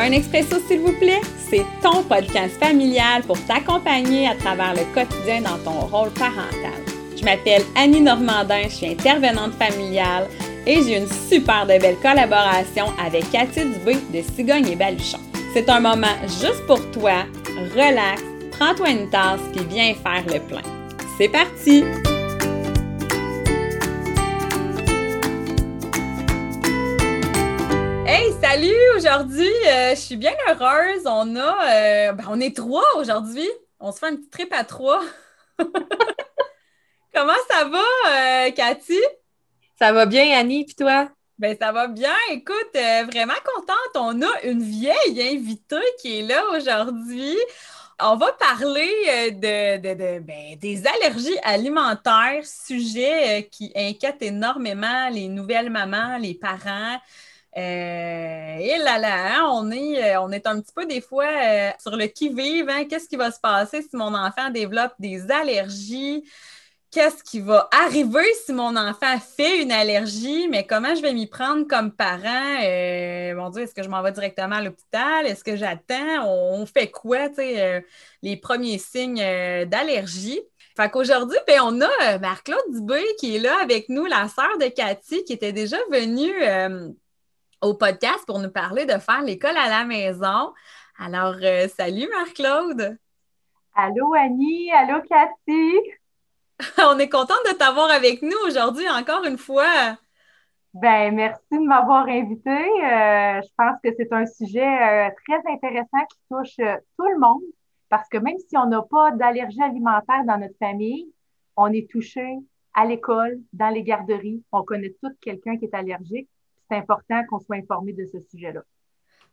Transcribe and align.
Un 0.00 0.12
expresso, 0.12 0.56
s'il 0.66 0.80
vous 0.80 0.94
plaît, 0.94 1.20
c'est 1.50 1.62
ton 1.82 2.02
podcast 2.02 2.58
familial 2.58 3.22
pour 3.22 3.38
t'accompagner 3.44 4.28
à 4.28 4.34
travers 4.34 4.72
le 4.72 4.84
quotidien 4.94 5.42
dans 5.42 5.58
ton 5.58 5.78
rôle 5.88 6.08
parental. 6.12 6.80
Je 7.14 7.22
m'appelle 7.22 7.62
Annie 7.76 8.00
Normandin, 8.00 8.62
je 8.64 8.76
suis 8.76 8.86
intervenante 8.86 9.52
familiale 9.58 10.26
et 10.66 10.82
j'ai 10.82 10.96
une 10.96 11.06
super 11.06 11.66
de 11.66 11.78
belle 11.78 11.98
collaboration 12.00 12.86
avec 12.98 13.30
Cathy 13.30 13.60
Dubé 13.66 13.98
de 14.10 14.22
Cigogne 14.34 14.68
et 14.68 14.76
Baluchon. 14.76 15.18
C'est 15.52 15.68
un 15.68 15.80
moment 15.80 16.16
juste 16.24 16.66
pour 16.66 16.80
toi, 16.92 17.26
relax, 17.76 18.22
prends-toi 18.52 18.88
une 18.88 19.10
tasse 19.10 19.40
puis 19.52 19.66
viens 19.68 19.92
faire 19.92 20.24
le 20.26 20.40
plein. 20.40 20.62
C'est 21.18 21.28
parti! 21.28 21.84
Hey, 28.12 28.32
salut! 28.42 28.74
Aujourd'hui, 28.96 29.52
euh, 29.68 29.90
je 29.90 30.00
suis 30.00 30.16
bien 30.16 30.32
heureuse. 30.48 31.02
On 31.06 31.36
a, 31.36 32.08
euh, 32.08 32.12
ben, 32.12 32.24
on 32.28 32.40
est 32.40 32.56
trois 32.56 32.82
aujourd'hui. 32.96 33.48
On 33.78 33.92
se 33.92 34.00
fait 34.00 34.06
un 34.06 34.16
petit 34.16 34.28
trip 34.28 34.52
à 34.52 34.64
trois. 34.64 35.00
Comment 37.14 37.40
ça 37.48 37.66
va, 37.66 37.84
euh, 38.08 38.50
Cathy? 38.50 38.98
Ça 39.78 39.92
va 39.92 40.06
bien, 40.06 40.36
Annie, 40.36 40.64
puis 40.64 40.74
toi? 40.74 41.08
Ben, 41.38 41.56
ça 41.56 41.70
va 41.70 41.86
bien. 41.86 42.16
Écoute, 42.32 42.74
vraiment 42.74 43.32
contente. 43.54 43.94
On 43.94 44.20
a 44.22 44.42
une 44.42 44.64
vieille 44.64 45.22
invitée 45.36 45.76
qui 46.02 46.18
est 46.18 46.22
là 46.22 46.42
aujourd'hui. 46.56 47.36
On 48.00 48.16
va 48.16 48.32
parler 48.32 48.90
de, 49.30 50.18
ben, 50.18 50.58
des 50.58 50.82
allergies 50.84 51.38
alimentaires, 51.44 52.44
sujet 52.44 53.48
qui 53.52 53.70
inquiète 53.76 54.20
énormément 54.20 55.08
les 55.10 55.28
nouvelles 55.28 55.70
mamans, 55.70 56.18
les 56.18 56.34
parents. 56.34 56.98
Euh, 57.56 58.56
et 58.58 58.78
là 58.78 58.98
là, 58.98 59.38
hein, 59.38 59.48
on, 59.52 59.70
est, 59.72 60.14
euh, 60.14 60.20
on 60.20 60.30
est 60.30 60.46
un 60.46 60.60
petit 60.60 60.72
peu 60.72 60.86
des 60.86 61.00
fois 61.00 61.26
euh, 61.26 61.70
sur 61.80 61.96
le 61.96 62.06
qui-vive. 62.06 62.68
Hein. 62.68 62.84
Qu'est-ce 62.88 63.08
qui 63.08 63.16
va 63.16 63.30
se 63.32 63.40
passer 63.40 63.82
si 63.82 63.96
mon 63.96 64.14
enfant 64.14 64.50
développe 64.50 64.94
des 64.98 65.30
allergies? 65.30 66.24
Qu'est-ce 66.92 67.22
qui 67.22 67.40
va 67.40 67.68
arriver 67.72 68.24
si 68.44 68.52
mon 68.52 68.76
enfant 68.76 69.18
fait 69.20 69.62
une 69.62 69.72
allergie? 69.72 70.48
Mais 70.48 70.66
comment 70.66 70.94
je 70.94 71.02
vais 71.02 71.12
m'y 71.12 71.28
prendre 71.28 71.66
comme 71.66 71.92
parent? 71.92 72.58
mon 73.36 73.50
Dieu, 73.50 73.62
est-ce 73.62 73.74
que 73.74 73.82
je 73.82 73.88
m'en 73.88 74.02
vais 74.02 74.12
directement 74.12 74.56
à 74.56 74.62
l'hôpital? 74.62 75.26
Est-ce 75.26 75.44
que 75.44 75.56
j'attends? 75.56 76.26
On, 76.26 76.66
fait 76.66 76.90
quoi, 76.90 77.28
tu 77.28 77.42
les 78.22 78.36
premiers 78.36 78.78
signes 78.78 79.24
d'allergie? 79.66 80.40
Fait 80.76 80.90
qu'aujourd'hui, 80.90 81.38
ben, 81.46 81.60
on 81.62 81.80
a 81.80 82.18
Marc-Claude 82.18 82.72
Dubé 82.72 83.02
qui 83.20 83.36
est 83.36 83.40
là 83.40 83.56
avec 83.62 83.88
nous, 83.88 84.06
la 84.06 84.28
sœur 84.28 84.58
de 84.58 84.66
Cathy, 84.66 85.22
qui 85.24 85.32
était 85.32 85.52
déjà 85.52 85.78
venue 85.92 86.32
au 87.60 87.74
podcast 87.74 88.24
pour 88.26 88.38
nous 88.38 88.50
parler 88.50 88.86
de 88.86 88.98
faire 88.98 89.22
l'école 89.22 89.56
à 89.56 89.68
la 89.68 89.84
maison. 89.84 90.52
Alors, 90.98 91.36
euh, 91.42 91.68
salut 91.68 92.08
Marc-Claude. 92.08 92.98
Allô 93.74 94.14
Annie, 94.14 94.70
allô 94.72 95.00
Cathy. 95.02 95.72
On 96.78 96.98
est 96.98 97.08
contente 97.08 97.44
de 97.48 97.56
t'avoir 97.56 97.90
avec 97.90 98.22
nous 98.22 98.36
aujourd'hui 98.46 98.88
encore 98.88 99.24
une 99.24 99.38
fois. 99.38 99.96
Ben, 100.72 101.14
merci 101.14 101.40
de 101.52 101.66
m'avoir 101.66 102.06
invité. 102.06 102.50
Euh, 102.50 103.40
je 103.42 103.48
pense 103.56 103.76
que 103.82 103.90
c'est 103.96 104.12
un 104.12 104.26
sujet 104.26 104.60
euh, 104.60 105.10
très 105.26 105.52
intéressant 105.52 106.04
qui 106.10 106.18
touche 106.30 106.56
tout 106.56 107.08
le 107.08 107.18
monde 107.18 107.42
parce 107.88 108.08
que 108.08 108.18
même 108.18 108.38
si 108.38 108.56
on 108.56 108.66
n'a 108.66 108.82
pas 108.82 109.10
d'allergie 109.12 109.62
alimentaire 109.62 110.24
dans 110.26 110.38
notre 110.38 110.56
famille, 110.58 111.12
on 111.56 111.72
est 111.72 111.90
touché 111.90 112.38
à 112.74 112.86
l'école, 112.86 113.40
dans 113.52 113.68
les 113.68 113.82
garderies. 113.82 114.44
On 114.52 114.62
connaît 114.62 114.94
tout 115.02 115.10
quelqu'un 115.20 115.56
qui 115.56 115.64
est 115.64 115.74
allergique 115.74 116.28
c'est 116.70 116.76
important 116.76 117.22
qu'on 117.28 117.40
soit 117.40 117.56
informé 117.56 117.92
de 117.92 118.06
ce 118.06 118.20
sujet-là. 118.30 118.62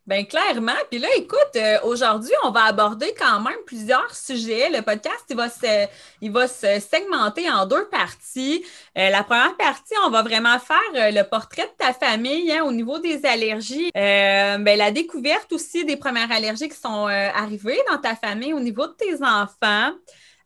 Bien, 0.08 0.24
clairement. 0.24 0.72
Puis 0.90 1.00
là, 1.00 1.10
écoute, 1.18 1.58
euh, 1.58 1.80
aujourd'hui, 1.84 2.32
on 2.46 2.52
va 2.52 2.64
aborder 2.64 3.14
quand 3.20 3.42
même 3.42 3.58
plusieurs 3.66 4.16
sujets. 4.16 4.70
Le 4.70 4.81
podcast, 4.81 5.25
il 5.30 5.36
va 5.36 5.50
se, 5.50 5.86
il 6.22 6.31
va 6.31 6.47
se 6.47 6.80
segmenter 6.80 7.50
en 7.52 7.66
deux 7.66 7.90
parties. 7.90 8.64
Euh, 8.97 9.09
la 9.09 9.24
première 9.26 9.58
partie, 9.58 9.96
on 10.06 10.09
va 10.09 10.24
vraiment 10.24 10.58
faire 10.59 10.78
euh, 10.96 11.12
le 11.12 11.24
portrait 11.24 11.64
de 11.64 11.76
ta 11.78 11.92
famille 11.92 12.50
hein, 12.53 12.64
au 12.64 12.72
niveau 12.72 13.00
des 13.00 13.26
allergies. 13.26 13.92
Bien, 13.94 14.58
la 14.78 14.92
découverte 14.92 15.52
aussi 15.52 15.84
des 15.84 15.97
premières 15.97 16.31
allergies 16.31 16.70
qui 16.70 16.78
sont 16.78 17.08
arrivées 17.08 17.80
dans 17.92 17.97
ta 17.97 18.16
famille 18.16 18.53
au 18.53 18.62
niveau 18.62 18.88
de 18.88 18.94
tes 18.94 19.22
enfants. 19.22 19.92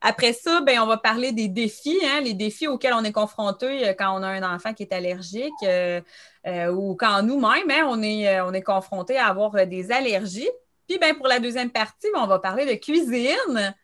Après 0.04 0.32
ça, 0.32 0.60
ben, 0.62 0.80
on 0.80 0.86
va 0.86 0.96
parler 0.96 1.30
des 1.30 1.46
défis, 1.46 1.98
hein, 2.04 2.20
les 2.20 2.34
défis 2.34 2.66
auxquels 2.66 2.92
on 2.92 3.04
est 3.04 3.12
confronté 3.12 3.88
euh, 3.88 3.94
quand 3.96 4.18
on 4.18 4.22
a 4.24 4.28
un 4.28 4.42
enfant 4.42 4.74
qui 4.74 4.82
est 4.82 4.92
allergique 4.92 5.52
euh, 5.62 6.00
euh, 6.44 6.72
ou 6.72 6.96
quand 6.96 7.22
nous-mêmes, 7.22 7.70
hein, 7.70 7.86
on 7.88 8.02
est, 8.02 8.40
on 8.40 8.52
est 8.52 8.62
confronté 8.62 9.16
à 9.16 9.28
avoir 9.28 9.64
des 9.64 9.92
allergies. 9.92 10.50
Puis 10.88 10.98
ben, 10.98 11.14
pour 11.14 11.28
la 11.28 11.38
deuxième 11.38 11.70
partie, 11.70 12.08
ben, 12.12 12.20
on 12.22 12.26
va 12.26 12.40
parler 12.40 12.66
de 12.66 12.74
cuisine. 12.74 13.74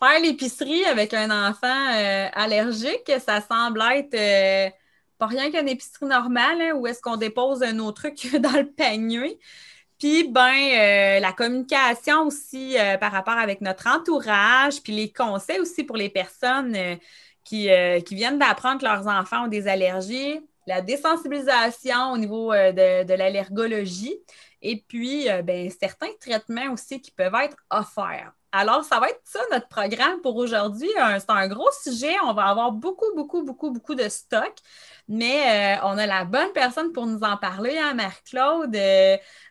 Faire 0.00 0.20
l'épicerie 0.22 0.84
avec 0.86 1.12
un 1.12 1.30
enfant 1.30 1.88
allergique, 2.34 3.10
ça 3.18 3.40
semble 3.40 3.82
être 3.94 4.72
pas 5.18 5.26
rien 5.26 5.50
qu'une 5.50 5.68
épicerie 5.68 6.06
normale, 6.06 6.60
hein, 6.60 6.72
où 6.74 6.86
est-ce 6.86 7.00
qu'on 7.00 7.16
dépose 7.16 7.60
nos 7.60 7.92
trucs 7.92 8.34
dans 8.40 8.52
le 8.52 8.70
panier. 8.70 9.38
Puis, 9.98 10.28
ben, 10.28 10.40
euh, 10.42 11.20
la 11.20 11.32
communication 11.32 12.26
aussi 12.26 12.78
euh, 12.78 12.98
par 12.98 13.12
rapport 13.12 13.38
avec 13.38 13.62
notre 13.62 13.86
entourage, 13.86 14.82
puis 14.82 14.92
les 14.92 15.10
conseils 15.12 15.58
aussi 15.58 15.84
pour 15.84 15.96
les 15.96 16.10
personnes 16.10 16.76
euh, 16.76 16.96
qui, 17.44 17.68
qui, 18.04 18.14
viennent 18.16 18.38
d'apprendre 18.40 18.80
que 18.80 18.84
leurs 18.84 19.06
enfants 19.06 19.44
ont 19.44 19.48
des 19.48 19.68
allergies, 19.68 20.40
la 20.66 20.80
désensibilisation 20.80 22.10
au 22.12 22.18
niveau 22.18 22.52
de, 22.52 23.04
de 23.04 23.14
l'allergologie, 23.14 24.16
et 24.62 24.84
puis, 24.88 25.28
ben, 25.44 25.70
certains 25.70 26.10
traitements 26.20 26.72
aussi 26.72 27.00
qui 27.00 27.12
peuvent 27.12 27.36
être 27.40 27.56
offerts. 27.70 28.32
Alors, 28.50 28.82
ça 28.84 28.98
va 28.98 29.10
être 29.10 29.20
ça 29.22 29.38
notre 29.52 29.68
programme 29.68 30.20
pour 30.22 30.34
aujourd'hui. 30.36 30.90
C'est 31.20 31.30
un 31.30 31.46
gros 31.46 31.70
sujet. 31.84 32.16
On 32.24 32.32
va 32.32 32.46
avoir 32.46 32.72
beaucoup, 32.72 33.14
beaucoup, 33.14 33.44
beaucoup, 33.44 33.70
beaucoup 33.70 33.94
de 33.94 34.08
stock. 34.08 34.54
Mais 35.08 35.78
on 35.84 35.96
a 35.98 36.06
la 36.06 36.24
bonne 36.24 36.52
personne 36.52 36.92
pour 36.92 37.06
nous 37.06 37.20
en 37.22 37.36
parler, 37.36 37.78
hein, 37.78 37.94
Marc-Claude. 37.94 38.76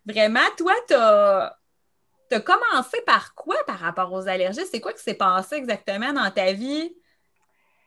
Vraiment, 0.05 0.39
toi, 0.57 0.73
tu 0.87 0.93
as, 0.93 2.39
commencé 2.41 3.01
par 3.05 3.33
quoi 3.35 3.55
par 3.65 3.79
rapport 3.79 4.11
aux 4.11 4.27
allergies? 4.27 4.65
C'est 4.69 4.81
quoi 4.81 4.91
qui 4.91 5.01
s'est 5.01 5.13
passé 5.13 5.55
exactement 5.55 6.11
dans 6.11 6.29
ta 6.31 6.51
vie 6.51 6.93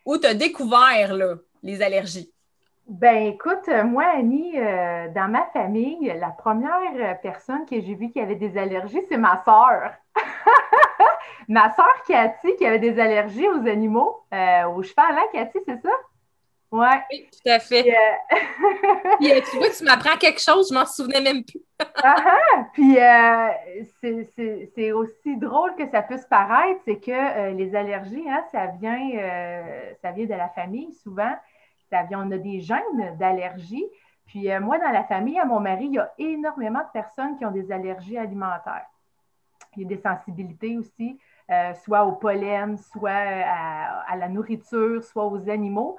où 0.07 0.17
tu 0.17 0.27
as 0.27 0.35
découvert 0.35 1.15
les 1.63 1.83
allergies? 1.83 2.33
Ben 2.89 3.27
écoute, 3.27 3.69
moi, 3.85 4.05
Annie, 4.17 4.59
euh, 4.59 5.09
dans 5.15 5.31
ma 5.31 5.45
famille, 5.53 6.11
la 6.19 6.31
première 6.31 7.21
personne 7.21 7.67
que 7.67 7.79
j'ai 7.83 7.95
vue 7.95 8.11
qui 8.11 8.19
avait 8.19 8.37
des 8.37 8.57
allergies, 8.57 9.03
c'est 9.11 9.19
ma 9.19 9.45
soeur. 9.45 9.93
ma 11.49 11.71
soeur 11.75 12.03
Cathy 12.07 12.57
qui 12.57 12.65
avait 12.65 12.79
des 12.79 12.99
allergies 12.99 13.47
aux 13.47 13.67
animaux, 13.69 14.25
euh, 14.33 14.65
au 14.69 14.81
hein, 14.81 15.27
Cathy, 15.35 15.59
c'est 15.67 15.83
ça? 15.83 15.91
Ouais. 16.71 17.03
Oui, 17.11 17.29
tout 17.33 17.51
à 17.51 17.59
fait. 17.59 17.89
Euh, 17.89 18.37
euh, 19.23 19.41
tu 19.51 19.57
vois, 19.57 19.71
tu 19.77 19.85
m'apprends 19.85 20.19
quelque 20.19 20.41
chose, 20.41 20.69
je 20.69 20.75
m'en 20.75 20.85
souvenais 20.85 21.21
même 21.21 21.43
plus. 21.43 21.61
Ah, 22.03 22.17
ah! 22.19 22.67
puis 22.75 22.99
euh, 22.99 23.49
c'est 24.03 24.93
aussi 24.93 25.37
drôle 25.39 25.75
que 25.77 25.89
ça 25.91 26.03
puisse 26.03 26.27
paraître, 26.27 26.81
c'est 26.85 26.99
que 26.99 27.53
les 27.53 27.75
allergies, 27.75 28.29
hein, 28.29 28.45
ça 28.53 28.67
vient, 28.67 28.99
ça 30.03 30.13
vient 30.13 30.27
de 30.27 30.35
la 30.35 30.49
famille 30.51 30.93
souvent. 30.93 31.33
Ça 31.91 32.03
vient, 32.03 32.27
on 32.27 32.31
a 32.33 32.39
des 32.39 32.61
gènes 32.61 33.17
d'allergie. 33.19 33.87
Puis 34.27 34.49
moi, 34.61 34.79
dans 34.79 34.91
la 34.91 35.05
famille, 35.05 35.39
à 35.39 35.47
mon 35.47 35.61
mari, 35.61 35.87
il 35.87 35.95
y 35.95 35.99
a 35.99 36.13
énormément 36.19 36.81
de 36.81 36.93
personnes 36.93 37.39
qui 37.39 37.47
ont 37.47 37.51
des 37.51 37.73
allergies 37.73 38.19
alimentaires. 38.19 38.85
Il 39.77 39.83
y 39.83 39.85
a 39.87 39.89
des 39.89 40.03
sensibilités 40.03 40.77
aussi, 40.77 41.19
soit 41.83 42.05
au 42.05 42.13
pollen, 42.13 42.77
soit 42.77 43.11
à 43.11 44.17
la 44.17 44.29
nourriture, 44.29 45.03
soit 45.03 45.25
aux 45.25 45.49
animaux. 45.49 45.97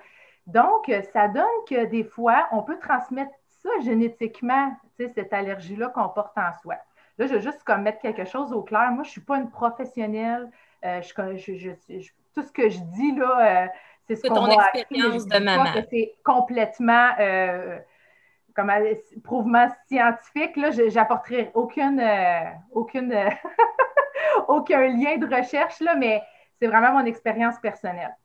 Donc, 0.50 0.92
ça 1.14 1.28
donne 1.28 1.46
que 1.70 1.86
des 1.86 2.04
fois, 2.04 2.48
on 2.52 2.64
peut 2.64 2.80
transmettre 2.80 3.32
ça 3.48 3.70
génétiquement, 3.82 4.76
cette 4.98 5.32
allergie-là 5.32 5.90
qu'on 5.90 6.10
porte 6.10 6.38
en 6.38 6.52
soi. 6.62 6.76
Là, 7.18 7.28
je 7.28 7.34
veux 7.34 7.40
juste 7.40 7.64
comme 7.64 7.84
mettre 7.84 8.00
quelque 8.00 8.26
chose 8.26 8.52
au 8.54 8.62
clair. 8.62 8.92
Moi, 8.92 9.04
je 9.04 9.10
ne 9.10 9.12
suis 9.12 9.22
pas 9.22 9.38
une 9.38 9.50
professionnelle. 9.50 10.50
Euh, 10.86 11.02
tout 11.02 12.42
ce 12.42 12.52
que 12.52 12.70
je 12.70 12.80
dis, 12.80 13.16
là, 13.16 13.66
euh, 13.66 13.68
c'est 14.08 14.16
ce 14.16 14.28
qu'on 14.28 14.48
m'a 14.48 14.70
expérience 14.74 15.26
de 15.26 15.40
maman. 15.40 15.66
C'est 15.90 16.16
complètement 16.24 17.10
euh, 17.20 17.78
comme 18.56 18.72
prouvement 19.24 19.68
scientifique. 19.88 20.56
Là, 20.56 20.72
j'apporterai 20.72 21.52
aucune, 21.54 22.02
aucune 22.72 23.14
aucun 24.48 24.88
lien 24.88 25.18
de 25.18 25.36
recherche, 25.36 25.80
là, 25.82 25.96
mais 25.96 26.22
c'est 26.60 26.68
vraiment 26.68 26.94
mon 26.94 27.06
expérience 27.06 27.60
personnelle. 27.60 28.16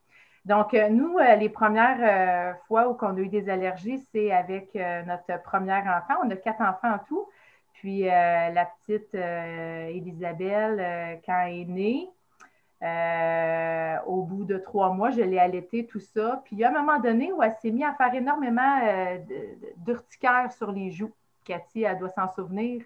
Donc, 0.44 0.74
euh, 0.74 0.88
nous, 0.90 1.18
euh, 1.18 1.36
les 1.36 1.48
premières 1.48 1.98
euh, 2.00 2.52
fois 2.66 2.88
où 2.88 2.96
on 3.00 3.16
a 3.16 3.18
eu 3.18 3.28
des 3.28 3.48
allergies, 3.48 3.98
c'est 4.12 4.30
avec 4.30 4.74
notre 4.74 5.42
premier 5.42 5.72
enfant. 5.72 6.14
On 6.24 6.30
a 6.30 6.36
quatre 6.36 6.60
enfants 6.60 6.94
en 6.94 6.98
tout. 6.98 7.28
Puis 7.74 8.02
la 8.02 8.68
petite 8.86 9.14
Elisabelle, 9.14 11.20
quand 11.26 11.46
elle 11.46 11.60
est 11.60 11.64
née, 11.66 12.08
au 14.06 14.22
bout 14.22 14.44
de 14.44 14.58
trois 14.58 14.92
mois, 14.92 15.10
je 15.10 15.20
l'ai 15.20 15.38
allaitée, 15.38 15.86
tout 15.86 16.00
ça. 16.00 16.40
Puis 16.44 16.56
il 16.56 16.64
un 16.64 16.70
moment 16.70 16.98
donné 16.98 17.30
où 17.32 17.42
elle 17.42 17.54
s'est 17.60 17.70
mise 17.70 17.84
à 17.84 17.92
faire 17.94 18.14
énormément 18.14 18.80
d'urticaire 19.76 20.50
sur 20.52 20.72
les 20.72 20.90
joues. 20.92 21.12
Cathy, 21.44 21.82
elle 21.82 21.98
doit 21.98 22.08
s'en 22.10 22.32
souvenir. 22.32 22.82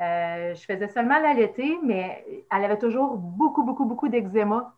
Euh, 0.00 0.54
je 0.54 0.64
faisais 0.64 0.88
seulement 0.88 1.18
l'allaiter, 1.18 1.76
mais 1.82 2.24
elle 2.50 2.64
avait 2.64 2.78
toujours 2.78 3.16
beaucoup, 3.16 3.64
beaucoup, 3.64 3.84
beaucoup 3.84 4.08
d'eczéma. 4.08 4.74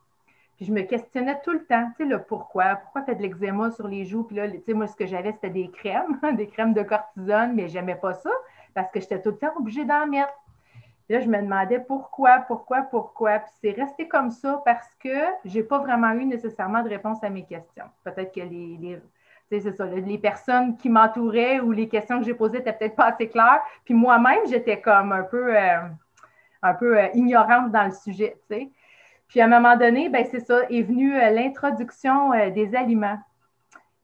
Puis 0.60 0.66
je 0.66 0.74
me 0.74 0.82
questionnais 0.82 1.40
tout 1.42 1.52
le 1.52 1.64
temps, 1.64 1.88
tu 1.96 2.04
sais, 2.04 2.04
le 2.04 2.22
pourquoi. 2.22 2.76
Pourquoi 2.76 3.00
fait 3.00 3.14
de 3.14 3.22
l'eczéma 3.22 3.70
sur 3.70 3.88
les 3.88 4.04
joues? 4.04 4.24
Puis 4.24 4.36
là, 4.36 4.46
tu 4.46 4.60
sais, 4.60 4.74
moi, 4.74 4.86
ce 4.86 4.94
que 4.94 5.06
j'avais, 5.06 5.32
c'était 5.32 5.48
des 5.48 5.70
crèmes, 5.70 6.20
des 6.36 6.48
crèmes 6.48 6.74
de 6.74 6.82
cortisone, 6.82 7.54
mais 7.54 7.68
j'aimais 7.68 7.94
pas 7.94 8.12
ça 8.12 8.28
parce 8.74 8.90
que 8.90 9.00
j'étais 9.00 9.22
tout 9.22 9.30
le 9.30 9.38
temps 9.38 9.56
obligée 9.56 9.86
d'en 9.86 10.06
mettre. 10.06 10.34
Puis 11.06 11.14
là, 11.14 11.20
je 11.20 11.28
me 11.28 11.38
demandais 11.40 11.78
pourquoi, 11.78 12.40
pourquoi, 12.40 12.82
pourquoi. 12.82 13.38
Puis 13.38 13.52
c'est 13.62 13.70
resté 13.70 14.06
comme 14.06 14.30
ça 14.30 14.60
parce 14.66 14.94
que 15.02 15.08
j'ai 15.46 15.62
pas 15.62 15.78
vraiment 15.78 16.12
eu 16.12 16.26
nécessairement 16.26 16.82
de 16.82 16.90
réponse 16.90 17.24
à 17.24 17.30
mes 17.30 17.44
questions. 17.46 17.86
Peut-être 18.04 18.34
que 18.34 18.40
les 18.40 19.00
c'est 19.50 19.72
ça, 19.72 19.86
les 19.86 20.18
personnes 20.18 20.76
qui 20.76 20.90
m'entouraient 20.90 21.58
ou 21.58 21.72
les 21.72 21.88
questions 21.88 22.20
que 22.20 22.26
j'ai 22.26 22.34
posées 22.34 22.58
n'étaient 22.58 22.74
peut-être 22.74 22.96
pas 22.96 23.06
assez 23.06 23.28
claires. 23.28 23.62
Puis 23.86 23.94
moi-même, 23.94 24.46
j'étais 24.46 24.78
comme 24.78 25.10
un 25.10 25.22
peu, 25.22 25.56
euh, 25.56 25.80
un 26.62 26.74
peu 26.74 26.98
euh, 26.98 27.08
ignorante 27.14 27.72
dans 27.72 27.86
le 27.86 27.92
sujet, 27.92 28.36
tu 28.48 28.56
sais. 28.56 28.70
Puis 29.30 29.40
à 29.40 29.46
un 29.46 29.48
moment 29.48 29.76
donné, 29.76 30.10
ben 30.10 30.26
c'est 30.30 30.40
ça, 30.40 30.60
est 30.68 30.82
venue 30.82 31.16
euh, 31.16 31.30
l'introduction 31.30 32.30
des 32.50 32.74
aliments. 32.74 33.18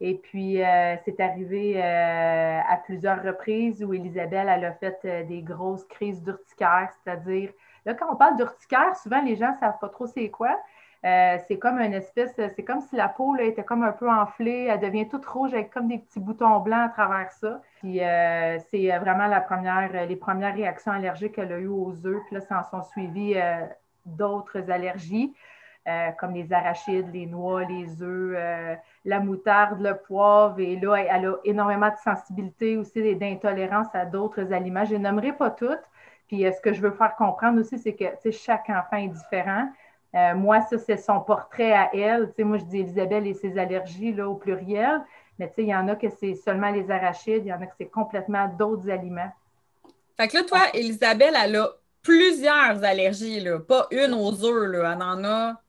Et 0.01 0.15
puis, 0.15 0.59
c'est 1.07 1.21
arrivé 1.21 1.83
à 1.83 2.77
plusieurs 2.85 3.23
reprises 3.23 3.83
où 3.83 3.95
Elisabeth, 3.95 4.47
elle 4.47 4.65
a 4.67 4.73
fait 4.73 5.27
des 5.27 5.41
grosses 5.41 5.85
crises 5.85 6.23
d'urticaire, 6.23 6.91
c'est-à-dire, 7.03 7.51
là, 7.87 7.95
quand 7.95 8.13
on 8.13 8.17
parle 8.17 8.37
d'urticaire, 8.37 8.95
souvent 8.97 9.23
les 9.23 9.37
gens 9.37 9.53
ne 9.53 9.57
savent 9.57 9.79
pas 9.81 9.89
trop 9.89 10.07
c'est 10.07 10.29
quoi. 10.29 10.55
Euh, 11.07 11.39
c'est 11.47 11.59
comme 11.59 11.79
une 11.79 11.95
espèce, 11.95 12.35
c'est 12.35 12.65
comme 12.65 12.81
si 12.81 12.97
la 12.97 13.09
peau 13.09 13.37
était 13.37 13.63
comme 13.63 13.85
un 13.85 13.93
peu 13.93 14.11
enflée, 14.11 14.65
elle 14.65 14.81
devient 14.81 15.09
toute 15.09 15.25
rouge 15.25 15.55
avec 15.55 15.71
comme 15.71 15.87
des 15.87 15.99
petits 15.99 16.19
boutons 16.19 16.59
blancs 16.61 16.87
à 16.87 16.89
travers 16.89 17.31
ça. 17.31 17.61
Puis 17.79 18.03
euh, 18.03 18.59
c'est 18.71 18.93
euh, 18.93 18.99
vraiment 18.99 19.27
la 19.27 19.41
première, 19.41 20.07
les 20.07 20.17
premières 20.17 20.55
réactions 20.55 20.91
allergiques 20.91 21.35
qu'elle 21.35 21.53
a 21.53 21.59
eues 21.59 21.69
aux 21.69 21.95
œufs. 22.07 22.23
Puis 22.27 22.35
là, 22.35 22.41
ça 22.41 22.59
en 22.59 22.65
sont 22.65 22.83
suivies 22.83 23.37
d'autres 24.07 24.71
allergies, 24.71 25.35
comme 26.19 26.35
les 26.35 26.53
arachides, 26.53 27.13
les 27.13 27.27
noix, 27.27 27.65
les 27.65 28.03
œufs, 28.03 28.79
la 29.05 29.21
moutarde, 29.21 29.81
le 29.81 29.97
poivre. 29.97 30.59
Et 30.59 30.77
là, 30.77 30.97
elle 30.97 31.27
a 31.27 31.37
énormément 31.45 31.89
de 31.89 31.97
sensibilité 32.03 32.77
aussi 32.77 32.99
et 32.99 33.15
d'intolérance 33.15 33.87
à 33.95 34.05
d'autres 34.05 34.53
aliments. 34.53 34.85
Je 34.85 34.95
ne 34.95 35.01
nommerai 35.01 35.33
pas 35.33 35.51
toutes. 35.51 35.85
Puis 36.27 36.43
ce 36.43 36.61
que 36.61 36.73
je 36.73 36.81
veux 36.81 36.91
faire 36.91 37.15
comprendre 37.15 37.61
aussi, 37.61 37.79
c'est 37.79 37.95
que 37.95 38.31
chaque 38.33 38.69
enfant 38.69 38.97
est 38.97 39.09
différent. 39.09 39.69
Euh, 40.17 40.35
moi, 40.35 40.63
ça, 40.63 40.79
c'est 40.79 40.97
son 40.97 41.21
portrait 41.21 41.73
à 41.73 41.91
elle. 41.95 42.33
moi, 42.39 42.57
je 42.57 42.65
dis 42.65 42.81
Elisabeth 42.81 43.25
et 43.27 43.35
ses 43.35 43.59
allergies 43.59 44.15
là, 44.15 44.29
au 44.29 44.35
pluriel. 44.35 45.03
Mais 45.39 45.53
il 45.59 45.67
y 45.67 45.75
en 45.75 45.87
a 45.89 45.97
que 45.97 46.09
c'est 46.09 46.35
seulement 46.35 46.71
les 46.71 46.91
arachides, 46.91 47.45
il 47.45 47.49
y 47.49 47.53
en 47.53 47.61
a 47.61 47.67
que 47.67 47.75
c'est 47.77 47.91
complètement 47.91 48.49
d'autres 48.49 48.89
aliments. 48.89 49.31
Fait 50.17 50.29
que 50.29 50.39
là, 50.39 50.45
toi, 50.45 50.61
Elisabeth, 50.73 51.35
elle 51.45 51.57
a 51.57 51.69
plusieurs 52.07 52.85
allergies, 52.85 53.41
là. 53.41 53.59
pas 53.59 53.87
une 53.91 54.15
aux 54.15 54.45
œufs, 54.45 54.71
là. 54.71 54.93
elle 54.95 55.03
en 55.03 55.25
a 55.25 55.61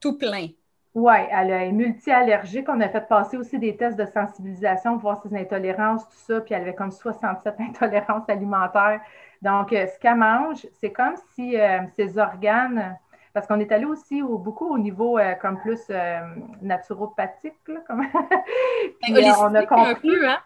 tout 0.00 0.18
plein. 0.18 0.48
Oui, 0.94 1.14
elle 1.30 1.50
est 1.50 1.72
multi-allergique. 1.72 2.68
On 2.68 2.80
a 2.82 2.88
fait 2.88 3.08
passer 3.08 3.38
aussi 3.38 3.58
des 3.58 3.76
tests 3.76 3.96
de 3.96 4.04
sensibilisation 4.04 4.98
pour 4.98 5.10
voir 5.10 5.22
ses 5.22 5.34
intolérances, 5.34 6.04
tout 6.04 6.16
ça. 6.26 6.40
Puis 6.42 6.54
elle 6.54 6.62
avait 6.62 6.74
comme 6.74 6.90
67 6.90 7.54
intolérances 7.60 8.28
alimentaires. 8.28 9.00
Donc, 9.40 9.72
euh, 9.72 9.86
ce 9.86 9.98
qu'elle 9.98 10.16
mange, 10.16 10.66
c'est 10.80 10.92
comme 10.92 11.14
si 11.34 11.58
euh, 11.58 11.80
ses 11.96 12.18
organes 12.18 12.96
parce 13.32 13.46
qu'on 13.46 13.60
est 13.60 13.72
allé 13.72 13.84
aussi 13.84 14.22
beaucoup 14.22 14.66
au 14.66 14.78
niveau 14.78 15.18
euh, 15.18 15.34
comme 15.34 15.58
plus 15.58 15.80
euh, 15.90 16.20
naturopathique. 16.60 17.54
Là, 17.66 17.80
comme... 17.86 18.06
Puis, 19.02 19.14
on 19.40 19.54
a 19.54 19.64
compris, 19.64 20.26
hein? 20.26 20.38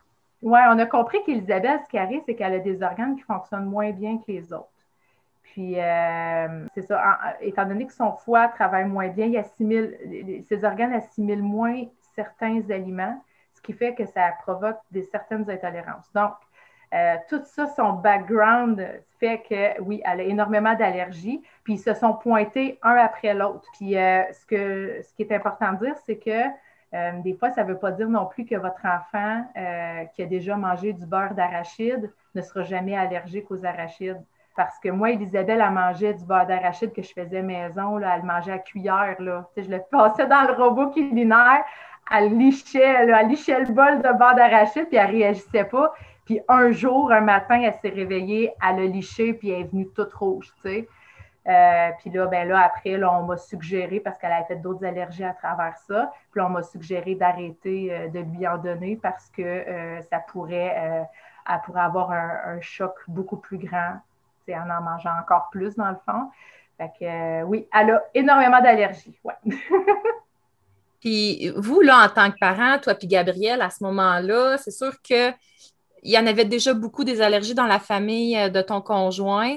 Ouais, 0.43 0.61
on 0.69 0.79
a 0.79 0.87
compris 0.87 1.19
qu'Elisabeth, 1.25 1.81
ce 1.84 1.90
qui 1.90 1.99
arrive, 1.99 2.20
c'est 2.26 2.37
qu'elle 2.37 2.55
a 2.55 2.58
des 2.58 2.82
organes 2.82 3.17
qui 3.17 3.22
fonctionnent 3.22 3.64
moins 3.64 3.90
bien 3.90 4.19
que 4.19 4.25
les 4.29 4.52
autres. 4.52 4.69
Puis, 5.56 5.76
c'est 6.75 6.82
ça, 6.82 7.19
étant 7.41 7.64
donné 7.64 7.87
que 7.87 7.93
son 7.94 8.12
foie 8.12 8.49
travaille 8.49 8.85
moins 8.85 9.08
bien, 9.08 9.25
il 9.25 9.38
assimile, 9.38 9.97
ses 10.50 10.64
organes 10.67 10.93
assimilent 10.93 11.43
moins 11.43 11.85
certains 12.14 12.61
aliments, 12.69 13.19
ce 13.55 13.62
qui 13.62 13.73
fait 13.73 13.94
que 13.94 14.05
ça 14.05 14.32
provoque 14.43 14.76
des 14.91 15.05
certaines 15.05 15.49
intolérances. 15.49 16.12
Donc, 16.12 16.35
euh, 16.94 17.17
tout 17.31 17.41
ça, 17.44 17.69
son 17.69 17.94
background 17.94 18.87
fait 19.19 19.43
que, 19.49 19.81
oui, 19.81 20.03
elle 20.05 20.20
a 20.20 20.25
énormément 20.25 20.75
d'allergies, 20.75 21.43
puis 21.64 21.75
ils 21.75 21.79
se 21.79 21.94
sont 21.94 22.12
pointés 22.12 22.79
un 22.82 22.97
après 22.97 23.32
l'autre. 23.32 23.67
Puis 23.79 23.97
euh, 23.97 24.23
ce, 24.32 24.44
que, 24.44 25.00
ce 25.03 25.14
qui 25.14 25.23
est 25.23 25.32
important 25.32 25.73
de 25.73 25.87
dire, 25.87 25.97
c'est 26.05 26.19
que 26.19 26.44
euh, 26.94 27.12
des 27.23 27.35
fois, 27.35 27.50
ça 27.50 27.64
ne 27.64 27.69
veut 27.69 27.79
pas 27.79 27.93
dire 27.93 28.11
non 28.11 28.26
plus 28.26 28.44
que 28.44 28.56
votre 28.56 28.85
enfant 28.85 29.44
qui 30.14 30.23
a 30.23 30.26
déjà 30.26 30.56
mangé 30.56 30.93
du 30.93 31.06
beurre 31.06 31.35
d'arachide 31.35 32.12
ne 32.35 32.43
sera 32.43 32.62
jamais 32.62 32.94
allergique 32.94 33.50
aux 33.50 33.64
arachides. 33.64 34.23
Parce 34.56 34.79
que 34.79 34.88
moi, 34.88 35.11
Elisabeth, 35.11 35.58
elle 35.61 35.70
mangeait 35.70 36.14
du 36.14 36.25
beurre 36.25 36.47
d'arachide 36.47 36.93
que 36.93 37.03
je 37.03 37.12
faisais 37.12 37.43
maison, 37.43 37.99
là, 37.99 38.17
elle 38.17 38.25
mangeait 38.25 38.53
à 38.53 38.58
cuillère. 38.58 39.17
Là. 39.19 39.49
je 39.56 39.69
le 39.69 39.82
passais 39.91 40.26
dans 40.26 40.43
le 40.47 40.55
robot 40.55 40.91
culinaire, 40.91 41.64
elle 42.11 42.37
lichait, 42.37 42.81
elle 42.81 43.29
lichait 43.29 43.61
le 43.61 43.73
bol 43.73 43.99
de 43.99 44.19
beurre 44.19 44.35
d'arachide, 44.35 44.88
puis 44.88 44.97
elle 44.97 45.11
réagissait 45.11 45.64
pas. 45.64 45.93
Puis 46.25 46.41
un 46.49 46.73
jour, 46.73 47.12
un 47.12 47.20
matin, 47.20 47.61
elle 47.62 47.75
s'est 47.75 47.94
réveillée, 47.94 48.53
elle 48.61 48.81
a 48.81 48.87
liché, 48.87 49.32
puis 49.35 49.50
elle 49.50 49.61
est 49.61 49.70
venue 49.70 49.88
toute 49.94 50.12
rouge. 50.14 50.53
Euh, 51.49 51.91
puis 52.00 52.11
là, 52.11 52.26
ben 52.26 52.49
là, 52.49 52.62
après, 52.64 53.03
on 53.05 53.23
m'a 53.23 53.37
suggéré, 53.37 54.00
parce 54.00 54.19
qu'elle 54.19 54.32
a 54.32 54.44
fait 54.44 54.56
d'autres 54.56 54.85
allergies 54.85 55.25
à 55.25 55.32
travers 55.32 55.76
ça, 55.79 56.12
puis 56.32 56.41
on 56.41 56.49
m'a 56.49 56.62
suggéré 56.62 57.14
d'arrêter 57.14 57.88
euh, 57.93 58.08
de 58.08 58.19
lui 58.19 58.47
en 58.49 58.58
donner 58.58 58.99
parce 59.00 59.31
que 59.31 59.43
euh, 59.43 60.03
ça 60.03 60.19
pourrait, 60.19 61.06
elle 61.49 61.61
pourrait 61.64 61.82
avoir 61.82 62.11
un, 62.11 62.61
choc 62.61 62.94
beaucoup 63.06 63.37
plus 63.37 63.58
grand, 63.58 64.00
sais, 64.46 64.56
en 64.56 64.70
en 64.70 64.82
mangeant 64.82 65.19
encore 65.20 65.48
plus, 65.50 65.75
dans 65.76 65.90
le 65.90 65.96
fond. 66.06 66.31
Fait 66.78 66.90
que 67.00 67.43
oui, 67.44 67.66
elle 67.72 67.90
a 67.90 68.02
énormément 68.14 68.60
d'allergies, 68.60 69.19
puis 71.00 71.50
vous, 71.56 71.81
là, 71.81 72.04
en 72.04 72.08
tant 72.08 72.31
que 72.31 72.38
parent, 72.38 72.78
toi 72.78 72.94
puis 72.94 73.06
Gabriel, 73.06 73.62
à 73.62 73.70
ce 73.70 73.82
moment-là, 73.84 74.58
c'est 74.58 74.70
sûr 74.70 74.93
que 75.02 75.32
il 76.02 76.12
y 76.12 76.19
en 76.19 76.26
avait 76.26 76.44
déjà 76.44 76.72
beaucoup 76.72 77.02
des 77.04 77.20
allergies 77.20 77.54
dans 77.54 77.66
la 77.66 77.81
famille 77.81 78.37
euh, 78.37 78.48
de 78.48 78.62
ton 78.62 78.81
conjoint. 78.81 79.56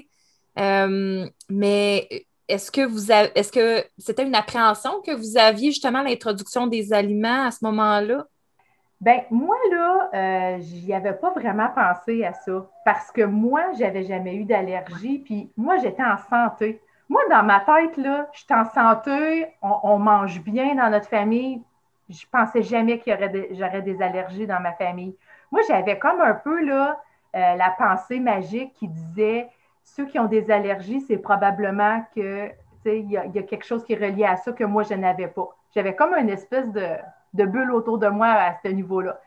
Euh, 0.57 1.27
mais 1.49 2.25
est-ce 2.47 2.71
que 2.71 2.81
vous 2.81 3.11
est-ce 3.11 3.51
que 3.51 3.85
c'était 3.97 4.23
une 4.23 4.35
appréhension 4.35 5.01
que 5.01 5.11
vous 5.11 5.37
aviez 5.37 5.71
justement 5.71 6.01
l'introduction 6.01 6.67
des 6.67 6.91
aliments 6.91 7.45
à 7.45 7.51
ce 7.51 7.59
moment-là? 7.63 8.25
Ben 9.01 9.21
moi, 9.31 9.55
là, 9.71 10.09
euh, 10.13 10.57
j'y 10.59 10.93
avais 10.93 11.13
pas 11.13 11.31
vraiment 11.31 11.69
pensé 11.69 12.25
à 12.25 12.33
ça. 12.33 12.65
Parce 12.83 13.11
que 13.11 13.21
moi, 13.21 13.71
j'avais 13.77 14.03
jamais 14.03 14.35
eu 14.35 14.43
d'allergie, 14.43 15.19
puis 15.19 15.51
moi, 15.55 15.77
j'étais 15.77 16.03
en 16.03 16.17
santé. 16.17 16.81
Moi, 17.07 17.21
dans 17.29 17.43
ma 17.43 17.61
tête, 17.61 17.95
là, 17.97 18.27
je 18.33 18.39
suis 18.39 18.53
en 18.53 18.65
santé, 18.65 19.47
on, 19.61 19.97
mange 19.99 20.41
bien 20.41 20.75
dans 20.75 20.89
notre 20.89 21.07
famille. 21.07 21.63
Je 22.09 22.25
pensais 22.31 22.61
jamais 22.61 22.99
qu'il 22.99 23.13
y 23.13 23.15
aurait 23.15 23.49
j'aurais 23.51 23.81
des 23.81 24.01
allergies 24.01 24.47
dans 24.47 24.59
ma 24.59 24.73
famille. 24.73 25.15
Moi, 25.51 25.61
j'avais 25.67 25.97
comme 25.97 26.19
un 26.21 26.33
peu 26.33 26.63
là, 26.65 27.01
euh, 27.35 27.55
la 27.55 27.69
pensée 27.77 28.19
magique 28.19 28.73
qui 28.73 28.87
disait 28.87 29.49
ceux 29.83 30.05
qui 30.05 30.19
ont 30.19 30.25
des 30.25 30.51
allergies, 30.51 31.01
c'est 31.01 31.17
probablement 31.17 32.03
que 32.15 32.51
il 32.85 33.11
y, 33.11 33.17
a 33.17 33.43
quelque 33.43 33.65
chose 33.65 33.83
qui 33.83 33.93
est 33.93 33.97
relié 33.97 34.25
à 34.25 34.37
ça 34.37 34.51
que 34.51 34.63
moi, 34.63 34.83
je 34.83 34.93
n'avais 34.93 35.27
pas. 35.27 35.49
J'avais 35.75 35.95
comme 35.95 36.13
une 36.13 36.29
espèce 36.29 36.71
de, 36.71 36.95
bulle 37.33 37.71
autour 37.71 37.97
de 37.97 38.07
moi 38.07 38.27
à 38.27 38.55
ce 38.63 38.69
niveau-là. 38.69 39.19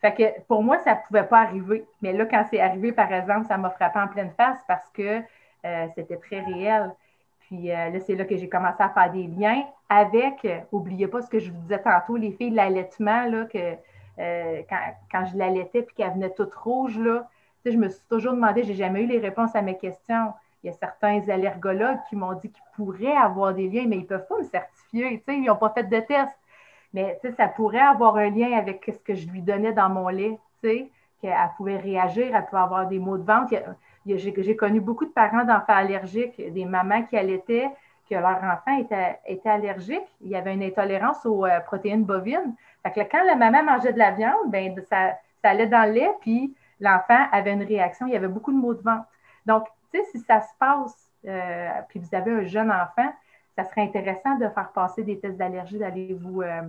Fait 0.00 0.14
que 0.14 0.40
pour 0.42 0.62
moi, 0.62 0.78
ça 0.78 0.94
ne 0.94 0.98
pouvait 1.06 1.26
pas 1.26 1.40
arriver. 1.40 1.84
Mais 2.02 2.12
là, 2.12 2.26
quand 2.26 2.44
c'est 2.50 2.60
arrivé, 2.60 2.92
par 2.92 3.12
exemple, 3.12 3.46
ça 3.46 3.56
m'a 3.56 3.70
frappé 3.70 3.98
en 3.98 4.08
pleine 4.08 4.30
face 4.36 4.58
parce 4.68 4.88
que 4.90 5.22
euh, 5.64 5.86
c'était 5.94 6.18
très 6.18 6.40
réel. 6.40 6.92
Puis 7.40 7.70
euh, 7.70 7.90
là, 7.90 8.00
c'est 8.00 8.14
là 8.14 8.24
que 8.24 8.36
j'ai 8.36 8.48
commencé 8.48 8.82
à 8.82 8.88
faire 8.90 9.10
des 9.10 9.26
liens 9.26 9.64
avec, 9.88 10.46
n'oubliez 10.72 11.08
pas 11.08 11.22
ce 11.22 11.30
que 11.30 11.38
je 11.38 11.50
vous 11.50 11.58
disais 11.58 11.80
tantôt, 11.80 12.16
les 12.16 12.32
filles 12.32 12.50
de 12.50 12.56
l'allaitement, 12.56 13.24
là, 13.26 13.44
que 13.44 13.76
euh, 14.18 14.62
quand, 15.10 15.26
je 15.26 15.36
l'allaitais 15.36 15.82
puis 15.82 15.94
qu'elle 15.94 16.12
venait 16.12 16.30
toute 16.30 16.54
rouge, 16.54 16.98
là, 16.98 17.28
je 17.64 17.76
me 17.76 17.88
suis 17.88 18.04
toujours 18.08 18.32
demandé, 18.32 18.62
j'ai 18.62 18.74
jamais 18.74 19.02
eu 19.02 19.06
les 19.06 19.18
réponses 19.18 19.54
à 19.54 19.62
mes 19.62 19.76
questions. 19.76 20.32
Il 20.62 20.68
y 20.68 20.70
a 20.70 20.72
certains 20.72 21.28
allergologues 21.28 21.98
qui 22.08 22.16
m'ont 22.16 22.32
dit 22.32 22.50
qu'ils 22.50 22.64
pourraient 22.74 23.16
avoir 23.16 23.54
des 23.54 23.68
liens, 23.68 23.86
mais 23.86 23.96
ils 23.96 24.02
ne 24.02 24.06
peuvent 24.06 24.26
pas 24.26 24.38
me 24.38 24.44
certifier. 24.44 25.22
Ils 25.28 25.44
n'ont 25.44 25.56
pas 25.56 25.70
fait 25.70 25.84
de 25.84 26.00
test. 26.00 26.32
Mais 26.96 27.20
ça 27.36 27.46
pourrait 27.46 27.78
avoir 27.78 28.16
un 28.16 28.30
lien 28.30 28.56
avec 28.56 28.82
ce 28.86 28.98
que 29.04 29.14
je 29.14 29.28
lui 29.28 29.42
donnais 29.42 29.72
dans 29.72 29.90
mon 29.90 30.08
lait, 30.08 30.38
qu'elle 30.62 31.36
pouvait 31.58 31.76
réagir, 31.76 32.34
elle 32.34 32.46
pouvait 32.46 32.62
avoir 32.62 32.88
des 32.88 32.98
maux 32.98 33.18
de 33.18 33.22
ventre. 33.22 33.54
J'ai 34.06 34.56
connu 34.56 34.80
beaucoup 34.80 35.04
de 35.04 35.10
parents 35.10 35.44
d'enfants 35.44 35.74
allergiques, 35.74 36.40
des 36.54 36.64
mamans 36.64 37.02
qui 37.02 37.18
allaitaient, 37.18 37.68
que 38.08 38.14
leur 38.14 38.42
enfant 38.42 38.78
était, 38.78 39.18
allergique. 39.44 40.06
Il 40.22 40.30
y 40.30 40.36
avait 40.36 40.54
une 40.54 40.62
intolérance 40.62 41.26
aux 41.26 41.44
euh, 41.44 41.60
protéines 41.60 42.04
bovines. 42.04 42.54
Quand 42.82 43.24
la 43.26 43.34
maman 43.34 43.62
mangeait 43.62 43.92
de 43.92 43.98
la 43.98 44.12
viande, 44.12 44.48
ben, 44.50 44.74
ça, 44.88 45.18
allait 45.42 45.66
dans 45.66 45.86
le 45.86 45.92
lait, 45.92 46.10
puis 46.22 46.54
l'enfant 46.80 47.26
avait 47.30 47.52
une 47.52 47.64
réaction. 47.64 48.06
Il 48.06 48.14
y 48.14 48.16
avait 48.16 48.26
beaucoup 48.26 48.52
de 48.52 48.58
maux 48.58 48.72
de 48.72 48.80
ventre. 48.80 49.04
Donc, 49.44 49.66
tu 49.92 49.98
sais, 49.98 50.04
si 50.12 50.20
ça 50.20 50.40
se 50.40 50.54
passe, 50.58 51.10
euh, 51.26 51.68
puis 51.90 52.00
vous 52.00 52.16
avez 52.16 52.32
un 52.32 52.44
jeune 52.44 52.70
enfant, 52.70 53.12
ça 53.56 53.64
serait 53.64 53.82
intéressant 53.82 54.36
de 54.36 54.48
faire 54.48 54.70
passer 54.74 55.02
des 55.02 55.18
tests 55.18 55.36
d'allergie, 55.36 55.78
d'aller 55.78 56.14
vous, 56.20 56.42
euh, 56.42 56.62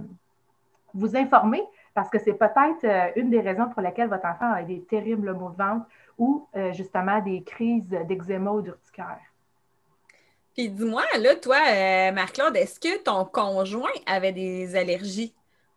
vous 0.93 1.15
informer, 1.15 1.61
parce 1.93 2.09
que 2.09 2.17
c'est 2.17 2.33
peut-être 2.33 3.17
une 3.17 3.29
des 3.29 3.41
raisons 3.41 3.69
pour 3.69 3.81
lesquelles 3.81 4.09
votre 4.09 4.25
enfant 4.25 4.51
a 4.51 4.63
des 4.63 4.81
terribles 4.81 5.33
maux 5.33 5.49
de 5.49 5.57
ventre 5.57 5.85
ou 6.17 6.47
euh, 6.55 6.71
justement 6.73 7.19
des 7.21 7.43
crises 7.43 7.89
d'eczéma 8.07 8.51
ou 8.51 8.61
d'urticaire. 8.61 9.19
Puis 10.55 10.69
dis-moi, 10.69 11.03
là, 11.19 11.35
toi, 11.35 11.57
euh, 11.57 12.11
Marc-Claude, 12.11 12.55
est-ce 12.55 12.79
que 12.79 13.03
ton 13.03 13.25
conjoint 13.25 13.89
avait 14.07 14.31
des 14.31 14.75
allergies? 14.75 15.35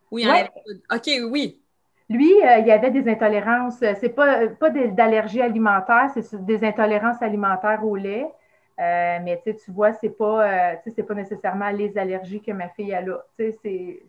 Oui, 0.09 0.25
ouais. 0.25 0.49
OK, 0.91 1.09
oui. 1.29 1.59
Lui, 2.09 2.31
il 2.31 2.67
y 2.67 2.71
avait 2.71 2.91
des 2.91 3.09
intolérances. 3.09 3.77
C'est 3.79 4.09
pas, 4.09 4.47
pas 4.47 4.69
d'allergie 4.69 5.41
alimentaire, 5.41 6.09
c'est 6.13 6.45
des 6.45 6.63
intolérances 6.63 7.21
alimentaires 7.21 7.85
au 7.85 7.95
lait. 7.95 8.27
Euh, 8.79 9.19
mais 9.23 9.41
tu 9.45 9.71
vois, 9.71 9.93
c'est 9.93 10.09
pas, 10.09 10.47
euh, 10.47 11.03
pas 11.07 11.13
nécessairement 11.13 11.69
les 11.69 11.95
allergies 11.97 12.41
que 12.41 12.51
ma 12.51 12.69
fille 12.69 12.93
a 12.93 13.01
là. 13.01 13.23
Il 13.37 13.99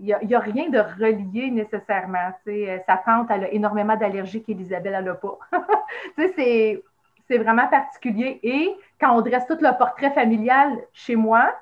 n'y 0.00 0.12
a, 0.12 0.18
a, 0.18 0.40
rien 0.40 0.68
de 0.68 0.78
relié 0.78 1.50
nécessairement. 1.50 2.32
Euh, 2.48 2.78
sa 2.86 2.96
tante, 2.98 3.28
elle 3.30 3.44
a 3.44 3.52
énormément 3.52 3.96
d'allergies 3.96 4.42
qu'Elisabeth, 4.42 4.92
elle 4.94 5.04
n'a 5.04 5.14
pas. 5.14 5.38
c'est 6.36 7.38
vraiment 7.38 7.68
particulier. 7.68 8.40
Et 8.42 8.74
quand 9.00 9.16
on 9.16 9.22
dresse 9.22 9.46
tout 9.46 9.56
le 9.60 9.78
portrait 9.78 10.10
familial 10.10 10.76
chez 10.92 11.16
moi, 11.16 11.54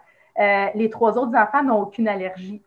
les 0.74 0.88
trois 0.90 1.18
autres 1.18 1.36
enfants 1.36 1.62
n'ont 1.62 1.82
aucune 1.82 2.08
allergie 2.08 2.62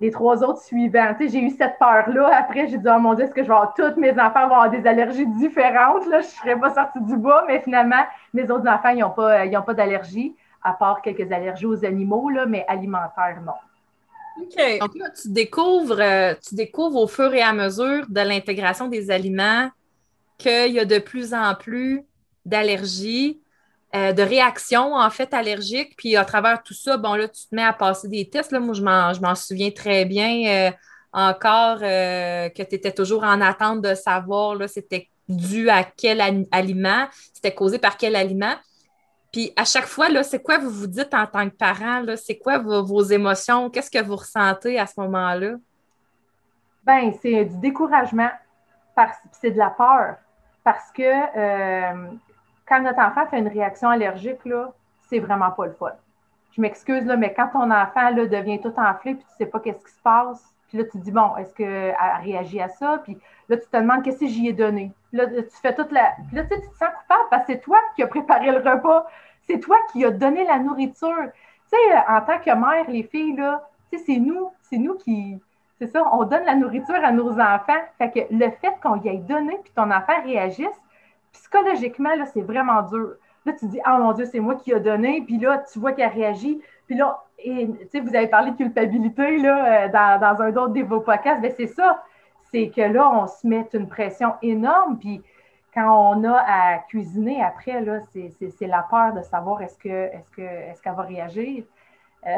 les 0.00 0.10
trois 0.10 0.42
autres 0.44 0.62
suivants. 0.62 1.14
J'ai 1.18 1.40
eu 1.40 1.50
cette 1.50 1.78
peur-là. 1.78 2.30
Après, 2.32 2.68
j'ai 2.68 2.78
dit, 2.78 2.86
oh 2.88 2.98
mon 2.98 3.14
Dieu, 3.14 3.24
est-ce 3.24 3.34
que 3.34 3.42
je 3.42 3.48
vais 3.48 3.54
avoir 3.54 3.74
tous 3.74 3.98
mes 3.98 4.12
enfants 4.12 4.44
avoir 4.44 4.70
des 4.70 4.86
allergies 4.86 5.26
différentes? 5.26 6.06
Là, 6.06 6.20
je 6.20 6.26
ne 6.26 6.30
serais 6.30 6.58
pas 6.58 6.74
sortie 6.74 7.00
du 7.00 7.16
bois, 7.16 7.44
mais 7.46 7.60
finalement, 7.60 8.04
mes 8.32 8.44
autres 8.50 8.68
enfants, 8.68 8.90
ils 8.90 9.00
n'ont 9.00 9.10
pas, 9.10 9.46
pas 9.62 9.74
d'allergie, 9.74 10.34
à 10.62 10.72
part 10.72 11.02
quelques 11.02 11.30
allergies 11.32 11.66
aux 11.66 11.84
animaux, 11.84 12.30
mais 12.46 12.64
alimentaires, 12.68 13.40
non. 13.44 13.52
OK. 14.40 14.78
Donc 14.80 14.94
là, 14.94 15.10
tu 15.10 15.32
découvres, 15.32 16.00
euh, 16.00 16.34
tu 16.46 16.54
découvres 16.54 17.02
au 17.02 17.08
fur 17.08 17.34
et 17.34 17.42
à 17.42 17.52
mesure 17.52 18.06
de 18.08 18.20
l'intégration 18.20 18.86
des 18.86 19.10
aliments 19.10 19.68
qu'il 20.36 20.72
y 20.72 20.78
a 20.78 20.84
de 20.84 20.98
plus 21.00 21.34
en 21.34 21.54
plus 21.56 22.04
d'allergies 22.46 23.40
euh, 23.96 24.12
de 24.12 24.22
réactions, 24.22 24.94
en 24.94 25.08
fait, 25.08 25.32
allergiques. 25.32 25.94
Puis 25.96 26.14
à 26.14 26.24
travers 26.24 26.62
tout 26.62 26.74
ça, 26.74 26.98
bon, 26.98 27.14
là, 27.14 27.26
tu 27.26 27.48
te 27.48 27.54
mets 27.54 27.64
à 27.64 27.72
passer 27.72 28.06
des 28.06 28.28
tests. 28.28 28.52
Là. 28.52 28.60
Moi, 28.60 28.74
je 28.74 28.82
m'en 28.82 29.34
souviens 29.34 29.70
très 29.70 30.04
bien 30.04 30.68
euh, 30.68 30.70
encore 31.10 31.78
euh, 31.80 32.50
que 32.50 32.62
tu 32.62 32.74
étais 32.74 32.92
toujours 32.92 33.24
en 33.24 33.40
attente 33.40 33.80
de 33.80 33.94
savoir, 33.94 34.56
là, 34.56 34.68
c'était 34.68 35.08
dû 35.26 35.70
à 35.70 35.84
quel 35.84 36.20
aliment, 36.52 37.06
c'était 37.32 37.54
causé 37.54 37.78
par 37.78 37.96
quel 37.96 38.14
aliment. 38.14 38.54
Puis 39.32 39.52
à 39.56 39.64
chaque 39.64 39.86
fois, 39.86 40.10
là, 40.10 40.22
c'est 40.22 40.42
quoi 40.42 40.58
vous 40.58 40.70
vous 40.70 40.86
dites 40.86 41.14
en 41.14 41.26
tant 41.26 41.48
que 41.48 41.54
parent? 41.54 42.04
C'est 42.16 42.38
quoi 42.38 42.58
vos, 42.58 43.02
émotions? 43.04 43.70
Qu'est-ce 43.70 43.90
que 43.90 44.02
vous 44.02 44.16
ressentez 44.16 44.78
à 44.78 44.86
ce 44.86 45.00
moment-là? 45.00 45.54
Ben, 46.84 47.12
c'est 47.20 47.44
du 47.44 47.56
découragement. 47.58 48.30
C'est 49.32 49.50
de 49.50 49.58
la 49.58 49.70
peur. 49.70 50.16
Parce 50.64 50.90
que 50.92 51.02
quand 52.68 52.80
notre 52.80 53.00
enfant 53.00 53.26
fait 53.26 53.38
une 53.38 53.48
réaction 53.48 53.88
allergique, 53.88 54.44
là, 54.44 54.72
c'est 55.08 55.18
vraiment 55.18 55.50
pas 55.50 55.66
le 55.66 55.72
fun. 55.72 55.92
Je 56.52 56.60
m'excuse, 56.60 57.04
là, 57.04 57.16
mais 57.16 57.32
quand 57.34 57.48
ton 57.48 57.70
enfant 57.70 58.10
là, 58.10 58.26
devient 58.26 58.60
tout 58.60 58.74
enflé 58.76 59.14
puis 59.14 59.24
tu 59.24 59.36
sais 59.36 59.46
pas 59.46 59.60
qu'est-ce 59.60 59.84
qui 59.84 59.92
se 59.92 60.02
passe, 60.02 60.54
puis 60.68 60.78
là, 60.78 60.84
tu 60.84 60.90
te 60.90 60.98
dis, 60.98 61.12
bon, 61.12 61.34
est-ce 61.36 61.54
qu'elle 61.54 61.96
réagit 62.22 62.60
à 62.60 62.68
ça? 62.68 63.00
Puis 63.02 63.16
là, 63.48 63.56
tu 63.56 63.66
te 63.66 63.76
demandes 63.76 64.02
qu'est-ce 64.02 64.20
que 64.20 64.26
j'y 64.26 64.48
ai 64.48 64.52
donné? 64.52 64.92
Là, 65.12 65.26
tu 65.26 65.56
fais 65.62 65.74
toute 65.74 65.90
la. 65.90 66.12
Puis 66.26 66.36
là, 66.36 66.44
tu, 66.44 66.50
sais, 66.50 66.60
tu 66.60 66.68
te 66.68 66.76
sens 66.76 66.90
coupable 67.00 67.24
parce 67.30 67.46
que 67.46 67.52
c'est 67.54 67.60
toi 67.60 67.78
qui 67.96 68.02
as 68.02 68.06
préparé 68.06 68.50
le 68.50 68.58
repas. 68.58 69.06
C'est 69.46 69.60
toi 69.60 69.76
qui 69.92 70.04
as 70.04 70.10
donné 70.10 70.44
la 70.44 70.58
nourriture. 70.58 71.32
Tu 71.72 71.76
sais, 71.76 71.98
en 72.06 72.20
tant 72.20 72.38
que 72.38 72.50
mère, 72.50 72.88
les 72.90 73.02
filles, 73.02 73.36
là, 73.36 73.66
tu 73.90 73.98
sais, 73.98 74.04
c'est 74.04 74.18
nous, 74.18 74.50
c'est 74.60 74.76
nous 74.76 74.94
qui. 74.96 75.40
C'est 75.78 75.86
ça, 75.86 76.02
on 76.12 76.24
donne 76.24 76.44
la 76.44 76.54
nourriture 76.54 77.02
à 77.02 77.12
nos 77.12 77.40
enfants. 77.40 77.80
Fait 77.96 78.10
que 78.10 78.20
le 78.30 78.50
fait 78.50 78.74
qu'on 78.82 79.00
y 79.00 79.08
ait 79.08 79.18
donné 79.18 79.58
puis 79.62 79.72
ton 79.74 79.90
enfant 79.90 80.20
réagisse, 80.22 80.66
psychologiquement, 81.32 82.14
là, 82.14 82.26
c'est 82.26 82.42
vraiment 82.42 82.82
dur. 82.82 83.14
Là, 83.44 83.52
tu 83.52 83.66
dis, 83.66 83.80
ah 83.84 83.98
mon 83.98 84.12
Dieu, 84.12 84.26
c'est 84.26 84.40
moi 84.40 84.56
qui 84.56 84.72
ai 84.72 84.80
donné. 84.80 85.22
Puis 85.22 85.38
là, 85.38 85.62
tu 85.72 85.78
vois 85.78 85.92
qu'elle 85.92 86.10
réagit. 86.10 86.60
Puis 86.86 86.96
là, 86.96 87.24
et, 87.38 87.66
vous 87.66 88.14
avez 88.14 88.26
parlé 88.26 88.50
de 88.50 88.56
culpabilité 88.56 89.22
euh, 89.22 89.88
dans, 89.88 90.42
un 90.42 90.56
autre 90.56 90.74
de 90.74 90.82
vos 90.82 91.00
podcasts. 91.00 91.40
Bien, 91.40 91.50
c'est 91.56 91.68
ça. 91.68 92.02
C'est 92.50 92.70
que 92.70 92.80
là, 92.80 93.10
on 93.12 93.26
se 93.26 93.46
met 93.46 93.66
une 93.74 93.88
pression 93.88 94.34
énorme. 94.42 94.98
Puis 94.98 95.22
quand 95.74 96.14
on 96.14 96.24
a 96.24 96.44
à 96.46 96.78
cuisiner 96.88 97.42
après, 97.42 97.80
là, 97.80 98.00
c'est, 98.12 98.66
la 98.66 98.82
peur 98.90 99.14
de 99.14 99.22
savoir 99.22 99.62
est-ce, 99.62 99.78
que, 99.78 99.88
est-ce, 99.88 100.30
que, 100.30 100.82
qu'elle 100.82 100.94
va 100.94 101.02
réagir. 101.02 101.64
Euh, 102.26 102.36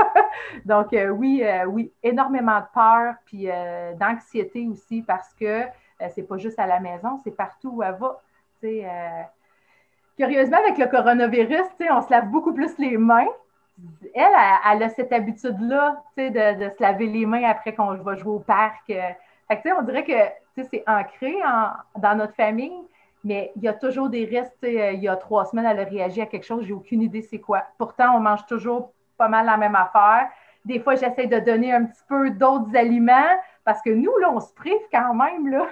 donc, 0.66 0.92
euh, 0.92 1.08
oui, 1.08 1.42
oui, 1.68 1.90
énormément 2.02 2.60
de 2.60 2.66
peur, 2.74 3.14
puis 3.24 3.48
d'anxiété 3.98 4.68
aussi, 4.68 5.02
parce 5.02 5.32
que 5.34 5.62
c'est 6.14 6.22
pas 6.22 6.36
juste 6.38 6.58
à 6.58 6.66
la 6.66 6.80
maison, 6.80 7.20
c'est 7.24 7.36
partout 7.36 7.70
où 7.74 7.82
elle 7.82 7.96
va. 7.96 8.20
Euh, 8.64 9.22
curieusement, 10.16 10.58
avec 10.58 10.78
le 10.78 10.86
coronavirus, 10.86 11.66
on 11.90 12.02
se 12.02 12.10
lave 12.10 12.28
beaucoup 12.28 12.52
plus 12.52 12.76
les 12.78 12.96
mains. 12.96 13.26
Elle, 14.14 14.32
elle, 14.72 14.82
a 14.82 14.88
cette 14.88 15.12
habitude-là 15.12 16.02
de, 16.16 16.64
de, 16.64 16.70
se 16.70 16.82
laver 16.82 17.06
les 17.06 17.26
mains 17.26 17.44
après 17.44 17.74
qu'on 17.74 17.94
va 17.94 18.16
jouer 18.16 18.32
au 18.32 18.40
parc. 18.40 18.90
Euh. 18.90 19.10
Fait 19.48 19.72
on 19.72 19.82
dirait 19.82 20.04
que 20.04 20.62
c'est 20.70 20.82
ancré 20.86 21.34
dans 21.96 22.14
notre 22.16 22.34
famille, 22.34 22.82
mais 23.24 23.52
il 23.56 23.62
y 23.62 23.68
a 23.68 23.72
toujours 23.72 24.08
des 24.08 24.24
restes. 24.24 24.58
Il 24.62 25.00
y 25.00 25.08
a 25.08 25.16
trois 25.16 25.46
semaines, 25.46 25.66
elle 25.66 25.80
a 25.80 25.84
réagi 25.84 26.20
à 26.20 26.26
quelque 26.26 26.44
chose, 26.44 26.64
j'ai 26.66 26.74
aucune 26.74 27.02
idée 27.02 27.22
c'est 27.22 27.38
quoi. 27.38 27.62
Pourtant, 27.78 28.16
on 28.16 28.20
mange 28.20 28.44
toujours 28.46 28.92
pas 29.16 29.28
mal 29.28 29.46
la 29.46 29.56
même 29.56 29.74
affaire. 29.74 30.28
Des 30.64 30.80
fois, 30.80 30.96
j'essaie 30.96 31.26
de 31.26 31.38
donner 31.38 31.72
un 31.72 31.84
petit 31.84 32.02
peu 32.08 32.30
d'autres 32.30 32.76
aliments 32.76 33.36
parce 33.68 33.82
que 33.82 33.90
nous, 33.90 34.16
là, 34.16 34.30
on 34.32 34.40
se 34.40 34.50
prive 34.54 34.80
quand 34.90 35.12
même, 35.12 35.46
là. 35.46 35.66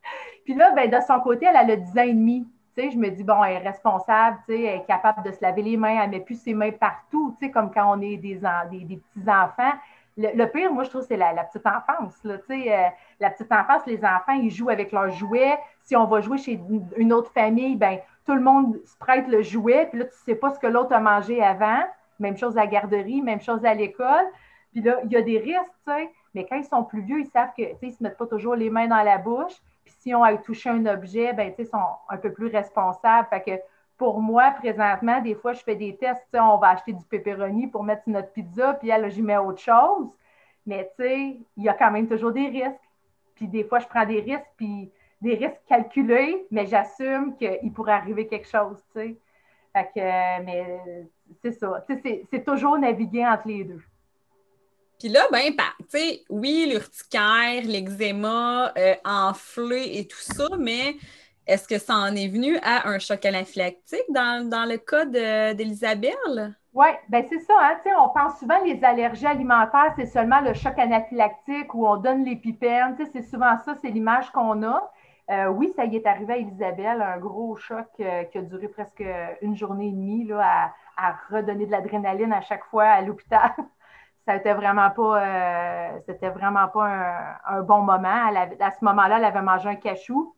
Puis 0.46 0.54
là, 0.54 0.70
ben, 0.70 0.88
de 0.88 0.96
son 1.06 1.20
côté, 1.20 1.44
elle 1.44 1.56
a 1.56 1.64
le 1.64 1.76
10 1.76 1.98
ans 1.98 2.02
et 2.02 2.14
demi. 2.14 2.48
Je 2.78 2.96
me 2.96 3.10
dis, 3.10 3.22
bon, 3.22 3.44
elle 3.44 3.56
est 3.56 3.68
responsable, 3.68 4.38
elle 4.48 4.54
est 4.54 4.86
capable 4.86 5.22
de 5.22 5.32
se 5.32 5.42
laver 5.42 5.60
les 5.60 5.76
mains, 5.76 6.02
elle 6.02 6.08
ne 6.08 6.14
met 6.14 6.20
plus 6.20 6.40
ses 6.40 6.54
mains 6.54 6.70
partout, 6.70 7.36
comme 7.52 7.70
quand 7.70 7.94
on 7.94 8.00
est 8.00 8.16
des, 8.16 8.40
des, 8.70 8.96
petits-enfants. 8.96 9.72
Le, 10.16 10.46
pire, 10.46 10.72
moi, 10.72 10.84
je 10.84 10.88
trouve, 10.88 11.02
c'est 11.02 11.18
la, 11.18 11.34
petite 11.44 11.66
enfance. 11.66 12.18
Euh, 12.24 12.38
la 13.20 13.28
petite 13.28 13.52
enfance, 13.52 13.82
les 13.84 14.02
enfants, 14.02 14.32
ils 14.32 14.50
jouent 14.50 14.70
avec 14.70 14.90
leurs 14.90 15.10
jouets. 15.10 15.58
Si 15.82 15.94
on 15.94 16.06
va 16.06 16.22
jouer 16.22 16.38
chez 16.38 16.58
une 16.96 17.12
autre 17.12 17.32
famille, 17.32 17.76
ben 17.76 17.98
tout 18.24 18.34
le 18.34 18.40
monde 18.40 18.80
se 18.86 18.96
prête 18.96 19.28
le 19.28 19.42
jouet, 19.42 19.88
puis 19.90 19.98
là, 19.98 20.06
tu 20.06 20.12
ne 20.12 20.24
sais 20.24 20.36
pas 20.36 20.54
ce 20.54 20.58
que 20.58 20.68
l'autre 20.68 20.94
a 20.94 21.00
mangé 21.00 21.42
avant. 21.42 21.82
Même 22.18 22.38
chose 22.38 22.56
à 22.56 22.62
la 22.62 22.66
garderie, 22.66 23.20
même 23.20 23.42
chose 23.42 23.62
à 23.66 23.74
l'école. 23.74 24.24
Puis 24.72 24.80
là, 24.80 25.00
il 25.04 25.12
y 25.12 25.16
a 25.16 25.22
des 25.22 25.36
risques, 25.36 25.60
tu 25.86 25.92
sais. 25.92 26.10
Mais 26.34 26.46
quand 26.46 26.56
ils 26.56 26.64
sont 26.64 26.84
plus 26.84 27.02
vieux, 27.02 27.20
ils 27.20 27.26
savent 27.26 27.52
qu'ils 27.54 27.76
ne 27.82 27.90
se 27.90 28.02
mettent 28.02 28.16
pas 28.16 28.26
toujours 28.26 28.54
les 28.54 28.70
mains 28.70 28.86
dans 28.86 29.02
la 29.02 29.18
bouche. 29.18 29.54
Puis 29.84 29.94
si 29.98 30.14
on 30.14 30.22
a 30.22 30.36
touché 30.36 30.70
un 30.70 30.86
objet, 30.86 31.32
ben, 31.32 31.52
ils 31.58 31.66
sont 31.66 31.78
un 32.08 32.16
peu 32.16 32.32
plus 32.32 32.46
responsables. 32.46 33.28
Fait 33.28 33.42
que 33.42 33.62
pour 33.98 34.20
moi, 34.20 34.50
présentement, 34.52 35.20
des 35.20 35.34
fois, 35.34 35.52
je 35.52 35.62
fais 35.62 35.76
des 35.76 35.96
tests. 35.96 36.26
On 36.34 36.56
va 36.56 36.70
acheter 36.70 36.92
du 36.92 37.04
pepperoni 37.04 37.66
pour 37.66 37.84
mettre 37.84 38.04
sur 38.04 38.12
notre 38.12 38.32
pizza, 38.32 38.74
puis 38.74 38.88
là, 38.88 39.08
j'y 39.08 39.22
mets 39.22 39.36
autre 39.36 39.60
chose. 39.60 40.08
Mais 40.66 40.90
tu 40.96 41.04
sais, 41.04 41.36
il 41.56 41.62
y 41.62 41.68
a 41.68 41.74
quand 41.74 41.90
même 41.90 42.08
toujours 42.08 42.32
des 42.32 42.48
risques. 42.48 42.80
Puis 43.34 43.48
des 43.48 43.64
fois, 43.64 43.78
je 43.78 43.86
prends 43.86 44.06
des 44.06 44.20
risques, 44.20 44.50
puis 44.56 44.90
des 45.20 45.34
risques 45.34 45.60
calculés, 45.68 46.46
mais 46.50 46.66
j'assume 46.66 47.36
qu'il 47.36 47.72
pourrait 47.72 47.92
arriver 47.92 48.26
quelque 48.26 48.48
chose, 48.48 48.82
tu 48.92 49.00
sais. 49.00 49.16
Fait 49.72 49.90
que, 49.94 50.44
mais 50.44 51.06
c'est 51.40 51.52
ça. 51.52 51.84
C'est 51.86 52.44
toujours 52.44 52.78
naviguer 52.78 53.26
entre 53.26 53.48
les 53.48 53.64
deux. 53.64 53.82
Puis 55.02 55.10
là, 55.10 55.22
ben, 55.32 55.50
tu 55.50 55.84
sais, 55.88 56.20
oui, 56.30 56.68
l'urticaire, 56.70 57.64
l'eczéma, 57.64 58.72
euh, 58.78 58.94
enflé 59.04 59.98
et 59.98 60.06
tout 60.06 60.20
ça, 60.20 60.46
mais 60.60 60.94
est-ce 61.44 61.66
que 61.66 61.80
ça 61.80 61.96
en 61.96 62.14
est 62.14 62.28
venu 62.28 62.56
à 62.62 62.88
un 62.88 63.00
choc 63.00 63.24
anaphylactique 63.24 64.04
dans, 64.10 64.68
le 64.68 64.76
cas 64.76 65.04
d'Elisabeth? 65.54 66.14
Oui, 66.72 66.86
bien 67.08 67.24
c'est 67.28 67.40
ça. 67.40 67.52
Hein, 67.60 67.78
on 67.98 68.10
pense 68.10 68.38
souvent 68.38 68.62
les 68.64 68.78
allergies 68.84 69.26
alimentaires, 69.26 69.92
c'est 69.96 70.06
seulement 70.06 70.40
le 70.40 70.54
choc 70.54 70.78
anaphylactique 70.78 71.74
où 71.74 71.84
on 71.84 71.96
donne 71.96 72.24
l'épipène. 72.24 72.96
C'est 73.12 73.22
souvent 73.22 73.58
ça, 73.64 73.74
c'est 73.82 73.90
l'image 73.90 74.30
qu'on 74.30 74.62
a. 74.62 74.88
Euh, 75.32 75.48
oui, 75.48 75.72
ça 75.74 75.84
y 75.84 75.96
est 75.96 76.06
arrivé 76.06 76.34
à 76.34 76.36
Elisabeth, 76.36 77.00
un 77.00 77.18
gros 77.18 77.56
choc 77.56 77.88
euh, 77.98 78.22
qui 78.22 78.38
a 78.38 78.42
duré 78.42 78.68
presque 78.68 79.02
une 79.40 79.56
journée 79.56 79.88
et 79.88 79.90
demie 79.90 80.28
là, 80.28 80.72
à 80.96 81.16
redonner 81.28 81.66
de 81.66 81.72
l'adrénaline 81.72 82.32
à 82.32 82.40
chaque 82.40 82.64
fois 82.66 82.84
à 82.84 83.00
l'hôpital. 83.00 83.50
ça 84.26 84.34
n'était 84.34 84.54
vraiment 84.54 84.90
pas, 84.90 85.22
euh, 85.22 85.98
c'était 86.06 86.30
vraiment 86.30 86.68
pas 86.68 87.38
un, 87.46 87.62
bon 87.62 87.80
moment. 87.80 88.30
à 88.60 88.70
ce 88.70 88.84
moment-là, 88.84 89.18
elle 89.18 89.24
avait 89.24 89.42
mangé 89.42 89.68
un 89.68 89.74
cachou. 89.74 90.34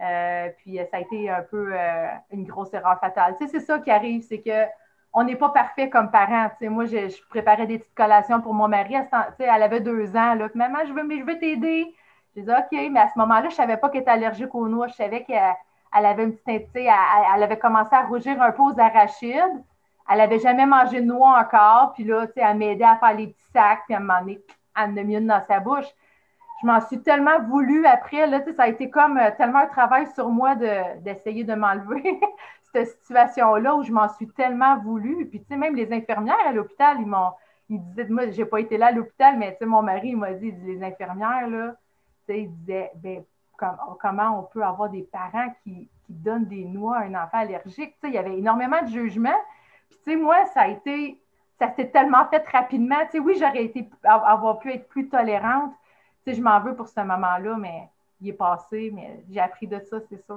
Euh, 0.00 0.48
puis 0.58 0.78
ça 0.90 0.98
a 0.98 1.00
été 1.00 1.30
un 1.30 1.42
peu 1.42 1.70
euh, 1.72 2.08
une 2.32 2.44
grosse 2.44 2.74
erreur 2.74 2.98
fatale. 3.00 3.36
c'est 3.38 3.60
ça 3.60 3.78
qui 3.78 3.90
arrive, 3.90 4.22
c'est 4.22 4.40
que 4.40 4.64
on 5.12 5.22
n'est 5.22 5.36
pas 5.36 5.50
parfait 5.50 5.88
comme 5.88 6.10
parents. 6.10 6.50
moi, 6.62 6.86
je, 6.86 7.22
préparais 7.28 7.66
des 7.66 7.78
petites 7.78 7.94
collations 7.94 8.40
pour 8.40 8.52
mon 8.52 8.66
mari. 8.66 8.94
Elle, 8.94 9.06
elle 9.38 9.62
avait 9.62 9.80
deux 9.80 10.16
ans. 10.16 10.34
Là, 10.34 10.48
Maman, 10.54 10.80
je 10.86 10.92
veux, 10.92 11.04
mais 11.04 11.18
je 11.18 11.24
veux 11.24 11.38
t'aider. 11.38 11.94
Je 12.34 12.40
disais 12.40 12.52
OK, 12.52 12.90
mais 12.90 12.98
à 12.98 13.08
ce 13.08 13.18
moment-là, 13.20 13.42
je 13.42 13.46
ne 13.46 13.52
savais 13.52 13.76
pas 13.76 13.88
qu'elle 13.90 14.02
était 14.02 14.10
allergique 14.10 14.52
aux 14.54 14.68
noix. 14.68 14.88
Je 14.88 14.94
savais 14.94 15.22
qu'elle 15.22 15.54
avait 15.92 16.24
une 16.24 16.36
petite, 16.36 16.68
elle, 16.74 16.90
elle, 17.36 17.42
avait 17.44 17.58
commencé 17.58 17.94
à 17.94 18.02
rougir 18.02 18.42
un 18.42 18.50
peu 18.50 18.62
aux 18.62 18.78
arachides. 18.78 19.62
Elle 20.10 20.18
n'avait 20.18 20.38
jamais 20.38 20.66
mangé 20.66 21.00
de 21.00 21.06
noix 21.06 21.38
encore. 21.40 21.92
Puis 21.94 22.04
là, 22.04 22.26
tu 22.26 22.34
sais, 22.34 22.40
elle 22.42 22.58
m'aidait 22.58 22.84
à 22.84 22.96
faire 22.96 23.14
les 23.14 23.28
petits 23.28 23.50
sacs. 23.52 23.84
Puis 23.86 23.94
à 23.94 23.98
un 23.98 24.00
moment 24.00 24.20
donné, 24.20 24.40
elle 24.76 25.10
une 25.10 25.26
dans 25.26 25.42
sa 25.46 25.60
bouche. 25.60 25.86
je 26.60 26.66
m'en 26.66 26.80
suis 26.80 27.00
tellement 27.00 27.40
voulu 27.40 27.86
après. 27.86 28.26
Là, 28.26 28.40
ça 28.56 28.64
a 28.64 28.68
été 28.68 28.90
comme 28.90 29.16
euh, 29.18 29.30
tellement 29.36 29.60
un 29.60 29.66
travail 29.66 30.06
sur 30.14 30.28
moi 30.28 30.54
d'essayer 30.56 31.44
de, 31.44 31.54
m'enlever 31.54 32.20
cette 32.72 32.88
situation-là 32.88 33.76
où 33.76 33.82
je 33.82 33.92
m'en 33.92 34.08
suis 34.08 34.28
tellement 34.28 34.78
voulu. 34.78 35.26
Puis, 35.28 35.40
tu 35.40 35.46
sais, 35.48 35.56
même 35.56 35.76
les 35.76 35.92
infirmières 35.92 36.46
à 36.46 36.52
l'hôpital, 36.52 36.96
ils 37.00 37.06
m'ont. 37.06 37.32
Ils 37.70 37.80
disaient, 37.80 38.06
moi, 38.10 38.30
j'ai 38.30 38.44
pas 38.44 38.60
été 38.60 38.76
là 38.76 38.88
à 38.88 38.92
l'hôpital, 38.92 39.38
mais 39.38 39.52
tu 39.52 39.60
sais, 39.60 39.66
mon 39.66 39.80
mari, 39.80 40.08
il 40.10 40.18
m'a 40.18 40.32
dit, 40.32 40.52
les 40.64 40.82
infirmières, 40.82 41.48
là, 41.48 41.74
tu 42.26 42.34
sais, 42.34 42.42
il 42.42 42.54
disait, 42.56 42.92
ben, 42.96 43.24
comment 43.56 44.38
on 44.38 44.42
peut 44.42 44.62
avoir 44.62 44.90
des 44.90 45.02
parents 45.02 45.50
qui, 45.62 45.88
qui, 46.04 46.12
donnent 46.12 46.44
des 46.44 46.66
noix 46.66 46.98
à 46.98 47.04
un 47.04 47.14
enfant 47.14 47.38
allergique? 47.38 47.94
Tu 47.94 48.00
sais, 48.00 48.08
il 48.08 48.14
y 48.14 48.18
avait 48.18 48.36
énormément 48.36 48.82
de 48.82 48.88
jugement. 48.88 49.34
Puis, 49.94 50.02
tu 50.04 50.10
sais, 50.12 50.16
moi, 50.16 50.44
ça 50.46 50.62
a 50.62 50.68
été, 50.68 51.20
ça 51.58 51.70
s'est 51.74 51.88
tellement 51.90 52.26
fait 52.28 52.46
rapidement. 52.48 53.04
Tu 53.06 53.12
sais, 53.12 53.18
oui, 53.18 53.36
j'aurais 53.38 53.64
été, 53.64 53.88
avoir 54.02 54.58
pu 54.58 54.72
être 54.72 54.88
plus 54.88 55.08
tolérante, 55.08 55.72
je 56.26 56.40
m'en 56.40 56.60
veux 56.60 56.74
pour 56.74 56.88
ce 56.88 57.00
moment-là, 57.00 57.56
mais 57.58 57.88
il 58.20 58.28
est 58.28 58.32
passé, 58.32 58.90
mais 58.94 59.22
j'ai 59.28 59.40
appris 59.40 59.66
de 59.66 59.78
ça, 59.80 59.98
c'est 60.08 60.24
sûr. 60.24 60.34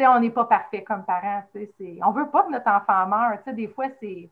on 0.00 0.20
n'est 0.20 0.30
pas 0.30 0.44
parfait 0.44 0.82
comme 0.82 1.04
parents. 1.04 1.42
On 1.54 2.12
ne 2.12 2.18
veut 2.18 2.30
pas 2.30 2.44
que 2.44 2.52
notre 2.52 2.70
enfant 2.70 3.06
meure. 3.06 3.38
des 3.46 3.68
fois, 3.68 3.86
c'est 4.00 4.30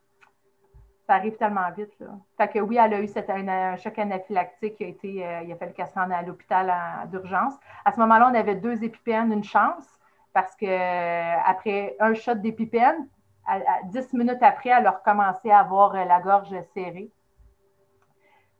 ça 1.07 1.15
arrive 1.15 1.37
tellement 1.37 1.71
vite. 1.71 1.93
Là. 2.01 2.09
Fait 2.37 2.49
que 2.49 2.59
oui, 2.59 2.79
elle 2.79 2.95
a 2.95 3.01
eu 3.01 3.09
un, 3.49 3.77
choc 3.77 3.99
anaphylactique 3.99 4.77
qui 4.77 4.85
a 4.85 4.89
été, 4.89 5.25
euh, 5.25 5.43
il 5.45 5.53
a 5.53 5.57
fallu 5.57 5.73
qu'elle 5.73 5.87
se 5.87 5.99
à 5.99 6.23
l'hôpital 6.23 6.73
d'urgence. 7.11 7.55
À 7.85 7.93
ce 7.93 8.01
moment-là, 8.01 8.29
on 8.33 8.35
avait 8.35 8.57
deux 8.57 8.83
épipènes, 8.83 9.33
une 9.33 9.45
chance, 9.45 9.87
parce 10.33 10.55
que 10.57 10.67
euh, 10.67 11.37
après 11.47 11.97
un 12.01 12.15
shot 12.15 12.35
d'épipène, 12.35 13.09
dix 13.85 14.13
minutes 14.13 14.43
après, 14.43 14.71
elle 14.71 14.87
a 14.87 14.91
recommencé 14.91 15.51
à 15.51 15.61
avoir 15.61 15.95
euh, 15.95 16.05
la 16.05 16.21
gorge 16.21 16.55
serrée. 16.75 17.11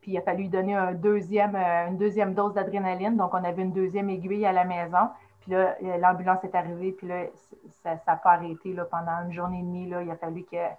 Puis 0.01 0.13
il 0.13 0.19
a 0.19 0.23
fallu 0.23 0.45
lui 0.45 0.49
donner 0.49 0.75
un 0.75 0.93
deuxième, 0.93 1.57
euh, 1.57 1.89
une 1.89 1.97
deuxième 1.97 2.35
dose 2.35 2.55
d'adrénaline. 2.55 3.17
Donc, 3.17 3.35
on 3.35 3.43
avait 3.43 3.63
une 3.63 3.73
deuxième 3.73 4.09
aiguille 4.09 4.47
à 4.47 4.53
la 4.53 4.65
maison. 4.65 5.09
Puis 5.41 5.53
là, 5.53 5.75
euh, 5.83 5.97
l'ambulance 5.99 6.45
est 6.45 6.55
arrivée. 6.55 6.93
Puis 6.93 7.09
là, 7.09 7.25
ça 7.83 7.99
n'a 8.07 8.17
pas 8.17 8.33
arrêté 8.33 8.73
là, 8.73 8.85
pendant 8.85 9.25
une 9.25 9.33
journée 9.33 9.59
et 9.59 9.63
demie. 9.63 9.89
Là, 9.89 10.03
il 10.03 10.11
a 10.11 10.17
fallu 10.17 10.45
qu'elle 10.45 10.77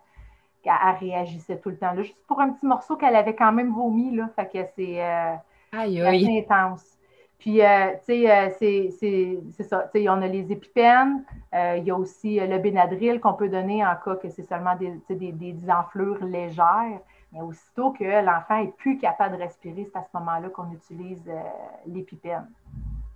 réagissait 1.00 1.60
tout 1.60 1.70
le 1.70 1.78
temps. 1.78 1.92
Là, 1.92 2.04
juste 2.04 2.26
pour 2.28 2.40
un 2.40 2.52
petit 2.52 2.66
morceau 2.66 2.96
qu'elle 2.96 3.16
avait 3.16 3.36
quand 3.36 3.52
même 3.52 3.74
vomi. 3.74 4.16
Là, 4.16 4.30
fait 4.36 4.48
que 4.48 4.70
c'est 4.76 5.04
euh, 5.04 5.36
assez 5.74 6.40
intense. 6.40 6.97
Puis, 7.40 7.62
tu 8.06 8.14
sais, 8.16 8.52
c'est 8.60 9.64
ça. 9.64 9.90
Tu 9.94 10.02
sais, 10.02 10.10
on 10.10 10.22
a 10.22 10.28
les 10.28 10.52
épipènes. 10.52 11.24
il 11.54 11.84
y 11.84 11.92
a 11.92 11.96
aussi 11.96 12.40
le 12.40 12.58
Benadryl 12.58 13.20
qu'on 13.20 13.34
peut 13.34 13.50
donner 13.50 13.86
en 13.86 13.96
cas 13.96 14.16
que 14.16 14.30
c'est 14.30 14.44
seulement 14.44 14.76
des, 14.76 14.94
des, 15.10 15.32
des 15.32 15.70
enflures 15.70 16.24
légères. 16.26 17.00
Mais 17.32 17.42
aussitôt 17.42 17.92
que 17.92 18.04
l'enfant 18.04 18.58
est 18.64 18.76
plus 18.78 18.98
capable 18.98 19.38
de 19.38 19.44
respirer, 19.44 19.88
c'est 19.92 20.00
à 20.00 20.04
ce 20.04 20.18
moment-là 20.18 20.50
qu'on 20.50 20.72
utilise 20.72 21.24
euh, 21.28 21.42
l'épipène. 21.86 22.48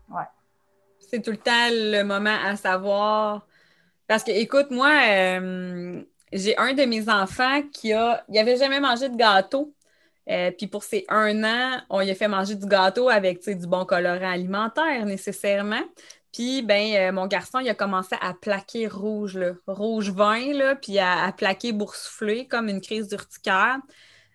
Ouais. 0.10 0.24
C'est 1.00 1.22
tout 1.22 1.32
le 1.32 1.38
temps 1.38 1.70
le 1.72 2.04
moment 2.04 2.36
à 2.44 2.56
savoir. 2.56 3.46
Parce 4.08 4.24
que, 4.24 4.32
écoute, 4.32 4.70
moi, 4.70 4.92
euh, 5.10 6.04
j'ai 6.34 6.58
un 6.58 6.74
de 6.74 6.84
mes 6.84 7.10
enfants 7.10 7.62
qui 7.72 7.94
a. 7.94 8.24
Il 8.28 8.36
n'avait 8.36 8.58
jamais 8.58 8.80
mangé 8.80 9.08
de 9.08 9.16
gâteau. 9.16 9.74
Euh, 10.32 10.52
puis 10.52 10.68
pour 10.68 10.84
ses 10.84 11.06
un 11.10 11.44
an, 11.44 11.82
on 11.90 12.00
lui 12.00 12.12
a 12.12 12.16
fait 12.16 12.28
manger 12.28 12.56
du 12.56 12.66
gâteau 12.66 13.10
avec 13.10 13.48
du 13.48 13.68
bon 13.68 13.86
colorant 13.86 14.32
alimentaire 14.32 15.06
nécessairement. 15.06 15.84
Puis, 16.34 16.62
ben, 16.62 17.12
mon 17.14 17.28
garçon, 17.28 17.60
il 17.60 17.70
a 17.70 17.76
commencé 17.76 18.16
à 18.22 18.34
plaquer 18.34 18.88
rouge, 18.88 19.38
rouge 19.68 20.12
vin, 20.12 20.54
là, 20.54 20.76
puis 20.76 20.98
à, 21.00 21.26
à 21.26 21.34
plaquer 21.34 21.74
boursouflé 21.74 22.48
comme 22.48 22.70
une 22.70 22.80
crise 22.80 23.10
d'urticaire. 23.10 23.78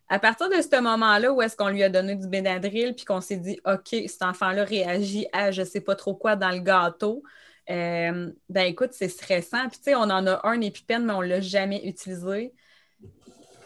À 0.08 0.18
partir 0.20 0.48
de 0.48 0.60
ce 0.62 0.80
moment-là, 0.80 1.32
où 1.32 1.42
est-ce 1.42 1.56
qu'on 1.56 1.68
lui 1.68 1.82
a 1.82 1.88
donné 1.88 2.14
du 2.14 2.28
Benadryl, 2.28 2.94
puis 2.94 3.04
qu'on 3.04 3.20
s'est 3.20 3.38
dit, 3.38 3.58
OK, 3.64 3.88
cet 4.06 4.22
enfant-là 4.22 4.64
réagit 4.64 5.26
à 5.32 5.50
je 5.50 5.62
ne 5.62 5.66
sais 5.66 5.80
pas 5.80 5.96
trop 5.96 6.14
quoi 6.14 6.36
dans 6.36 6.50
le 6.50 6.60
gâteau, 6.60 7.22
euh, 7.70 8.32
ben 8.48 8.66
écoute, 8.66 8.90
c'est 8.92 9.08
stressant. 9.08 9.68
Puis 9.68 9.78
tu 9.78 9.84
sais, 9.84 9.94
on 9.96 10.02
en 10.02 10.26
a 10.26 10.40
un 10.46 10.60
épipène, 10.60 11.04
mais 11.04 11.12
on 11.12 11.22
ne 11.22 11.26
l'a 11.26 11.40
jamais 11.40 11.84
utilisé. 11.84 12.54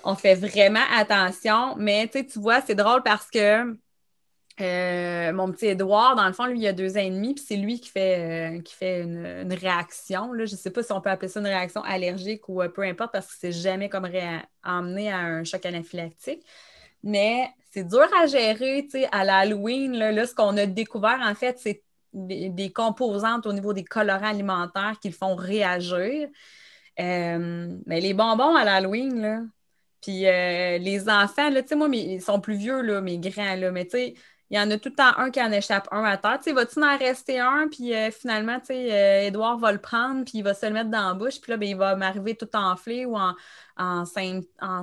On 0.04 0.14
fait 0.14 0.34
vraiment 0.34 0.80
attention, 0.96 1.74
mais 1.76 2.08
tu 2.08 2.38
vois, 2.38 2.60
c'est 2.60 2.74
drôle 2.74 3.02
parce 3.02 3.28
que 3.30 3.76
euh, 4.60 5.32
mon 5.32 5.50
petit 5.50 5.66
Édouard, 5.68 6.16
dans 6.16 6.26
le 6.26 6.32
fond, 6.32 6.44
lui, 6.44 6.60
il 6.60 6.66
a 6.66 6.72
deux 6.72 6.96
ans 6.96 7.00
et 7.00 7.10
demi, 7.10 7.34
puis 7.34 7.44
c'est 7.46 7.56
lui 7.56 7.80
qui 7.80 7.88
fait, 7.88 8.60
euh, 8.82 9.42
une, 9.42 9.52
réaction. 9.54 10.32
Là. 10.32 10.44
Je 10.44 10.52
ne 10.52 10.56
sais 10.56 10.70
pas 10.70 10.82
si 10.82 10.92
on 10.92 11.00
peut 11.00 11.08
appeler 11.10 11.28
ça 11.28 11.40
une 11.40 11.46
réaction 11.46 11.82
allergique 11.82 12.48
ou 12.48 12.60
euh, 12.60 12.68
peu 12.68 12.82
importe, 12.82 13.12
parce 13.12 13.26
que 13.28 13.34
c'est 13.38 13.52
jamais 13.52 13.88
comme 13.88 14.08
emmené 14.64 15.10
à 15.10 15.18
un 15.18 15.44
choc 15.44 15.64
anaphylactique. 15.64 16.44
Mais 17.02 17.48
c'est 17.70 17.84
dur 17.84 18.06
à 18.20 18.26
gérer, 18.26 18.86
à 19.12 19.24
l'Halloween. 19.24 19.92
Là, 19.92 20.26
ce 20.26 20.34
qu'on 20.34 20.56
a 20.58 20.66
découvert, 20.66 21.20
en 21.22 21.34
fait, 21.34 21.58
c'est 21.58 21.82
des, 22.12 22.72
composantes 22.72 23.46
au 23.46 23.52
niveau 23.52 23.72
des 23.72 23.84
colorants 23.84 24.28
alimentaires 24.28 24.96
qui 25.00 25.08
le 25.08 25.14
font 25.14 25.36
réagir. 25.36 26.28
mais 26.98 28.00
les 28.00 28.12
bonbons 28.12 28.54
à 28.56 28.64
l'Halloween, 28.64 29.48
puis 30.00 30.22
les 30.22 31.08
enfants, 31.08 31.50
là, 31.50 31.62
tu 31.62 31.68
sais, 31.68 31.76
moi, 31.76 31.88
ils 31.92 32.22
sont 32.22 32.40
plus 32.40 32.56
vieux, 32.56 32.80
là, 32.80 33.00
mes 33.00 33.18
grands, 33.18 33.56
là, 33.56 33.70
mais 33.70 33.84
tu 33.84 33.90
sais, 33.92 34.14
il 34.50 34.56
y 34.56 34.60
en 34.60 34.68
a 34.70 34.78
tout 34.78 34.88
le 34.88 34.94
temps 34.96 35.16
un 35.16 35.30
qui 35.30 35.40
en 35.40 35.52
échappe 35.52 35.86
un 35.92 36.02
à 36.02 36.16
terre. 36.16 36.38
Tu 36.38 36.44
sais, 36.44 36.52
vas-tu 36.52 36.82
en 36.82 36.98
rester 36.98 37.38
un, 37.38 37.68
puis 37.68 37.94
euh, 37.94 38.10
finalement, 38.10 38.58
tu 38.58 38.66
sais, 38.66 38.92
euh, 38.92 39.28
Edouard 39.28 39.58
va 39.58 39.70
le 39.70 39.80
prendre, 39.80 40.24
puis 40.24 40.38
il 40.38 40.42
va 40.42 40.54
se 40.54 40.66
le 40.66 40.72
mettre 40.72 40.90
dans 40.90 41.08
la 41.08 41.14
bouche, 41.14 41.40
puis 41.40 41.52
là, 41.52 41.56
ben, 41.56 41.68
il 41.68 41.76
va 41.76 41.94
m'arriver 41.94 42.34
tout 42.34 42.48
enflé 42.54 43.06
ou 43.06 43.16
en, 43.16 43.34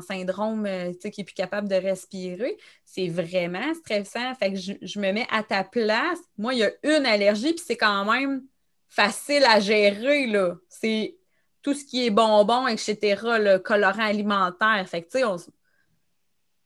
syndrome, 0.01 0.65
euh, 0.65 0.93
tu 0.93 1.01
sais, 1.01 1.11
qui 1.11 1.19
n'est 1.21 1.25
plus 1.25 1.33
capable 1.33 1.67
de 1.67 1.75
respirer. 1.75 2.57
C'est 2.85 3.09
vraiment 3.09 3.73
stressant. 3.73 4.33
Fait 4.35 4.53
que 4.53 4.57
je, 4.57 4.99
me 4.99 5.11
mets 5.11 5.27
à 5.29 5.43
ta 5.43 5.65
place. 5.65 6.19
Moi, 6.37 6.53
il 6.53 6.59
y 6.59 6.63
a 6.63 6.71
une 6.83 7.05
allergie, 7.05 7.53
puis 7.53 7.63
c'est 7.65 7.77
quand 7.77 8.05
même 8.05 8.43
facile 8.87 9.43
à 9.43 9.59
gérer, 9.59 10.27
là. 10.27 10.55
C'est 10.69 11.17
tout 11.61 11.73
ce 11.73 11.85
qui 11.85 12.05
est 12.05 12.09
bonbon, 12.09 12.67
etc., 12.67 12.97
le 13.39 13.57
colorant 13.57 14.05
alimentaire. 14.05 14.85
Fait 14.87 15.07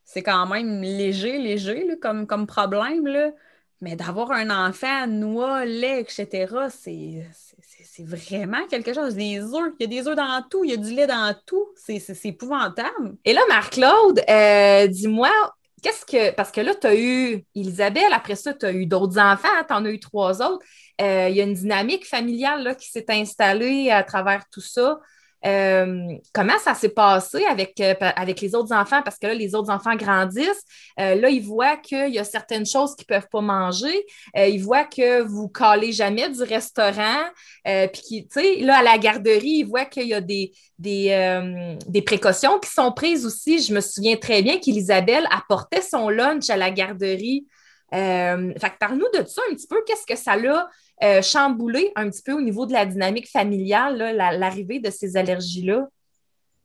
c'est 0.03 0.23
quand 0.23 0.45
même 0.45 0.81
léger, 0.81 1.37
léger 1.37 1.97
comme, 2.01 2.27
comme 2.27 2.45
problème. 2.45 3.07
Là. 3.07 3.31
Mais 3.79 3.95
d'avoir 3.95 4.31
un 4.31 4.67
enfant, 4.67 5.07
noix, 5.07 5.65
lait, 5.65 6.01
etc., 6.01 6.53
c'est 6.69 8.03
vraiment 8.03 8.65
quelque 8.67 8.93
chose. 8.93 9.15
Des 9.15 9.39
œufs, 9.39 9.73
il 9.79 9.83
y 9.83 9.83
a 9.85 10.01
des 10.01 10.07
œufs 10.07 10.15
dans 10.15 10.43
tout, 10.49 10.63
il 10.63 10.71
y 10.71 10.73
a 10.73 10.77
du 10.77 10.93
lait 10.93 11.07
dans 11.07 11.33
tout. 11.45 11.67
C'est 11.75 12.25
épouvantable. 12.25 13.15
Et 13.25 13.33
là, 13.33 13.41
Marc-Claude, 13.49 14.21
euh, 14.29 14.87
dis-moi, 14.87 15.31
qu'est-ce 15.81 16.05
que. 16.05 16.31
Parce 16.35 16.51
que 16.51 16.61
là, 16.61 16.73
tu 16.75 16.87
as 16.87 16.95
eu 16.95 17.45
Isabelle, 17.55 18.13
après 18.13 18.35
ça, 18.35 18.53
tu 18.53 18.65
as 18.65 18.71
eu 18.71 18.85
d'autres 18.85 19.19
enfants, 19.19 19.47
tu 19.67 19.73
en 19.73 19.85
as 19.85 19.91
eu 19.91 19.99
trois 19.99 20.41
autres. 20.41 20.63
Euh, 21.01 21.29
il 21.29 21.35
y 21.35 21.41
a 21.41 21.43
une 21.43 21.53
dynamique 21.53 22.07
familiale 22.07 22.75
qui 22.77 22.89
s'est 22.89 23.05
installée 23.09 23.89
à 23.91 24.03
travers 24.03 24.47
tout 24.49 24.61
ça. 24.61 24.99
Euh, 25.45 26.17
comment 26.33 26.57
ça 26.59 26.75
s'est 26.75 26.89
passé 26.89 27.43
avec, 27.45 27.79
euh, 27.79 27.95
avec 27.99 28.41
les 28.41 28.53
autres 28.53 28.73
enfants? 28.73 29.01
Parce 29.03 29.17
que 29.17 29.27
là, 29.27 29.33
les 29.33 29.55
autres 29.55 29.71
enfants 29.71 29.95
grandissent. 29.95 30.63
Euh, 30.99 31.15
là, 31.15 31.29
ils 31.29 31.43
voient 31.43 31.77
qu'il 31.77 32.13
y 32.13 32.19
a 32.19 32.23
certaines 32.23 32.65
choses 32.65 32.95
qu'ils 32.95 33.07
ne 33.09 33.15
peuvent 33.15 33.29
pas 33.31 33.41
manger. 33.41 34.05
ils 34.35 34.61
voient 34.61 34.85
que 34.85 35.21
vous 35.21 35.43
ne 35.43 35.47
calez 35.47 35.91
jamais 35.91 36.29
du 36.29 36.43
restaurant. 36.43 37.23
Puis, 37.63 38.27
tu 38.27 38.41
sais, 38.41 38.55
là, 38.57 38.79
à 38.79 38.83
la 38.83 38.97
garderie, 38.97 39.59
ils 39.59 39.63
voient 39.63 39.85
qu'il 39.85 40.07
y 40.07 40.13
a 40.13 40.21
des, 40.21 40.51
des, 40.77 41.77
des, 41.87 42.01
précautions 42.01 42.59
qui 42.59 42.69
sont 42.69 42.91
prises 42.91 43.25
aussi. 43.25 43.59
Je 43.59 43.73
me 43.73 43.81
souviens 43.81 44.17
très 44.17 44.41
bien 44.41 44.59
qu'Elisabelle 44.59 45.27
apportait 45.31 45.81
son 45.81 46.09
lunch 46.09 46.49
à 46.49 46.57
la 46.57 46.71
garderie. 46.71 47.45
Fait 47.91 48.69
que 48.69 48.77
parle-nous 48.79 49.09
de 49.13 49.25
ça 49.25 49.41
un 49.49 49.53
petit 49.53 49.67
peu. 49.67 49.83
Qu'est-ce 49.85 50.05
que 50.05 50.15
ça 50.15 50.35
l'a 50.35 50.69
euh, 51.03 51.21
chambouler 51.21 51.91
un 51.95 52.09
petit 52.09 52.23
peu 52.23 52.33
au 52.33 52.41
niveau 52.41 52.65
de 52.65 52.73
la 52.73 52.85
dynamique 52.85 53.29
familiale, 53.29 53.97
l'arrivée 54.37 54.79
de 54.79 54.89
ces 54.89 55.17
allergies-là? 55.17 55.87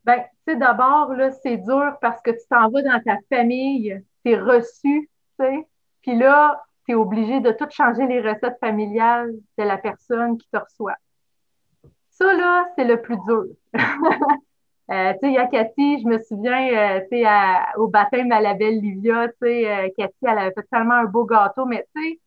Bien, 0.05 0.19
tu 0.19 0.53
sais, 0.53 0.55
d'abord, 0.55 1.13
là, 1.13 1.31
c'est 1.31 1.57
dur 1.57 1.97
parce 1.99 2.21
que 2.21 2.31
tu 2.31 2.47
t'en 2.49 2.69
vas 2.69 2.81
dans 2.81 3.01
ta 3.03 3.17
famille, 3.29 4.01
tu 4.23 4.31
es 4.31 4.39
reçu, 4.39 5.09
tu 5.39 5.45
sais, 5.45 5.67
puis 6.01 6.17
là, 6.17 6.63
tu 6.85 6.93
es 6.93 6.95
obligé 6.95 7.41
de 7.41 7.51
tout 7.51 7.67
changer 7.69 8.07
les 8.07 8.21
recettes 8.21 8.57
familiales 8.61 9.33
de 9.57 9.63
la 9.63 9.77
personne 9.77 10.37
qui 10.37 10.47
te 10.49 10.57
reçoit. 10.57 10.95
Ça, 12.11 12.33
là, 12.33 12.69
c'est 12.77 12.85
le 12.85 13.01
plus 13.01 13.17
dur. 13.27 13.45
Euh, 14.89 15.13
tu 15.13 15.19
sais, 15.19 15.27
il 15.27 15.33
y 15.33 15.37
a 15.37 15.47
Cathy, 15.47 16.01
je 16.01 16.07
me 16.07 16.17
souviens, 16.23 16.97
euh, 16.97 17.01
tu 17.11 17.19
sais, 17.19 17.25
au 17.77 17.87
baptême 17.87 18.31
à 18.31 18.39
la 18.39 18.53
belle 18.53 18.79
Livia, 18.79 19.27
tu 19.27 19.33
sais, 19.41 19.93
Cathy, 19.97 20.15
elle 20.21 20.37
avait 20.37 20.53
fait 20.53 20.67
tellement 20.71 20.95
un 20.95 21.05
beau 21.05 21.25
gâteau, 21.25 21.65
mais 21.65 21.85
tu 21.95 22.01
sais, 22.01 22.19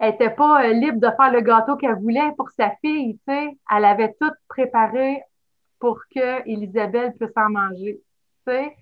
elle 0.00 0.12
n'était 0.12 0.30
pas 0.30 0.64
euh, 0.64 0.72
libre 0.72 0.98
de 0.98 1.14
faire 1.14 1.30
le 1.30 1.42
gâteau 1.42 1.76
qu'elle 1.76 1.96
voulait 1.96 2.32
pour 2.36 2.48
sa 2.50 2.70
fille, 2.80 3.18
tu 3.18 3.34
sais. 3.34 3.58
Elle 3.70 3.84
avait 3.84 4.16
tout 4.18 4.32
préparé 4.48 5.22
pour 5.78 6.00
que 6.14 6.48
Elisabeth 6.48 7.18
puisse 7.18 7.36
en 7.36 7.50
manger, 7.50 8.00
tu 8.46 8.52
sais. 8.52 8.76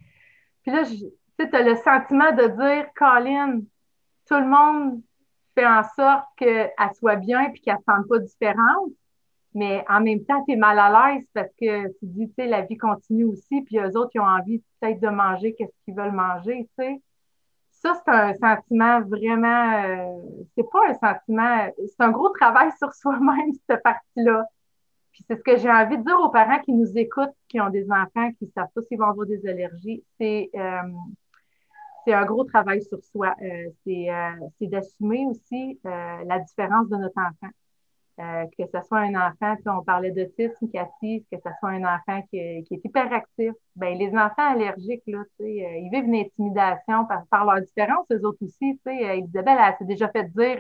Puis 0.62 0.70
là, 0.70 0.84
tu 0.84 1.56
as 1.56 1.62
le 1.62 1.74
sentiment 1.76 2.30
de 2.30 2.46
dire, 2.46 2.86
Colin, 2.94 3.60
tout 4.28 4.38
le 4.38 4.46
monde 4.46 5.02
fait 5.56 5.66
en 5.66 5.82
sorte 5.82 6.26
qu'elle 6.36 6.70
soit 6.94 7.16
bien 7.16 7.50
puis 7.50 7.62
qu'elle 7.62 7.74
ne 7.74 7.78
se 7.80 7.84
sente 7.84 8.08
pas 8.08 8.18
différente. 8.20 8.92
Mais 9.58 9.84
en 9.88 10.00
même 10.00 10.24
temps, 10.24 10.44
tu 10.44 10.52
es 10.52 10.56
mal 10.56 10.78
à 10.78 10.88
l'aise 11.16 11.26
parce 11.34 11.50
que 11.60 11.88
tu 11.88 11.98
dis, 12.02 12.28
tu 12.28 12.34
sais, 12.34 12.46
la 12.46 12.62
vie 12.62 12.76
continue 12.76 13.24
aussi, 13.24 13.62
puis 13.62 13.78
eux 13.78 13.96
autres, 13.96 14.12
ils 14.14 14.20
ont 14.20 14.24
envie 14.24 14.62
peut-être 14.78 15.00
de 15.00 15.08
manger 15.08 15.52
qu'est-ce 15.54 15.74
qu'ils 15.84 15.96
veulent 15.96 16.12
manger, 16.12 16.68
tu 16.78 16.84
sais. 16.84 17.02
ça, 17.72 18.00
c'est 18.04 18.12
un 18.12 18.34
sentiment 18.34 19.00
vraiment, 19.00 19.82
euh, 19.82 20.20
c'est 20.54 20.70
pas 20.70 20.78
un 20.88 20.94
sentiment, 20.94 21.66
c'est 21.76 22.04
un 22.04 22.12
gros 22.12 22.28
travail 22.28 22.70
sur 22.78 22.92
soi-même, 22.94 23.52
cette 23.68 23.82
partie-là. 23.82 24.44
Puis 25.10 25.24
c'est 25.26 25.36
ce 25.36 25.42
que 25.42 25.56
j'ai 25.56 25.68
envie 25.68 25.98
de 25.98 26.04
dire 26.04 26.20
aux 26.20 26.30
parents 26.30 26.60
qui 26.60 26.72
nous 26.72 26.96
écoutent, 26.96 27.34
qui 27.48 27.60
ont 27.60 27.70
des 27.70 27.90
enfants, 27.90 28.30
qui 28.38 28.46
savent 28.54 28.68
pas 28.72 28.82
s'ils 28.82 28.98
vont 28.98 29.06
avoir 29.06 29.26
des 29.26 29.44
allergies. 29.44 30.04
C'est 30.20 30.50
euh, 30.54 30.82
c'est 32.06 32.14
un 32.14 32.24
gros 32.24 32.44
travail 32.44 32.80
sur 32.84 33.02
soi. 33.02 33.34
Euh, 33.42 33.70
c'est 34.60 34.66
d'assumer 34.68 35.26
aussi 35.26 35.80
la 35.82 36.38
différence 36.38 36.88
de 36.88 36.96
notre 36.96 37.18
enfant. 37.18 37.52
Euh, 38.20 38.46
que 38.58 38.64
ce 38.66 38.82
soit 38.88 38.98
un 38.98 39.14
enfant, 39.14 39.54
on 39.66 39.84
parlait 39.84 40.10
d'autisme, 40.10 40.68
Cathy, 40.72 41.24
que 41.30 41.36
ce 41.38 41.50
soit 41.60 41.70
un 41.70 41.84
enfant 41.84 42.20
qui, 42.30 42.38
est 42.38 42.64
hyperactif, 42.84 43.52
ben 43.76 43.96
les 43.96 44.08
enfants 44.08 44.54
allergiques, 44.54 45.04
là, 45.06 45.18
euh, 45.18 45.44
ils 45.44 45.88
vivent 45.92 46.06
une 46.06 46.16
intimidation 46.16 47.06
par, 47.30 47.44
leur 47.44 47.60
différence, 47.62 48.06
eux 48.10 48.24
autres 48.26 48.44
aussi. 48.44 48.80
Euh, 48.88 49.14
Isabelle, 49.14 49.58
elle 49.60 49.74
s'est 49.78 49.84
déjà 49.84 50.08
fait 50.08 50.24
dire 50.24 50.58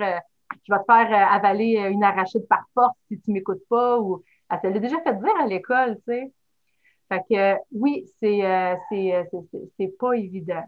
Je 0.66 0.72
vais 0.72 0.78
te 0.78 0.84
faire 0.86 1.32
avaler 1.32 1.88
une 1.90 2.04
arachide 2.04 2.46
par 2.48 2.64
force 2.74 2.96
si 3.08 3.20
tu 3.20 3.32
m'écoutes 3.32 3.66
pas, 3.68 3.98
ou 3.98 4.22
elle 4.50 4.60
s'est 4.60 4.80
déjà 4.80 5.00
fait 5.00 5.14
dire 5.14 5.36
à 5.40 5.46
l'école, 5.46 5.96
tu 6.06 6.12
sais. 6.12 6.32
Fait 7.08 7.22
que 7.28 7.60
oui, 7.72 8.04
c'est 8.22 8.42
c'est 9.78 9.98
pas 9.98 10.12
évident. 10.12 10.64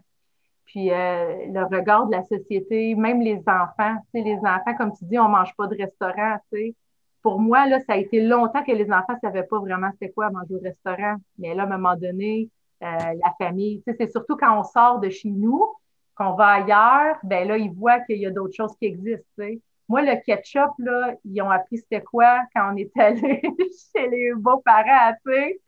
Puis 0.65 0.89
le 0.89 1.63
regard 1.65 2.07
de 2.07 2.11
la 2.11 2.23
société, 2.23 2.95
même 2.95 3.21
les 3.21 3.39
enfants, 3.39 3.97
tu 4.13 4.21
sais, 4.21 4.21
les 4.21 4.37
enfants, 4.37 4.75
comme 4.77 4.93
tu 4.93 5.05
dis, 5.05 5.19
on 5.19 5.25
ne 5.25 5.33
mange 5.33 5.55
pas 5.57 5.67
de 5.67 5.75
restaurant, 5.75 6.37
tu 6.51 6.57
sais 6.57 6.75
pour 7.21 7.39
moi, 7.39 7.67
là, 7.67 7.79
ça 7.81 7.93
a 7.93 7.97
été 7.97 8.21
longtemps 8.21 8.63
que 8.63 8.71
les 8.71 8.91
enfants 8.91 9.13
ne 9.13 9.19
savaient 9.19 9.43
pas 9.43 9.59
vraiment 9.59 9.89
c'était 9.93 10.11
quoi 10.11 10.29
manger 10.29 10.55
au 10.55 10.59
restaurant. 10.59 11.15
Mais 11.37 11.53
là, 11.53 11.63
à 11.63 11.65
un 11.65 11.77
moment 11.77 11.95
donné, 11.95 12.49
euh, 12.83 12.87
la 12.87 13.33
famille, 13.37 13.83
c'est 13.85 14.11
surtout 14.11 14.35
quand 14.35 14.59
on 14.59 14.63
sort 14.63 14.99
de 14.99 15.09
chez 15.09 15.29
nous, 15.29 15.63
qu'on 16.15 16.33
va 16.33 16.47
ailleurs, 16.47 17.17
ben 17.23 17.47
là, 17.47 17.57
ils 17.57 17.71
voient 17.71 17.99
qu'il 18.01 18.17
y 18.17 18.25
a 18.25 18.31
d'autres 18.31 18.55
choses 18.55 18.75
qui 18.77 18.85
existent. 18.85 19.43
Moi, 19.87 20.01
le 20.01 20.15
ketchup, 20.23 20.71
là, 20.79 21.15
ils 21.25 21.41
ont 21.41 21.49
appris 21.49 21.77
c'était 21.77 22.01
quoi 22.01 22.39
quand 22.55 22.73
on 22.73 22.77
est 22.77 22.91
allé 22.99 23.41
chez 23.95 24.09
les 24.09 24.33
beaux-parents, 24.35 25.13
tu 25.25 25.31
sais. 25.31 25.61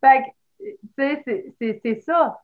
Fait 0.00 0.22
que, 0.22 1.14
tu 1.24 1.54
sais, 1.58 1.80
c'est 1.82 2.00
ça 2.00 2.40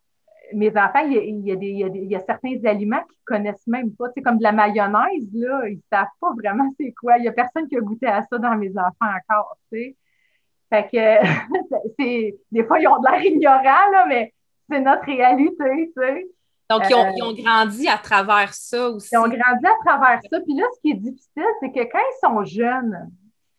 mes 0.53 0.71
enfants, 0.71 1.01
il 1.07 1.41
y, 1.45 1.53
a, 1.53 1.57
des, 1.57 1.69
il, 1.69 2.11
y 2.11 2.17
a 2.17 2.21
certains 2.21 2.55
aliments 2.65 3.01
qu'ils 3.01 3.19
ne 3.19 3.37
connaissent 3.37 3.67
même 3.67 3.93
pas. 3.95 4.07
Tu 4.11 4.23
comme 4.23 4.39
de 4.39 4.43
la 4.43 4.53
mayonnaise, 4.53 5.29
là, 5.33 5.69
ils 5.69 5.77
ne 5.77 5.83
savent 5.91 6.07
pas 6.21 6.33
vraiment 6.37 6.71
c'est 6.79 6.93
quoi. 6.93 7.19
Il 7.19 7.23
n'y 7.23 7.29
a 7.29 7.33
personne 7.33 7.69
qui 7.69 7.77
a 7.77 7.81
goûté 7.81 8.07
à 8.07 8.23
ça 8.23 8.39
dans 8.39 8.57
mes 8.57 8.71
enfants 8.71 8.93
encore, 9.01 9.57
tu 9.73 9.79
sais. 9.79 9.97
Fait 10.71 10.89
que, 10.91 11.27
c'est, 11.99 12.37
des 12.51 12.65
fois, 12.65 12.79
ils 12.81 12.89
ont 12.89 12.99
de 12.99 13.11
l'air 13.11 13.25
ignorants, 13.25 13.91
là, 13.93 14.07
mais 14.09 14.33
c'est 14.71 14.81
notre 14.81 15.05
réalité, 15.05 15.93
tu 15.97 16.03
sais. 16.03 16.27
Donc, 16.71 16.83
ils 16.89 16.95
ont, 16.95 17.13
ils 17.15 17.23
ont, 17.23 17.35
grandi 17.35 17.89
à 17.89 17.99
travers 17.99 18.55
ça 18.55 18.89
aussi. 18.91 19.11
Ils 19.13 19.19
ont 19.19 19.29
grandi 19.29 19.67
à 19.67 19.85
travers 19.85 20.21
ça. 20.31 20.41
Puis 20.41 20.55
là, 20.55 20.65
ce 20.75 20.81
qui 20.81 20.91
est 20.93 20.95
difficile, 20.95 21.45
c'est 21.61 21.71
que 21.71 21.81
quand 21.81 21.99
ils 21.99 22.21
sont 22.21 22.45
jeunes, 22.45 23.11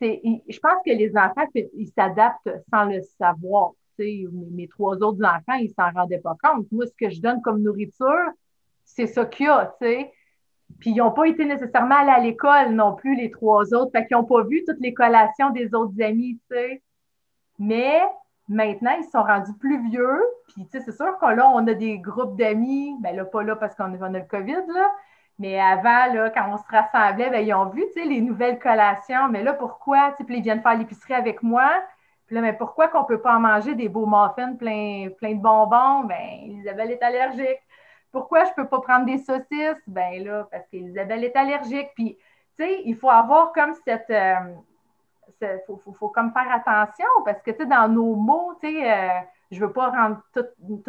c'est, 0.01 0.21
je 0.23 0.59
pense 0.59 0.81
que 0.85 0.91
les 0.91 1.15
enfants, 1.15 1.45
ils 1.53 1.91
s'adaptent 1.95 2.49
sans 2.73 2.85
le 2.85 3.01
savoir 3.19 3.71
mes, 3.97 4.67
trois 4.67 4.95
autres 4.97 5.23
enfants, 5.23 5.57
ils 5.59 5.69
s'en 5.69 5.91
rendaient 5.91 6.19
pas 6.19 6.35
compte. 6.43 6.67
Moi, 6.71 6.85
ce 6.85 6.93
que 6.97 7.09
je 7.09 7.21
donne 7.21 7.41
comme 7.41 7.61
nourriture, 7.61 8.29
c'est 8.83 9.07
ça 9.07 9.25
qu'il 9.25 9.47
y 9.47 9.49
a, 9.49 9.75
tu 9.81 9.87
sais. 9.87 10.11
Puis 10.79 10.91
ils 10.91 10.97
n'ont 10.97 11.11
pas 11.11 11.27
été 11.27 11.45
nécessairement 11.45 11.95
allés 11.95 12.11
à 12.11 12.19
l'école 12.19 12.71
non 12.71 12.95
plus, 12.95 13.15
les 13.15 13.31
trois 13.31 13.73
autres. 13.73 13.91
Fait 13.91 14.05
qu'ils 14.05 14.17
n'ont 14.17 14.25
pas 14.25 14.43
vu 14.43 14.63
toutes 14.67 14.79
les 14.79 14.93
collations 14.93 15.51
des 15.51 15.73
autres 15.73 16.01
amis, 16.01 16.39
tu 16.49 16.55
sais. 16.55 16.81
Mais 17.59 18.01
maintenant, 18.47 18.95
ils 18.99 19.09
sont 19.09 19.23
rendus 19.23 19.53
plus 19.59 19.89
vieux. 19.89 20.21
Puis, 20.47 20.65
tu 20.65 20.77
sais, 20.77 20.83
c'est 20.83 20.95
sûr 20.95 21.17
que 21.19 21.25
là, 21.25 21.49
on 21.49 21.65
a 21.67 21.73
des 21.73 21.99
groupes 21.99 22.37
d'amis. 22.37 22.95
Ben 23.01 23.15
là, 23.15 23.25
pas 23.25 23.43
là 23.43 23.55
parce 23.55 23.75
qu'on 23.75 23.93
a 23.93 24.09
le 24.09 24.23
COVID, 24.23 24.53
là. 24.73 24.91
Mais 25.37 25.59
avant, 25.59 26.13
là, 26.13 26.29
quand 26.29 26.49
on 26.49 26.57
se 26.57 26.63
rassemblait, 26.69 27.29
ben, 27.29 27.45
ils 27.45 27.53
ont 27.53 27.69
vu, 27.69 27.83
tu 27.93 28.01
sais, 28.01 28.05
les 28.07 28.21
nouvelles 28.21 28.59
collations. 28.59 29.27
Mais 29.29 29.43
là, 29.43 29.53
pourquoi? 29.53 30.11
Tu 30.11 30.17
sais, 30.17 30.23
puis 30.23 30.37
ils 30.37 30.43
viennent 30.43 30.61
faire 30.61 30.77
l'épicerie 30.77 31.13
avec 31.13 31.43
moi. 31.43 31.69
Puis 32.25 32.35
là, 32.35 32.41
mais 32.41 32.53
pourquoi 32.53 32.87
qu'on 32.87 33.01
ne 33.01 33.05
peut 33.05 33.21
pas 33.21 33.35
en 33.35 33.39
manger 33.39 33.75
des 33.75 33.89
beaux 33.89 34.07
muffins 34.07 34.55
plein, 34.55 35.09
de 35.09 35.41
bonbons? 35.41 36.05
Ben, 36.05 36.39
Isabelle 36.43 36.91
est 36.91 37.03
allergique. 37.03 37.61
Pourquoi 38.11 38.45
je 38.45 38.49
ne 38.51 38.55
peux 38.55 38.67
pas 38.67 38.81
prendre 38.81 39.05
des 39.05 39.17
saucisses? 39.19 39.83
Ben 39.87 40.23
là, 40.23 40.47
parce 40.49 40.67
qu'Isabelle 40.69 41.23
est 41.23 41.35
allergique. 41.35 41.89
Puis, 41.95 42.17
tu 42.57 42.63
sais, 42.63 42.81
il 42.85 42.95
faut 42.95 43.09
avoir 43.09 43.51
comme 43.51 43.73
cette. 43.85 44.05
Il 44.09 44.15
euh, 45.47 45.57
faut, 45.67 45.81
faut, 45.93 46.09
comme 46.09 46.31
faire 46.31 46.51
attention 46.51 47.07
parce 47.25 47.41
que, 47.41 47.51
tu 47.51 47.57
sais, 47.57 47.65
dans 47.65 47.87
nos 47.87 48.15
mots, 48.15 48.53
tu 48.61 48.69
sais, 48.69 48.91
euh, 48.91 49.19
je 49.51 49.61
ne 49.61 49.67
veux 49.67 49.73
pas 49.73 49.89
rendre 49.89 50.21
tout, 50.33 50.45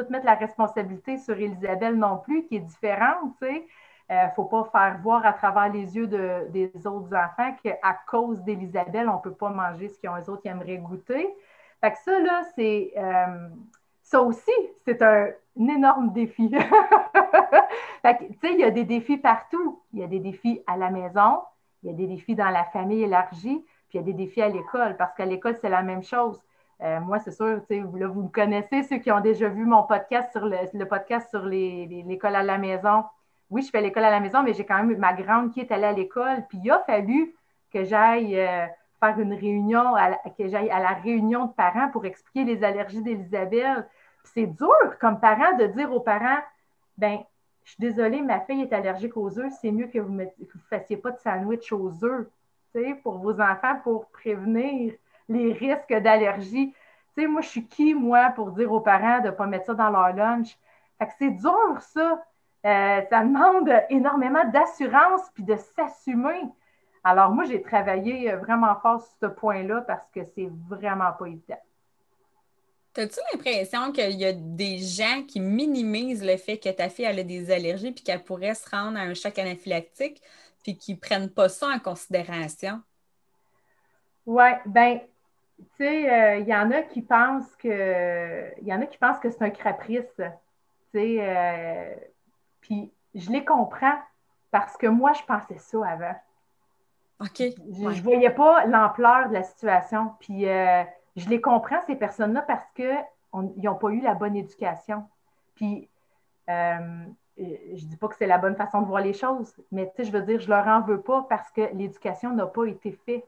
mettre 0.09 0.25
la 0.25 0.35
responsabilité 0.35 1.19
sur 1.19 1.39
Isabelle 1.39 1.97
non 1.97 2.19
plus, 2.19 2.47
qui 2.47 2.57
est 2.57 2.61
différente, 2.61 3.33
tu 3.43 3.49
sais. 3.49 3.67
Il 4.09 4.15
euh, 4.15 4.27
ne 4.27 4.31
faut 4.37 4.45
pas 4.45 4.65
faire 4.71 4.99
voir 5.03 5.27
à 5.27 5.33
travers 5.33 5.73
les 5.73 5.97
yeux 5.97 6.07
des 6.07 6.71
autres 6.87 7.13
enfants 7.15 7.55
qu'à 7.63 7.99
cause 8.09 8.41
d'Elisabeth, 8.43 9.07
on 9.09 9.17
ne 9.17 9.21
peut 9.21 9.33
pas 9.33 9.51
manger 9.51 9.89
ce 9.89 9.99
qu'ils 9.99 10.09
ont 10.09 10.15
les 10.15 10.29
autres 10.29 10.43
qui 10.43 10.49
aimeraient 10.49 10.79
goûter. 10.79 11.29
Fait 11.81 11.93
que 11.93 11.99
ça, 11.99 12.19
là, 12.21 12.43
c'est. 12.55 12.93
Euh, 12.97 13.49
ça 14.03 14.23
aussi, 14.23 14.53
c'est 14.85 15.03
un, 15.03 15.31
énorme 15.59 16.13
défi. 16.13 16.49
fait 18.03 18.19
que, 18.19 18.25
tu 18.25 18.39
sais, 18.41 18.53
il 18.53 18.61
y 18.61 18.65
a 18.65 18.71
des 18.71 18.85
défis 18.85 19.17
partout. 19.17 19.83
Il 19.93 19.99
y 19.99 20.05
a 20.05 20.07
des 20.07 20.21
défis 20.21 20.63
à 20.69 20.77
la 20.77 20.91
maison, 20.91 21.41
il 21.83 21.91
y 21.91 21.93
a 21.93 21.97
des 21.97 22.07
défis 22.07 22.37
dans 22.37 22.51
la 22.51 22.65
famille 22.65 23.03
élargie, 23.03 23.65
puis 23.89 23.95
il 23.95 23.97
y 23.97 23.99
a 23.99 24.03
des 24.03 24.13
défis 24.13 24.43
à 24.43 24.49
l'école, 24.49 24.97
parce 24.97 25.13
qu'à 25.15 25.25
l'école, 25.25 25.57
c'est 25.61 25.69
la 25.69 25.83
même 25.83 26.05
chose. 26.05 26.41
Euh, 26.83 27.01
moi, 27.01 27.19
c'est 27.19 27.33
sûr, 27.33 27.63
là, 27.69 28.07
vous 28.07 28.23
me 28.23 28.29
connaissez, 28.29 28.85
ceux 28.85 28.99
qui 28.99 29.11
ont 29.11 29.21
déjà 29.21 29.49
vu 29.49 29.65
mon 29.65 29.83
podcast 29.83 30.31
sur 30.31 30.47
le, 30.47 30.85
podcast 30.85 31.29
sur 31.31 31.45
l'école 31.47 32.37
à 32.37 32.45
la 32.45 32.59
maison 32.59 33.03
oui, 33.51 33.63
je 33.63 33.71
fais 33.71 33.81
l'école 33.81 34.05
à 34.05 34.11
la 34.11 34.21
maison, 34.21 34.43
mais 34.43 34.55
j'ai 34.55 34.65
quand 34.65 34.83
même 34.83 34.97
ma 34.99 35.13
grande 35.13 35.53
qui 35.53 35.61
est 35.61 35.71
allée 35.71 35.85
à 35.85 35.93
l'école. 35.93 36.45
Puis 36.49 36.59
il 36.63 36.71
a 36.71 36.81
fallu 36.81 37.35
que 37.73 37.85
j'aille 37.85 38.39
euh, 38.39 38.67
faire 39.01 39.19
une 39.19 39.35
réunion, 39.35 39.95
que 40.37 40.49
j'aille 40.49 40.71
à 40.71 40.81
la 40.81 40.95
réunion 40.95 41.47
de 41.47 41.53
parents 41.53 41.89
pour 41.91 42.05
expliquer 42.07 42.45
les 42.45 42.65
allergies 42.65 43.03
d'Elisabeth. 43.03 43.87
C'est 44.25 44.47
dur 44.47 44.99
comme 45.01 45.21
parent 45.21 45.57
de 45.57 45.67
dire 45.67 45.93
aux 45.93 46.01
parents, 46.01 46.41
ben, 46.99 47.19
je 47.65 47.73
suis 47.73 47.81
désolée, 47.81 48.23
ma 48.23 48.41
fille 48.41 48.63
est 48.63 48.73
allergique 48.73 49.17
aux 49.17 49.39
œufs, 49.39 49.53
c'est 49.61 49.71
mieux 49.71 49.89
que 49.89 49.99
vous 49.99 50.13
ne 50.13 50.25
fassiez 50.71 50.97
pas 50.97 51.11
de 51.11 51.19
sandwich 51.19 51.73
aux 51.73 52.05
œufs, 52.05 52.27
pour 53.03 53.19
vos 53.19 53.41
enfants, 53.41 53.81
pour 53.83 54.07
prévenir 54.11 54.93
les 55.29 55.53
risques 55.53 55.95
d'allergie. 55.95 56.75
Tu 57.15 57.23
sais, 57.23 57.27
moi, 57.27 57.41
je 57.41 57.49
suis 57.49 57.67
qui, 57.67 57.95
moi, 57.95 58.31
pour 58.35 58.53
dire 58.53 58.71
aux 58.71 58.81
parents 58.81 59.21
de 59.21 59.27
ne 59.27 59.31
pas 59.31 59.47
mettre 59.47 59.67
ça 59.67 59.75
dans 59.75 59.91
leur 59.91 60.13
lunch? 60.15 60.57
Fait 60.99 61.07
que 61.07 61.13
c'est 61.19 61.31
dur, 61.31 61.81
ça. 61.81 62.23
Euh, 62.65 63.01
ça 63.11 63.23
demande 63.23 63.71
énormément 63.91 64.45
d'assurance 64.51 65.23
puis 65.35 65.45
de 65.45 65.57
s'assumer. 65.57 66.43
Alors, 67.05 67.31
moi, 67.31 67.45
j'ai 67.45 67.63
travaillé 67.63 68.33
euh, 68.33 68.39
vraiment 68.39 68.75
fort 68.81 69.01
sur 69.01 69.13
ce 69.21 69.27
point-là 69.27 69.83
parce 69.83 70.11
que 70.13 70.21
c'est 70.35 70.51
vraiment 70.69 71.13
pas 71.13 71.27
évident. 71.27 71.61
As-tu 72.97 73.21
l'impression 73.33 73.93
qu'il 73.93 74.19
y 74.19 74.25
a 74.25 74.33
des 74.33 74.79
gens 74.79 75.23
qui 75.29 75.39
minimisent 75.39 76.25
le 76.25 76.37
fait 76.39 76.57
que 76.57 76.71
ta 76.71 76.89
fille 76.89 77.07
a 77.07 77.23
des 77.23 77.51
allergies 77.53 77.93
puis 77.93 78.03
qu'elle 78.03 78.25
pourrait 78.25 78.55
se 78.55 78.69
rendre 78.69 78.99
à 78.99 79.03
un 79.03 79.15
choc 79.15 79.39
anaphylactique 79.39 80.23
puis 80.65 80.77
qui 80.77 80.95
ne 80.95 80.99
prennent 80.99 81.31
pas 81.31 81.49
ça 81.49 81.69
en 81.69 81.79
considération? 81.79 82.81
Oui, 84.25 84.49
bien, 84.65 84.99
tu 85.59 85.65
sais, 85.77 86.11
euh, 86.11 86.37
il 86.39 86.49
y 86.49 86.55
en 86.55 86.71
a 86.73 86.83
qui 86.83 87.03
pensent 87.03 87.55
que 87.57 88.51
il 88.61 88.67
y 88.67 88.73
en 88.73 88.81
a 88.81 88.87
qui 88.87 88.99
pensent 88.99 89.21
que 89.21 89.31
c'est 89.31 89.43
un 89.43 89.51
caprice. 89.51 90.03
Tu 90.17 90.25
sais, 90.93 92.11
puis 92.67 92.93
je 93.15 93.31
les 93.31 93.45
comprends 93.45 93.97
parce 94.51 94.77
que 94.77 94.89
moi, 94.89 95.13
je 95.13 95.23
pensais 95.23 95.59
ça 95.59 95.79
avant. 95.87 96.15
OK. 97.21 97.39
Je 97.39 97.83
ne 97.83 98.03
voyais 98.03 98.31
pas 98.31 98.67
l'ampleur 98.67 99.29
de 99.29 99.35
la 99.35 99.45
situation. 99.45 100.13
Puis 100.19 100.49
euh, 100.49 100.83
je 101.15 101.29
les 101.29 101.41
comprends, 101.41 101.81
ces 101.87 101.95
personnes-là, 101.95 102.43
parce 102.43 102.69
qu'ils 102.75 103.05
n'ont 103.33 103.77
pas 103.77 103.89
eu 103.91 104.01
la 104.01 104.15
bonne 104.15 104.35
éducation. 104.35 105.05
Puis 105.55 105.89
euh, 106.51 107.05
je 107.39 107.45
ne 107.45 107.89
dis 107.89 107.97
pas 107.97 108.09
que 108.09 108.17
c'est 108.17 108.27
la 108.27 108.39
bonne 108.39 108.57
façon 108.57 108.83
de 108.83 108.87
voir 108.87 109.01
les 109.01 109.13
choses, 109.13 109.55
mais 109.71 109.93
je 109.97 110.11
veux 110.11 110.23
dire, 110.23 110.41
je 110.41 110.47
ne 110.47 110.57
leur 110.57 110.67
en 110.67 110.81
veux 110.81 111.01
pas 111.01 111.25
parce 111.29 111.51
que 111.51 111.73
l'éducation 111.75 112.33
n'a 112.33 112.47
pas 112.47 112.65
été 112.65 112.93
faite. 113.07 113.25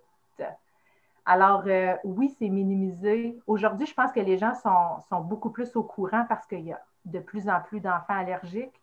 Alors, 1.27 1.65
euh, 1.67 1.95
oui, 2.05 2.35
c'est 2.39 2.49
minimisé. 2.49 3.39
Aujourd'hui, 3.47 3.87
je 3.87 3.93
pense 3.93 4.11
que 4.13 4.21
les 4.21 4.39
gens 4.39 4.55
sont, 4.55 5.01
sont 5.11 5.21
beaucoup 5.21 5.51
plus 5.51 5.77
au 5.77 5.83
courant 5.83 6.25
parce 6.27 6.47
qu'il 6.47 6.61
y 6.61 6.73
a 6.73 6.81
de 7.05 7.19
plus 7.21 7.49
en 7.51 7.61
plus 7.61 7.81
d'enfants 7.81 8.19
allergiques. 8.19 8.81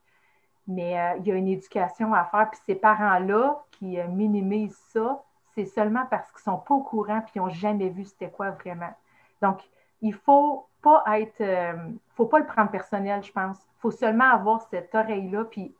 Mais 0.67 0.99
euh, 0.99 1.17
il 1.19 1.28
y 1.28 1.32
a 1.32 1.36
une 1.36 1.47
éducation 1.47 2.13
à 2.13 2.25
faire. 2.25 2.49
Puis 2.51 2.60
ces 2.65 2.75
parents-là 2.75 3.63
qui 3.71 3.99
euh, 3.99 4.08
minimisent 4.08 4.80
ça, 4.91 5.23
c'est 5.54 5.65
seulement 5.65 6.06
parce 6.10 6.32
qu'ils 6.32 6.51
ne 6.51 6.56
sont 6.56 6.62
pas 6.62 6.73
au 6.73 6.82
courant 6.82 7.19
et 7.19 7.32
qu'ils 7.32 7.41
n'ont 7.41 7.49
jamais 7.49 7.89
vu 7.89 8.06
c'était 8.06 8.30
quoi 8.30 8.51
vraiment. 8.51 8.93
Donc, 9.41 9.60
il 10.01 10.12
ne 10.12 10.15
faut 10.15 10.67
pas 10.82 11.04
être, 11.19 11.41
euh, 11.41 11.73
faut 12.15 12.25
pas 12.25 12.39
le 12.39 12.45
prendre 12.45 12.71
personnel, 12.71 13.23
je 13.23 13.32
pense. 13.32 13.58
Il 13.58 13.82
faut 13.82 13.91
seulement 13.91 14.30
avoir 14.32 14.62
cette 14.69 14.93
oreille-là, 14.93 15.45
puis 15.45 15.73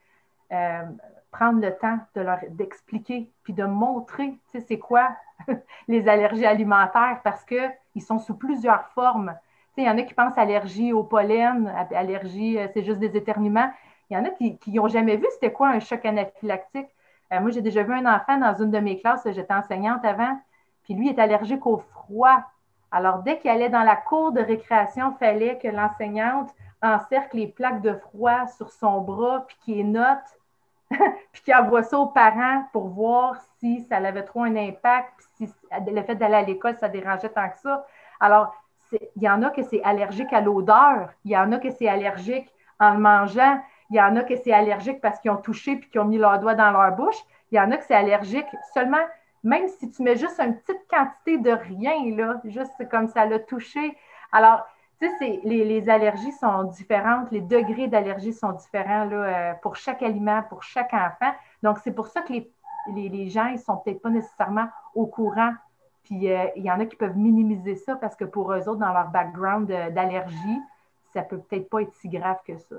prendre 1.32 1.60
le 1.60 1.76
temps 1.76 2.00
de 2.14 2.22
leur 2.22 2.38
d'expliquer, 2.50 3.30
puis 3.44 3.52
de 3.52 3.66
montrer, 3.66 4.38
c'est 4.54 4.80
quoi 4.80 5.10
les 5.88 6.08
allergies 6.08 6.46
alimentaires, 6.46 7.20
parce 7.24 7.44
qu'ils 7.44 8.02
sont 8.02 8.20
sous 8.20 8.36
plusieurs 8.36 8.88
formes. 8.90 9.36
Il 9.76 9.84
y 9.84 9.90
en 9.90 9.98
a 9.98 10.04
qui 10.04 10.14
pensent 10.14 10.38
allergie 10.38 10.94
au 10.94 11.04
pollen, 11.04 11.68
allergie, 11.92 12.58
c'est 12.74 12.84
juste 12.84 13.00
des 13.00 13.18
éternuements 13.18 13.70
Il 14.10 14.14
y 14.16 14.18
en 14.18 14.26
a 14.26 14.30
qui 14.30 14.58
n'ont 14.68 14.88
jamais 14.88 15.18
vu 15.18 15.26
c'était 15.34 15.52
quoi 15.52 15.70
un 15.70 15.80
choc 15.80 16.06
anaphylactique. 16.06 16.88
Euh, 17.34 17.40
moi, 17.40 17.50
j'ai 17.50 17.62
déjà 17.62 17.84
vu 17.84 17.94
un 17.94 18.06
enfant 18.06 18.38
dans 18.38 18.54
une 18.62 18.72
de 18.72 18.80
mes 18.80 19.00
classes, 19.00 19.28
j'étais 19.32 19.54
enseignante 19.54 20.06
avant, 20.06 20.40
puis 20.84 20.94
lui 20.94 21.10
est 21.10 21.20
allergique 21.20 21.66
au 21.66 21.78
froid. 21.78 22.44
Alors, 22.92 23.20
dès 23.20 23.40
qu'il 23.40 23.50
allait 23.50 23.70
dans 23.70 23.84
la 23.84 23.96
cour 23.96 24.32
de 24.32 24.42
récréation, 24.42 25.14
il 25.16 25.18
fallait 25.18 25.58
que 25.58 25.68
l'enseignante 25.68 26.52
encercle 26.82 27.38
les 27.38 27.48
plaques 27.48 27.82
de 27.82 27.94
froid 27.94 28.46
sur 28.48 28.72
son 28.72 29.02
bras, 29.02 29.46
puis 29.48 29.58
qu'il 29.64 29.92
note, 29.92 30.40
puis 30.90 31.42
qu'il 31.44 31.56
envoie 31.56 31.82
ça 31.82 31.98
aux 31.98 32.08
parents 32.08 32.64
pour 32.72 32.90
voir 32.90 33.36
si 33.60 33.82
ça 33.90 33.98
avait 33.98 34.24
trop 34.24 34.44
un 34.44 34.56
impact, 34.56 35.14
puis 35.18 35.48
si 35.48 35.54
le 35.88 36.04
fait 36.04 36.16
d'aller 36.16 36.36
à 36.36 36.42
l'école, 36.44 36.76
ça 36.76 36.90
dérangeait 36.90 37.30
tant 37.30 37.50
que 37.50 37.58
ça. 37.58 37.86
Alors, 38.20 38.56
il 38.92 39.24
y 39.24 39.30
en 39.30 39.42
a 39.42 39.50
que 39.50 39.64
c'est 39.64 39.84
allergique 39.84 40.32
à 40.32 40.42
l'odeur, 40.42 41.10
il 41.24 41.32
y 41.32 41.38
en 41.38 41.52
a 41.52 41.58
que 41.58 41.72
c'est 41.72 41.88
allergique 41.88 42.54
en 42.80 42.94
le 42.94 43.00
mangeant, 43.00 43.60
il 43.90 43.98
y 43.98 44.02
en 44.02 44.16
a 44.16 44.24
que 44.24 44.36
c'est 44.36 44.52
allergique 44.52 45.02
parce 45.02 45.20
qu'ils 45.20 45.32
ont 45.32 45.38
touché 45.38 45.78
puis 45.78 45.90
qu'ils 45.90 46.02
ont 46.02 46.06
mis 46.06 46.18
leur 46.18 46.40
doigt 46.40 46.56
dans 46.56 46.72
leur 46.72 46.96
bouche, 46.96 47.18
il 47.52 47.56
y 47.56 47.60
en 47.60 47.72
a 47.72 47.78
que 47.78 47.86
c'est 47.86 47.96
allergique 47.96 48.48
seulement, 48.74 49.04
même 49.44 49.68
si 49.68 49.90
tu 49.90 50.02
mets 50.02 50.16
juste 50.16 50.40
une 50.40 50.58
petite 50.58 50.88
quantité 50.90 51.38
de 51.38 51.52
rien, 51.52 52.16
là, 52.16 52.42
juste 52.46 52.74
comme 52.90 53.08
ça 53.08 53.26
l'a 53.26 53.40
touché. 53.40 53.96
Alors, 54.32 54.66
tu 55.00 55.08
sais, 55.20 55.42
les, 55.44 55.66
les, 55.66 55.90
allergies 55.90 56.32
sont 56.32 56.64
différentes, 56.64 57.30
les 57.32 57.42
degrés 57.42 57.88
d'allergie 57.88 58.34
sont 58.34 58.54
différents 58.54 59.06
là, 59.06 59.16
euh, 59.16 59.54
pour 59.62 59.76
chaque 59.76 60.02
aliment, 60.02 60.42
pour 60.44 60.64
chaque 60.64 60.94
enfant. 60.94 61.34
Donc, 61.62 61.78
c'est 61.84 61.92
pour 61.92 62.08
ça 62.08 62.22
que 62.22 62.34
les, 62.34 62.50
les, 62.88 63.30
gens, 63.30 63.48
ils 63.48 63.56
ne 63.56 63.60
sont 63.60 63.78
peut-être 63.78 64.02
pas 64.02 64.10
nécessairement 64.10 64.68
au 64.96 65.06
courant 65.06 65.54
puis 66.06 66.32
euh, 66.32 66.46
il 66.56 66.64
y 66.64 66.72
en 66.72 66.80
a 66.80 66.86
qui 66.86 66.96
peuvent 66.96 67.18
minimiser 67.18 67.76
ça 67.76 67.96
parce 67.96 68.16
que 68.16 68.26
pour 68.26 68.54
eux 68.54 68.70
autres, 68.70 68.80
dans 68.80 68.94
leur 68.94 69.10
background 69.10 69.68
d'allergie, 69.68 70.62
ça 71.14 71.24
peut 71.24 71.40
peut-être 71.40 71.70
pas 71.70 71.82
être 71.82 71.94
si 71.96 72.10
grave 72.10 72.38
que 72.46 72.58
ça. 72.58 72.76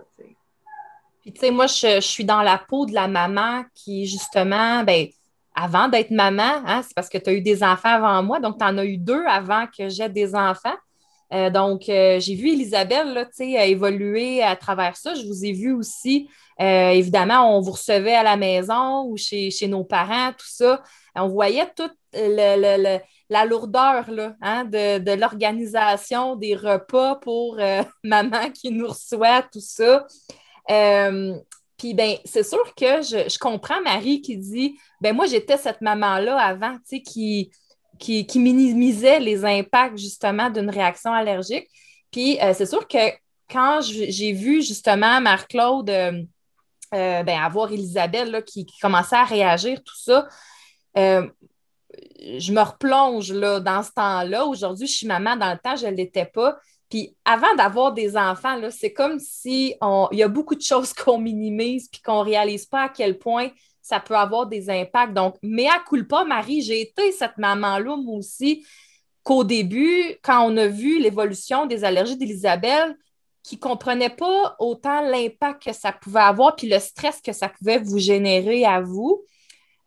Puis 1.27 1.33
tu 1.33 1.41
sais, 1.41 1.51
moi, 1.51 1.67
je, 1.67 1.99
suis 2.01 2.25
dans 2.25 2.43
la 2.43 2.57
peau 2.57 2.87
de 2.87 2.95
la 2.95 3.09
maman 3.09 3.65
qui, 3.75 4.07
justement, 4.07 4.85
ben, 4.85 5.09
avant 5.57 5.89
d'être 5.89 6.12
maman, 6.12 6.62
hein, 6.65 6.83
c'est 6.85 6.95
parce 6.95 7.09
que 7.09 7.19
tu 7.19 7.31
as 7.31 7.33
eu 7.33 7.41
des 7.41 7.65
enfants 7.65 7.95
avant 7.95 8.23
moi, 8.23 8.39
donc 8.39 8.59
tu 8.59 8.65
en 8.65 8.79
as 8.79 8.85
eu 8.85 8.97
deux 8.97 9.25
avant 9.27 9.67
que 9.67 9.89
j'aie 9.89 10.09
des 10.09 10.37
enfants. 10.37 10.77
Euh, 11.33 11.51
donc, 11.51 11.89
euh, 11.89 12.21
j'ai 12.21 12.37
vu 12.37 12.51
Elisabeth 12.51 13.07
là, 13.07 13.27
évoluer 13.67 14.41
à 14.41 14.55
travers 14.55 14.97
ça. 14.97 15.15
Je 15.15 15.27
vous 15.27 15.45
ai 15.45 15.51
vu 15.51 15.73
aussi. 15.73 16.29
évidemment, 16.61 17.57
on 17.57 17.61
vous 17.61 17.73
recevait 17.73 18.15
à 18.15 18.23
la 18.23 18.37
maison 18.37 19.03
ou 19.07 19.17
chez, 19.17 19.51
chez 19.51 19.67
nos 19.67 19.83
parents, 19.83 20.31
tout 20.31 20.47
ça. 20.49 20.81
On 21.17 21.27
voyait 21.27 21.69
tout 21.75 21.91
le, 22.15 23.01
la 23.29 23.45
lourdeur 23.45 24.11
là, 24.11 24.37
hein, 24.41 24.65
de, 24.65 25.19
l'organisation 25.19 26.37
des 26.37 26.55
repas 26.55 27.17
pour 27.17 27.59
euh, 27.59 27.83
maman 28.05 28.51
qui 28.51 28.71
nous 28.71 28.89
reçoit, 28.89 29.43
tout 29.43 29.61
ça. 29.61 30.07
Euh, 30.70 31.35
puis 31.76 31.94
ben, 31.94 32.16
c'est 32.24 32.42
sûr 32.42 32.74
que 32.74 33.02
je, 33.02 33.38
comprends 33.38 33.81
Marie 33.83 34.20
qui 34.20 34.37
dit 34.37 34.79
ben 35.00 35.14
moi 35.14 35.26
j'étais 35.26 35.57
cette 35.57 35.81
maman-là 35.81 36.38
avant, 36.38 36.74
tu 36.74 36.96
sais, 36.96 37.02
qui, 37.02 37.50
qui, 37.98 38.38
minimisait 38.38 39.20
les 39.20 39.44
impacts 39.44 39.98
justement 39.98 40.50
d'une 40.50 40.70
réaction 40.70 41.12
allergique. 41.12 41.68
Puis 42.11 42.40
euh, 42.40 42.52
c'est 42.55 42.66
sûr 42.66 42.88
que 42.88 43.12
quand 43.50 43.81
j'ai 43.83 44.33
vu 44.33 44.62
justement 44.62 45.20
Marc-Claude 45.20 45.87
ben, 46.92 47.29
avoir 47.29 47.70
Elisabeth 47.70 48.44
qui, 48.44 48.66
commençait 48.81 49.16
à 49.16 49.24
réagir, 49.24 49.83
tout 49.85 49.96
ça, 49.96 50.26
je 52.38 52.52
me 52.52 52.61
replonge 52.61 53.33
là, 53.33 53.61
dans 53.61 53.83
ce 53.83 53.90
temps-là. 53.92 54.46
Aujourd'hui, 54.46 54.87
je 54.87 54.96
suis 54.96 55.07
maman. 55.07 55.37
Dans 55.37 55.52
le 55.52 55.59
temps, 55.59 55.76
je 55.76 55.87
ne 55.87 55.92
l'étais 55.92 56.26
pas. 56.26 56.57
Puis 56.88 57.16
avant 57.25 57.55
d'avoir 57.57 57.92
des 57.92 58.16
enfants, 58.16 58.61
c'est 58.70 58.92
comme 58.92 59.18
si 59.18 59.75
il 60.12 60.18
y 60.18 60.22
a 60.22 60.29
beaucoup 60.29 60.55
de 60.55 60.62
choses 60.62 60.92
qu'on 60.94 61.18
minimise 61.18 61.88
puis 61.88 62.01
qu'on 62.01 62.20
ne 62.20 62.31
réalise 62.31 62.66
pas 62.66 62.85
à 62.85 62.88
quel 62.88 63.18
point 63.18 63.51
ça 63.83 64.01
peut 64.01 64.16
avoir 64.16 64.46
des 64.46 64.68
impacts. 64.68 65.14
Donc, 65.14 65.37
mais 65.42 65.68
à 65.68 65.79
culpa, 65.87 66.25
Marie, 66.25 66.61
j'ai 66.62 66.81
été 66.81 67.12
cette 67.12 67.38
maman-là, 67.38 67.96
moi 67.96 68.16
aussi, 68.16 68.66
qu'au 69.22 69.44
début, 69.44 70.16
quand 70.22 70.49
on 70.49 70.57
a 70.57 70.66
vu 70.66 70.99
l'évolution 70.99 71.66
des 71.66 71.85
allergies 71.85 72.16
d'Elisabeth, 72.16 72.96
qui 73.46 73.55
ne 73.55 73.61
comprenait 73.61 74.11
pas 74.11 74.57
autant 74.59 75.03
l'impact 75.03 75.66
que 75.66 75.72
ça 75.72 75.92
pouvait 75.92 76.20
avoir 76.20 76.57
puis 76.57 76.68
le 76.68 76.81
stress 76.81 77.20
que 77.20 77.33
ça 77.33 77.49
pouvait 77.49 77.79
vous 77.79 77.99
générer 77.99 78.64
à 78.64 78.81
vous. 78.81 79.22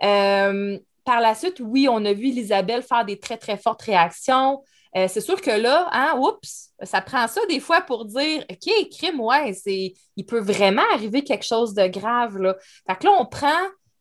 Euh, 0.02 0.80
par 1.04 1.20
la 1.20 1.36
suite, 1.36 1.60
oui, 1.60 1.90
on 1.90 2.06
a 2.06 2.14
vu 2.14 2.28
Isabelle 2.28 2.84
faire 2.84 3.04
des 3.04 3.20
très, 3.20 3.36
très 3.36 3.58
fortes 3.58 3.82
réactions. 3.82 4.64
Euh, 4.96 5.08
c'est 5.08 5.22
sûr 5.22 5.40
que 5.40 5.52
là, 5.52 5.88
hein, 5.92 6.18
oups, 6.18 6.72
ça 6.82 7.02
prend 7.02 7.28
ça 7.28 7.42
des 7.48 7.60
fois 7.60 7.82
pour 7.82 8.06
dire 8.06 8.44
OK, 8.50 8.90
crime, 8.92 9.20
ouais, 9.20 9.54
c'est, 9.54 9.94
il 10.16 10.26
peut 10.26 10.40
vraiment 10.40 10.84
arriver 10.94 11.24
quelque 11.24 11.46
chose 11.46 11.74
de 11.74 11.88
grave. 11.88 12.38
Là. 12.38 12.56
Fait 12.88 12.96
que 12.96 13.06
là, 13.06 13.12
on 13.20 13.26
prend, 13.26 13.60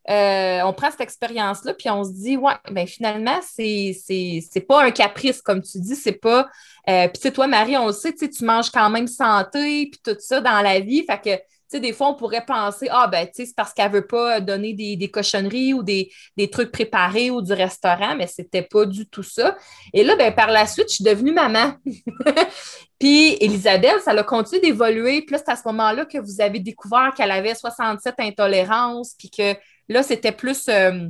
euh, 0.08 0.62
on 0.62 0.72
prend 0.72 0.90
cette 0.90 1.02
expérience-là, 1.02 1.74
puis 1.74 1.90
on 1.90 2.04
se 2.04 2.12
dit, 2.12 2.36
ouais, 2.38 2.54
ben 2.70 2.86
finalement, 2.86 3.38
c'est, 3.42 3.94
c'est, 4.02 4.66
pas 4.66 4.84
un 4.84 4.90
caprice, 4.90 5.42
comme 5.42 5.62
tu 5.62 5.78
dis, 5.78 5.96
c'est 5.96 6.12
pas. 6.12 6.48
Euh, 6.88 7.08
puis, 7.08 7.20
tu 7.20 7.32
toi, 7.32 7.46
Marie, 7.46 7.76
on 7.76 7.88
le 7.88 7.92
sait, 7.92 8.14
tu 8.14 8.44
manges 8.44 8.70
quand 8.70 8.88
même 8.88 9.06
santé, 9.06 9.90
puis 9.90 10.00
tout 10.02 10.16
ça 10.18 10.40
dans 10.40 10.62
la 10.62 10.80
vie. 10.80 11.04
Fait 11.04 11.20
que 11.20 11.42
des 11.74 11.92
fois, 11.92 12.08
on 12.08 12.14
pourrait 12.14 12.44
penser, 12.44 12.88
ah, 12.90 13.06
ben, 13.06 13.26
tu 13.26 13.32
sais, 13.34 13.46
c'est 13.46 13.54
parce 13.54 13.74
qu'elle 13.74 13.90
veut 13.90 14.06
pas 14.06 14.40
donner 14.40 14.72
des, 14.72 15.10
cochonneries 15.10 15.74
ou 15.74 15.82
des, 15.82 16.10
trucs 16.50 16.72
préparés 16.72 17.30
ou 17.30 17.42
du 17.42 17.52
restaurant, 17.52 18.16
mais 18.16 18.26
ce 18.26 18.42
n'était 18.42 18.62
pas 18.62 18.86
du 18.86 19.06
tout 19.08 19.22
ça. 19.22 19.56
Et 19.92 20.04
là, 20.04 20.16
ben, 20.16 20.34
par 20.34 20.50
la 20.50 20.66
suite, 20.66 20.88
je 20.88 20.94
suis 20.96 21.04
devenue 21.04 21.32
maman. 21.32 21.74
Puis, 22.98 23.36
Elisabeth, 23.40 24.00
ça 24.02 24.12
a 24.12 24.22
continué 24.22 24.60
d'évoluer. 24.60 25.22
Puis 25.22 25.32
là, 25.32 25.38
c'est 25.44 25.52
à 25.52 25.56
ce 25.56 25.62
moment-là 25.66 26.04
que 26.04 26.18
vous 26.18 26.40
avez 26.40 26.58
découvert 26.58 27.12
qu'elle 27.16 27.30
avait 27.30 27.54
67 27.54 28.14
intolérances, 28.18 29.14
puis 29.18 29.30
que 29.30 29.54
là, 29.88 30.02
c'était 30.02 30.32
plus. 30.32 30.68
Euh, 30.68 31.08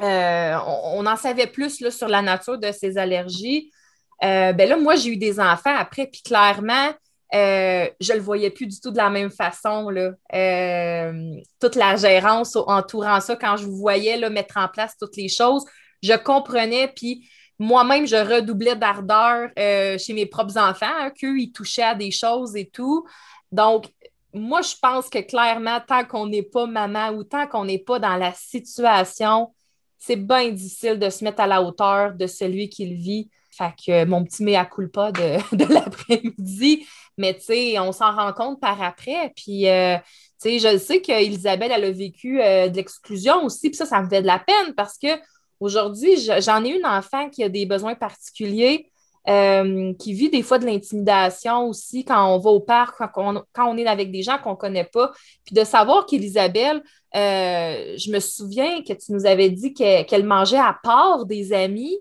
euh, 0.00 0.56
on, 0.94 1.06
en 1.06 1.16
savait 1.16 1.48
plus 1.48 1.90
sur 1.90 2.08
la 2.08 2.22
nature 2.22 2.58
de 2.58 2.70
ses 2.70 2.98
allergies. 2.98 3.72
Euh, 4.22 4.52
ben 4.52 4.68
là, 4.68 4.76
moi, 4.76 4.94
j'ai 4.94 5.10
eu 5.10 5.16
des 5.16 5.40
enfants 5.40 5.74
après, 5.76 6.06
puis 6.06 6.22
clairement, 6.22 6.92
euh, 7.34 7.88
je 8.00 8.12
le 8.12 8.20
voyais 8.20 8.50
plus 8.50 8.66
du 8.66 8.80
tout 8.80 8.90
de 8.90 8.96
la 8.96 9.10
même 9.10 9.30
façon. 9.30 9.88
Euh, 10.34 11.32
toute 11.60 11.74
la 11.74 11.96
gérance 11.96 12.56
entourant 12.56 13.20
ça, 13.20 13.36
quand 13.36 13.56
je 13.56 13.66
voyais 13.66 14.16
là, 14.16 14.30
mettre 14.30 14.56
en 14.56 14.68
place 14.68 14.96
toutes 14.98 15.16
les 15.16 15.28
choses, 15.28 15.64
je 16.02 16.14
comprenais, 16.14 16.92
puis 16.94 17.28
moi-même, 17.58 18.06
je 18.06 18.16
redoublais 18.16 18.76
d'ardeur 18.76 19.50
euh, 19.58 19.98
chez 19.98 20.12
mes 20.12 20.26
propres 20.26 20.58
enfants, 20.58 20.86
hein, 20.86 21.10
qu'eux, 21.10 21.38
ils 21.38 21.52
touchaient 21.52 21.82
à 21.82 21.94
des 21.94 22.10
choses 22.10 22.56
et 22.56 22.70
tout. 22.70 23.04
Donc, 23.50 23.86
moi, 24.32 24.62
je 24.62 24.74
pense 24.80 25.08
que 25.08 25.18
clairement, 25.18 25.80
tant 25.86 26.04
qu'on 26.04 26.26
n'est 26.26 26.42
pas 26.42 26.66
maman 26.66 27.10
ou 27.10 27.24
tant 27.24 27.46
qu'on 27.46 27.64
n'est 27.64 27.78
pas 27.78 27.98
dans 27.98 28.16
la 28.16 28.32
situation, 28.32 29.52
c'est 29.98 30.16
bien 30.16 30.50
difficile 30.50 30.98
de 30.98 31.10
se 31.10 31.24
mettre 31.24 31.40
à 31.40 31.46
la 31.46 31.62
hauteur 31.62 32.14
de 32.14 32.26
celui 32.26 32.68
qui 32.68 32.86
le 32.86 32.94
vit. 32.94 33.30
Fait 33.58 33.74
que 33.84 34.04
mon 34.04 34.24
petit 34.24 34.44
mea 34.44 34.64
culpa 34.64 35.10
de, 35.10 35.38
de 35.56 35.72
l'après-midi, 35.72 36.86
mais 37.16 37.34
tu 37.34 37.40
sais, 37.40 37.78
on 37.80 37.90
s'en 37.90 38.14
rend 38.14 38.32
compte 38.32 38.60
par 38.60 38.80
après. 38.80 39.32
Puis, 39.34 39.68
euh, 39.68 39.96
tu 40.40 40.58
sais, 40.58 40.58
je 40.60 40.78
sais 40.78 41.00
qu'Elisabeth, 41.02 41.72
elle 41.74 41.84
a 41.84 41.90
vécu 41.90 42.40
euh, 42.40 42.68
de 42.68 42.76
l'exclusion 42.76 43.44
aussi, 43.44 43.70
puis 43.70 43.76
ça, 43.76 43.84
ça 43.84 44.00
me 44.00 44.08
fait 44.08 44.22
de 44.22 44.26
la 44.26 44.38
peine 44.38 44.74
parce 44.76 44.96
que 44.96 45.08
aujourd'hui, 45.58 46.12
j'en 46.38 46.64
ai 46.64 46.68
une 46.68 46.86
enfant 46.86 47.28
qui 47.28 47.42
a 47.42 47.48
des 47.48 47.66
besoins 47.66 47.96
particuliers. 47.96 48.90
Euh, 49.26 49.92
qui 49.98 50.14
vit 50.14 50.30
des 50.30 50.40
fois 50.40 50.58
de 50.58 50.64
l'intimidation 50.64 51.66
aussi 51.66 52.02
quand 52.02 52.34
on 52.34 52.38
va 52.38 52.48
au 52.48 52.60
parc, 52.60 52.96
quand 53.12 53.44
on, 53.58 53.76
est 53.76 53.86
avec 53.86 54.10
des 54.10 54.22
gens 54.22 54.38
qu'on 54.38 54.52
ne 54.52 54.56
connaît 54.56 54.88
pas. 54.90 55.12
Puis 55.44 55.54
de 55.54 55.64
savoir 55.64 56.06
qu'Elisabeth, 56.06 56.78
je 57.12 58.10
me 58.10 58.20
souviens 58.20 58.80
que 58.82 58.94
tu 58.94 59.12
nous 59.12 59.26
avais 59.26 59.50
dit 59.50 59.74
qu'elle 59.74 60.24
mangeait 60.24 60.56
à 60.56 60.78
part 60.82 61.26
des 61.26 61.52
amis 61.52 61.98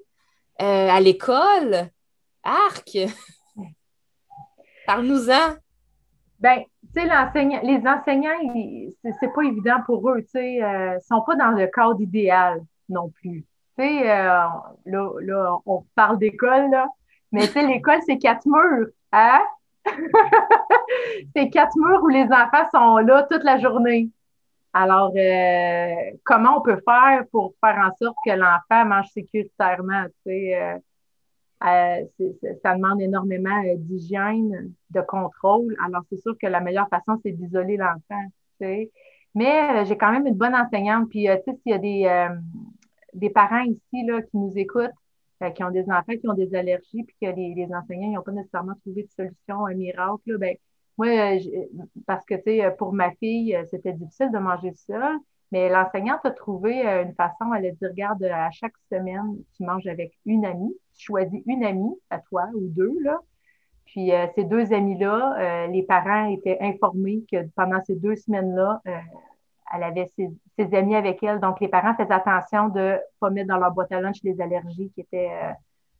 à 0.59 0.99
l'école? 0.99 1.89
Arc! 2.43 2.97
Parle-nous-en. 4.85 5.55
Bien, 6.39 6.63
tu 6.93 7.01
sais, 7.01 7.05
les 7.63 7.81
enseignants, 7.87 8.37
c'est 9.19 9.33
pas 9.33 9.41
évident 9.41 9.81
pour 9.85 10.09
eux, 10.09 10.21
tu 10.21 10.29
sais, 10.29 10.53
ils 10.53 10.63
euh, 10.63 10.95
ne 10.95 10.99
sont 10.99 11.21
pas 11.21 11.35
dans 11.35 11.51
le 11.51 11.67
cadre 11.67 11.99
idéal 11.99 12.61
non 12.87 13.09
plus. 13.09 13.43
Tu 13.77 13.83
sais, 13.83 14.09
euh, 14.09 14.45
là, 14.85 15.09
là, 15.19 15.57
on 15.65 15.83
parle 15.95 16.19
d'école, 16.19 16.69
là, 16.69 16.87
mais 17.31 17.47
tu 17.47 17.53
sais, 17.53 17.63
l'école, 17.67 17.99
c'est 18.05 18.17
quatre 18.17 18.45
murs, 18.45 18.87
hein? 19.11 19.41
c'est 21.35 21.49
quatre 21.49 21.75
murs 21.75 22.03
où 22.03 22.09
les 22.09 22.25
enfants 22.25 22.69
sont 22.71 22.97
là 22.97 23.27
toute 23.29 23.43
la 23.43 23.59
journée. 23.59 24.09
Alors, 24.79 25.11
euh, 25.15 26.17
comment 26.23 26.59
on 26.59 26.61
peut 26.61 26.79
faire 26.87 27.23
pour 27.31 27.55
faire 27.59 27.77
en 27.79 27.95
sorte 27.95 28.15
que 28.23 28.31
l'enfant 28.31 28.85
mange 28.85 29.07
sécuritairement, 29.07 30.03
tu 30.05 30.29
sais? 30.31 30.79
Euh, 31.63 32.05
ça 32.61 32.75
demande 32.75 33.01
énormément 33.01 33.63
euh, 33.65 33.75
d'hygiène, 33.77 34.71
de 34.91 35.01
contrôle. 35.01 35.75
Alors, 35.83 36.03
c'est 36.11 36.21
sûr 36.21 36.35
que 36.39 36.45
la 36.45 36.59
meilleure 36.59 36.87
façon, 36.89 37.19
c'est 37.23 37.31
d'isoler 37.31 37.77
l'enfant. 37.77 38.23
Mais 39.33 39.81
euh, 39.81 39.85
j'ai 39.85 39.97
quand 39.97 40.11
même 40.11 40.27
une 40.27 40.35
bonne 40.35 40.53
enseignante. 40.53 41.09
Puis, 41.09 41.25
tu 41.25 41.51
sais, 41.51 41.57
s'il 41.63 41.71
y 41.71 42.07
a 42.07 42.35
des, 43.13 43.29
parents 43.31 43.63
ici 43.63 44.05
là, 44.05 44.21
qui 44.21 44.37
nous 44.37 44.53
écoutent, 44.55 44.91
qui 45.55 45.63
ont 45.63 45.71
des 45.71 45.85
enfants 45.89 46.13
qui 46.19 46.27
ont 46.29 46.35
des 46.35 46.53
allergies, 46.53 47.03
puis 47.03 47.15
que 47.19 47.35
les, 47.35 47.67
enseignants 47.73 48.11
n'ont 48.11 48.21
pas 48.21 48.31
nécessairement 48.31 48.75
trouvé 48.85 49.03
de 49.03 49.09
solution 49.09 49.65
un 49.65 49.73
miracle, 49.73 50.37
ben, 50.37 50.55
moi, 50.97 51.37
parce 52.05 52.25
que, 52.25 52.35
tu 52.35 52.43
sais, 52.43 52.71
pour 52.77 52.93
ma 52.93 53.11
fille, 53.11 53.57
c'était 53.69 53.93
difficile 53.93 54.31
de 54.31 54.39
manger 54.39 54.73
seule. 54.73 55.17
Mais 55.51 55.69
l'enseignante 55.69 56.25
a 56.25 56.31
trouvé 56.31 56.85
une 56.85 57.13
façon, 57.13 57.53
elle 57.53 57.67
a 57.67 57.71
dit, 57.71 57.85
regarde, 57.85 58.23
à 58.23 58.51
chaque 58.51 58.73
semaine, 58.91 59.37
tu 59.55 59.63
manges 59.63 59.87
avec 59.87 60.11
une 60.25 60.45
amie, 60.45 60.75
tu 60.93 61.05
choisis 61.05 61.41
une 61.45 61.63
amie 61.63 61.95
à 62.09 62.19
toi 62.19 62.49
ou 62.53 62.67
deux, 62.67 62.97
là, 63.01 63.21
puis 63.87 64.13
euh, 64.13 64.27
ces 64.35 64.43
deux 64.43 64.73
amis-là, 64.73 65.37
euh, 65.39 65.67
les 65.67 65.81
parents 65.81 66.25
étaient 66.25 66.57
informés 66.59 67.23
que 67.31 67.47
pendant 67.55 67.81
ces 67.85 67.95
deux 67.95 68.15
semaines-là, 68.15 68.81
euh, 68.85 68.91
elle 69.73 69.83
avait 69.83 70.11
ses, 70.15 70.75
amis 70.75 70.95
avec 70.95 71.23
elle. 71.23 71.39
Donc, 71.39 71.59
les 71.59 71.67
parents 71.67 71.95
faisaient 71.95 72.11
attention 72.11 72.69
de 72.69 72.79
ne 72.79 72.97
pas 73.19 73.29
mettre 73.29 73.47
dans 73.47 73.57
leur 73.57 73.71
boîte 73.71 73.91
à 73.91 74.01
lunch 74.01 74.17
les 74.23 74.39
allergies 74.41 74.91
qui 74.93 75.01
étaient 75.01 75.31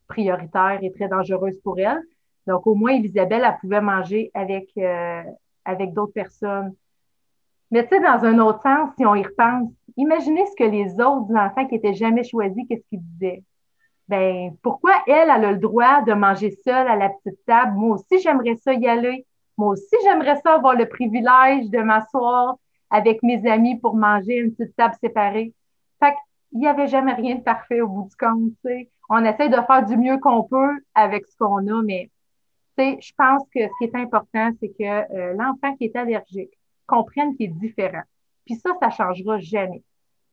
prioritaires 0.08 0.80
et 0.82 0.92
très 0.92 1.08
dangereuses 1.08 1.60
pour 1.64 1.80
elle. 1.80 2.02
Donc, 2.48 2.66
au 2.66 2.76
moins, 2.76 2.94
Elisabeth, 2.94 3.44
elle 3.46 3.58
pouvait 3.60 3.82
manger 3.82 4.32
avec, 4.34 4.70
avec 5.66 5.94
d'autres 5.94 6.14
personnes. 6.14 6.74
Mais 7.72 7.84
tu 7.84 7.90
sais, 7.90 8.02
dans 8.02 8.24
un 8.24 8.40
autre 8.40 8.62
sens, 8.62 8.90
si 8.98 9.06
on 9.06 9.14
y 9.16 9.24
repense, 9.24 9.70
imaginez 9.98 10.46
ce 10.46 10.56
que 10.56 10.70
les 10.70 10.94
autres 10.94 11.36
enfants 11.36 11.66
qui 11.68 11.76
n'étaient 11.76 11.94
jamais 11.94 12.24
choisis, 12.24 12.66
qu'est-ce 12.68 12.88
qu'ils 12.90 13.02
disaient? 13.02 13.44
Ben 14.08 14.56
pourquoi 14.62 14.94
elle, 15.06 15.30
elle 15.30 15.44
a 15.44 15.52
le 15.52 15.58
droit 15.58 16.02
de 16.04 16.14
manger 16.14 16.52
seule 16.64 16.88
à 16.88 16.96
la 16.96 17.10
petite 17.10 17.44
table? 17.46 17.74
Moi 17.76 17.96
aussi, 17.96 18.22
j'aimerais 18.22 18.56
ça 18.56 18.74
y 18.74 18.88
aller. 18.88 19.26
Moi 19.58 19.74
aussi, 19.74 19.96
j'aimerais 20.04 20.38
ça 20.38 20.54
avoir 20.54 20.76
le 20.76 20.88
privilège 20.88 21.70
de 21.70 21.80
m'asseoir 21.80 22.56
avec 22.90 23.22
mes 23.22 23.46
amis 23.50 23.78
pour 23.78 23.96
manger 23.96 24.38
une 24.38 24.54
petite 24.54 24.78
table 24.78 24.96
séparée. 25.02 25.54
Fait 26.00 26.14
qu'il 26.50 26.60
n'y 26.60 26.68
avait 26.68 26.88
jamais 26.88 27.14
rien 27.14 27.36
de 27.36 27.42
parfait 27.42 27.82
au 27.82 27.90
bout 27.90 28.08
du 28.08 28.16
compte, 28.16 28.52
tu 28.66 28.70
sais. 28.70 28.90
On 29.10 29.26
essaie 29.26 29.50
de 29.50 29.56
faire 29.56 29.86
du 29.86 29.98
mieux 29.98 30.20
qu'on 30.20 30.44
peut 30.44 30.80
avec 30.96 31.26
ce 31.28 31.36
qu'on 31.38 31.68
a, 31.68 31.82
mais 31.84 32.10
sais, 32.78 32.98
je 33.02 33.12
pense 33.18 33.44
que 33.54 33.62
ce 33.62 33.72
qui 33.80 33.86
est 33.86 33.96
important, 33.96 34.52
c'est 34.60 34.70
que 34.70 34.84
euh, 34.84 35.34
l'enfant 35.34 35.76
qui 35.76 35.86
est 35.86 35.96
allergique 35.96 36.52
comprenne 36.86 37.36
qu'il 37.36 37.48
est 37.48 37.54
différent. 37.54 38.04
Puis 38.46 38.56
ça, 38.56 38.72
ça 38.82 38.90
changera 38.90 39.40
jamais. 39.40 39.84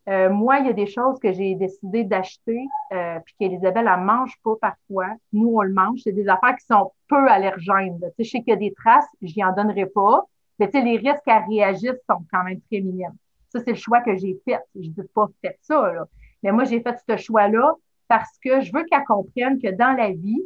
Euh, 0.09 0.28
moi, 0.28 0.59
il 0.59 0.66
y 0.66 0.68
a 0.68 0.74
des 0.74 0.87
choses 0.87 1.18
que 1.18 1.33
j'ai 1.33 1.54
décidé 1.54 2.04
d'acheter, 2.04 2.66
euh, 2.92 3.18
puis 3.24 3.35
qu'Elisabeth, 3.38 3.85
elle 3.87 4.04
mange 4.04 4.35
pas 4.44 4.54
parfois. 4.61 5.09
Nous, 5.33 5.48
on 5.48 5.62
le 5.62 5.72
mange. 5.72 6.00
C'est 6.04 6.12
des 6.12 6.28
affaires 6.28 6.57
qui 6.57 6.66
sont 6.66 6.92
peu 7.09 7.26
allergènes. 7.28 7.98
Tu 8.00 8.07
sais, 8.07 8.24
je 8.24 8.30
sais 8.30 8.38
qu'il 8.40 8.50
y 8.50 8.52
a 8.52 8.57
des 8.57 8.74
traces, 8.74 9.07
j'y 9.22 9.42
en 9.42 9.52
donnerai 9.54 9.87
pas. 9.87 10.24
Mais 10.59 10.70
tu 10.70 10.78
sais, 10.78 10.85
les 10.85 10.98
risques 10.98 11.26
à 11.26 11.40
réagir 11.40 11.94
sont 12.09 12.24
quand 12.30 12.44
même 12.44 12.61
très 12.70 12.80
minimes. 12.80 13.16
Ça, 13.48 13.61
c'est 13.61 13.72
le 13.72 13.76
choix 13.76 14.00
que 14.02 14.14
j'ai 14.16 14.38
fait. 14.44 14.61
Je 14.74 14.88
dis 14.88 15.02
pas 15.14 15.26
faites 15.40 15.59
ça. 15.62 15.92
Mais 16.42 16.52
moi, 16.52 16.64
j'ai 16.64 16.80
fait 16.80 16.96
ce 17.09 17.16
choix-là 17.16 17.74
parce 18.07 18.38
que 18.44 18.61
je 18.61 18.72
veux 18.72 18.85
qu'elle 18.85 19.04
comprenne 19.04 19.61
que 19.61 19.70
dans 19.70 19.96
la 19.96 20.11
vie, 20.11 20.42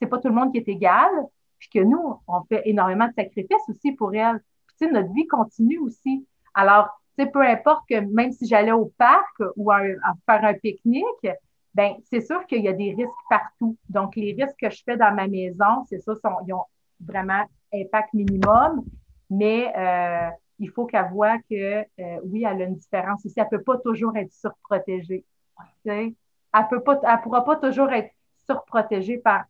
c'est 0.00 0.08
pas 0.08 0.18
tout 0.18 0.28
le 0.28 0.34
monde 0.34 0.52
qui 0.52 0.58
est 0.58 0.68
égal, 0.68 1.10
puis 1.58 1.68
que 1.68 1.80
nous, 1.80 2.16
on 2.26 2.42
fait 2.44 2.62
énormément 2.64 3.06
de 3.06 3.12
sacrifices 3.12 3.68
aussi 3.68 3.92
pour 3.92 4.14
elle. 4.14 4.40
Puis, 4.66 4.76
tu 4.78 4.86
sais, 4.86 4.92
notre 4.92 5.12
vie 5.12 5.26
continue 5.26 5.78
aussi. 5.78 6.26
Alors, 6.54 6.88
peu 7.26 7.42
importe 7.42 7.82
que 7.88 8.00
même 8.00 8.32
si 8.32 8.46
j'allais 8.46 8.72
au 8.72 8.92
parc 8.96 9.42
ou 9.56 9.70
à, 9.70 9.80
faire 10.26 10.44
un 10.44 10.54
pique-nique, 10.54 11.28
ben 11.74 11.94
c'est 12.10 12.20
sûr 12.20 12.46
qu'il 12.46 12.62
y 12.62 12.68
a 12.68 12.72
des 12.72 12.94
risques 12.94 13.10
partout. 13.28 13.76
Donc, 13.88 14.16
les 14.16 14.32
risques 14.32 14.56
que 14.60 14.70
je 14.70 14.82
fais 14.84 14.96
dans 14.96 15.14
ma 15.14 15.28
maison, 15.28 15.84
c'est 15.88 15.98
ça, 15.98 16.14
ils 16.46 16.52
ont 16.52 16.64
vraiment 17.00 17.44
impact 17.72 18.12
minimum, 18.14 18.84
mais 19.28 19.72
euh, 19.76 20.30
il 20.58 20.70
faut 20.70 20.86
qu'elle 20.86 21.08
voit 21.10 21.38
que 21.38 21.80
euh, 21.80 21.84
oui, 22.24 22.44
elle 22.44 22.62
a 22.62 22.64
une 22.64 22.74
différence 22.74 23.24
aussi. 23.24 23.38
Elle 23.38 23.48
ne 23.52 23.56
peut 23.58 23.62
pas 23.62 23.78
toujours 23.78 24.16
être 24.16 24.32
surprotégée. 24.32 25.24
Elle 25.84 26.14
ne 26.54 27.22
pourra 27.22 27.44
pas 27.44 27.56
toujours 27.56 27.92
être 27.92 28.10
surprotégée 28.46 29.18
par 29.18 29.44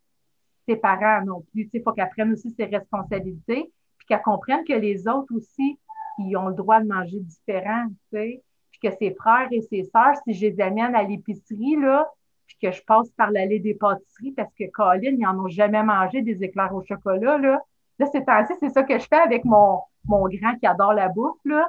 ses 0.66 0.76
parents 0.76 1.24
non 1.24 1.42
plus. 1.52 1.68
Il 1.72 1.82
faut 1.82 1.92
qu'elle 1.92 2.10
prenne 2.10 2.32
aussi 2.32 2.50
ses 2.50 2.64
responsabilités, 2.64 3.70
puis 3.98 4.06
qu'elle 4.06 4.22
comprenne 4.22 4.64
que 4.64 4.72
les 4.72 5.06
autres 5.08 5.34
aussi 5.34 5.78
qui 6.16 6.36
ont 6.36 6.48
le 6.48 6.54
droit 6.54 6.80
de 6.80 6.86
manger 6.86 7.20
différent. 7.20 7.86
Puis 8.10 8.40
que 8.82 8.90
ses 8.98 9.14
frères 9.14 9.48
et 9.50 9.62
ses 9.62 9.84
sœurs, 9.84 10.16
si 10.24 10.34
je 10.34 10.46
les 10.46 10.60
amène 10.60 10.94
à 10.94 11.02
l'épicerie, 11.02 11.76
là, 11.76 12.08
puis 12.46 12.56
que 12.62 12.72
je 12.72 12.82
passe 12.84 13.08
par 13.10 13.30
l'allée 13.30 13.60
des 13.60 13.74
pâtisseries 13.74 14.32
parce 14.32 14.52
que 14.54 14.64
Colin, 14.72 15.12
ils 15.12 15.18
n'en 15.18 15.38
ont 15.38 15.48
jamais 15.48 15.82
mangé 15.82 16.22
des 16.22 16.42
éclairs 16.42 16.74
au 16.74 16.82
chocolat, 16.82 17.38
là. 17.38 17.62
Là, 17.98 18.06
c'est 18.10 18.26
ainsi, 18.28 18.54
c'est 18.60 18.70
ça 18.70 18.82
que 18.82 18.98
je 18.98 19.06
fais 19.06 19.20
avec 19.20 19.44
mon, 19.44 19.80
mon 20.06 20.26
grand 20.28 20.56
qui 20.58 20.66
adore 20.66 20.94
la 20.94 21.08
bouffe, 21.08 21.38
là. 21.44 21.68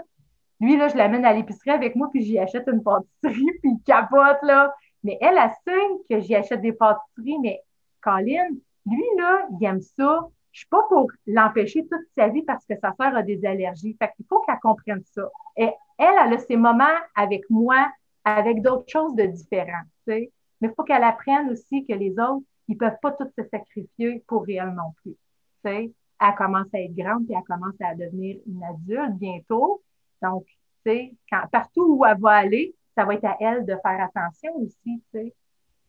Lui, 0.59 0.77
là, 0.77 0.87
je 0.87 0.95
l'amène 0.95 1.25
à 1.25 1.33
l'épicerie 1.33 1.71
avec 1.71 1.95
moi, 1.95 2.09
puis 2.11 2.23
j'y 2.23 2.39
achète 2.39 2.67
une 2.67 2.81
pâtisserie, 2.81 3.11
puis 3.61 3.71
il 3.71 3.79
capote, 3.85 4.41
là. 4.43 4.73
Mais 5.03 5.17
elle, 5.21 5.37
sait 5.65 5.87
que 6.09 6.19
j'y 6.19 6.35
achète 6.35 6.61
des 6.61 6.73
pâtisseries, 6.73 7.39
mais 7.39 7.61
Colin, 8.01 8.49
lui, 8.85 9.03
là, 9.17 9.47
il 9.59 9.65
aime 9.65 9.81
ça 9.81 10.29
je 10.51 10.59
suis 10.59 10.67
pas 10.67 10.83
pour 10.89 11.09
l'empêcher 11.27 11.87
toute 11.87 12.05
sa 12.15 12.27
vie 12.27 12.43
parce 12.43 12.65
que 12.65 12.73
sa 12.79 12.93
sœur 12.93 13.15
a 13.15 13.23
des 13.23 13.45
allergies. 13.45 13.95
Fait 13.99 14.11
qu'il 14.15 14.25
faut 14.27 14.41
qu'elle 14.41 14.59
comprenne 14.61 15.01
ça. 15.05 15.29
Et 15.55 15.69
elle, 15.97 16.15
elle 16.25 16.33
a 16.33 16.37
ses 16.39 16.57
moments 16.57 16.83
avec 17.15 17.49
moi, 17.49 17.89
avec 18.25 18.61
d'autres 18.61 18.89
choses 18.89 19.15
de 19.15 19.23
différentes, 19.25 19.87
tu 20.05 20.13
sais. 20.13 20.31
Mais 20.59 20.67
il 20.67 20.73
faut 20.75 20.83
qu'elle 20.83 21.03
apprenne 21.03 21.49
aussi 21.49 21.85
que 21.85 21.93
les 21.93 22.11
autres, 22.11 22.43
ils 22.67 22.77
peuvent 22.77 22.99
pas 23.01 23.11
tous 23.11 23.29
se 23.37 23.47
sacrifier 23.49 24.23
pour 24.27 24.45
elle 24.47 24.73
non 24.73 24.93
plus, 25.01 25.13
tu 25.13 25.17
sais. 25.63 25.91
Elle 26.19 26.35
commence 26.35 26.67
à 26.73 26.79
être 26.79 26.95
grande 26.95 27.25
puis 27.25 27.35
elle 27.35 27.43
commence 27.43 27.79
à 27.81 27.95
devenir 27.95 28.37
une 28.45 28.63
adulte 28.63 29.17
bientôt. 29.17 29.81
Donc, 30.21 30.45
sais, 30.85 31.13
partout 31.51 31.95
où 31.97 32.05
elle 32.05 32.19
va 32.19 32.31
aller, 32.31 32.75
ça 32.95 33.05
va 33.05 33.15
être 33.15 33.25
à 33.25 33.37
elle 33.39 33.65
de 33.65 33.75
faire 33.81 34.03
attention 34.03 34.55
aussi, 34.57 34.75
tu 34.83 35.01
sais. 35.13 35.33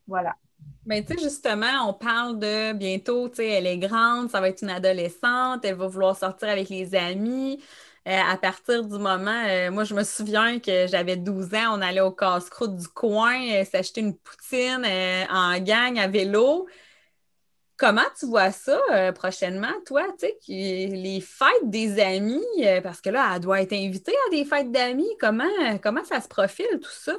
Voilà. 0.06 0.36
Mais 0.84 1.04
tu 1.04 1.14
sais, 1.14 1.22
justement, 1.22 1.88
on 1.88 1.94
parle 1.94 2.38
de 2.40 2.72
bientôt, 2.72 3.28
tu 3.28 3.36
sais, 3.36 3.48
elle 3.48 3.66
est 3.68 3.78
grande, 3.78 4.30
ça 4.30 4.40
va 4.40 4.48
être 4.48 4.62
une 4.62 4.70
adolescente, 4.70 5.64
elle 5.64 5.76
va 5.76 5.86
vouloir 5.86 6.16
sortir 6.16 6.48
avec 6.48 6.68
les 6.70 6.94
amis. 6.96 7.62
Euh, 8.08 8.18
à 8.20 8.36
partir 8.36 8.84
du 8.84 8.98
moment, 8.98 9.44
euh, 9.46 9.70
moi, 9.70 9.84
je 9.84 9.94
me 9.94 10.02
souviens 10.02 10.58
que 10.58 10.88
j'avais 10.88 11.16
12 11.16 11.54
ans, 11.54 11.78
on 11.78 11.80
allait 11.80 12.00
au 12.00 12.10
casse-croûte 12.10 12.76
du 12.76 12.88
coin, 12.88 13.40
euh, 13.52 13.64
s'acheter 13.64 14.00
une 14.00 14.16
poutine 14.18 14.84
en 15.30 15.58
gang 15.60 15.98
à 15.98 16.08
vélo. 16.08 16.66
Comment 17.76 18.02
tu 18.18 18.26
vois 18.26 18.52
ça 18.52 18.80
prochainement, 19.12 19.72
toi, 19.86 20.04
tu 20.18 20.26
sais, 20.26 20.38
les 20.46 21.20
fêtes 21.20 21.48
des 21.68 22.00
amis, 22.00 22.44
parce 22.82 23.00
que 23.00 23.10
là, 23.10 23.32
elle 23.34 23.40
doit 23.40 23.60
être 23.62 23.72
invitée 23.72 24.14
à 24.28 24.30
des 24.30 24.44
fêtes 24.44 24.70
d'amis. 24.70 25.08
Comment, 25.20 25.78
comment 25.82 26.04
ça 26.04 26.20
se 26.20 26.28
profile, 26.28 26.78
tout 26.80 26.90
ça? 26.90 27.14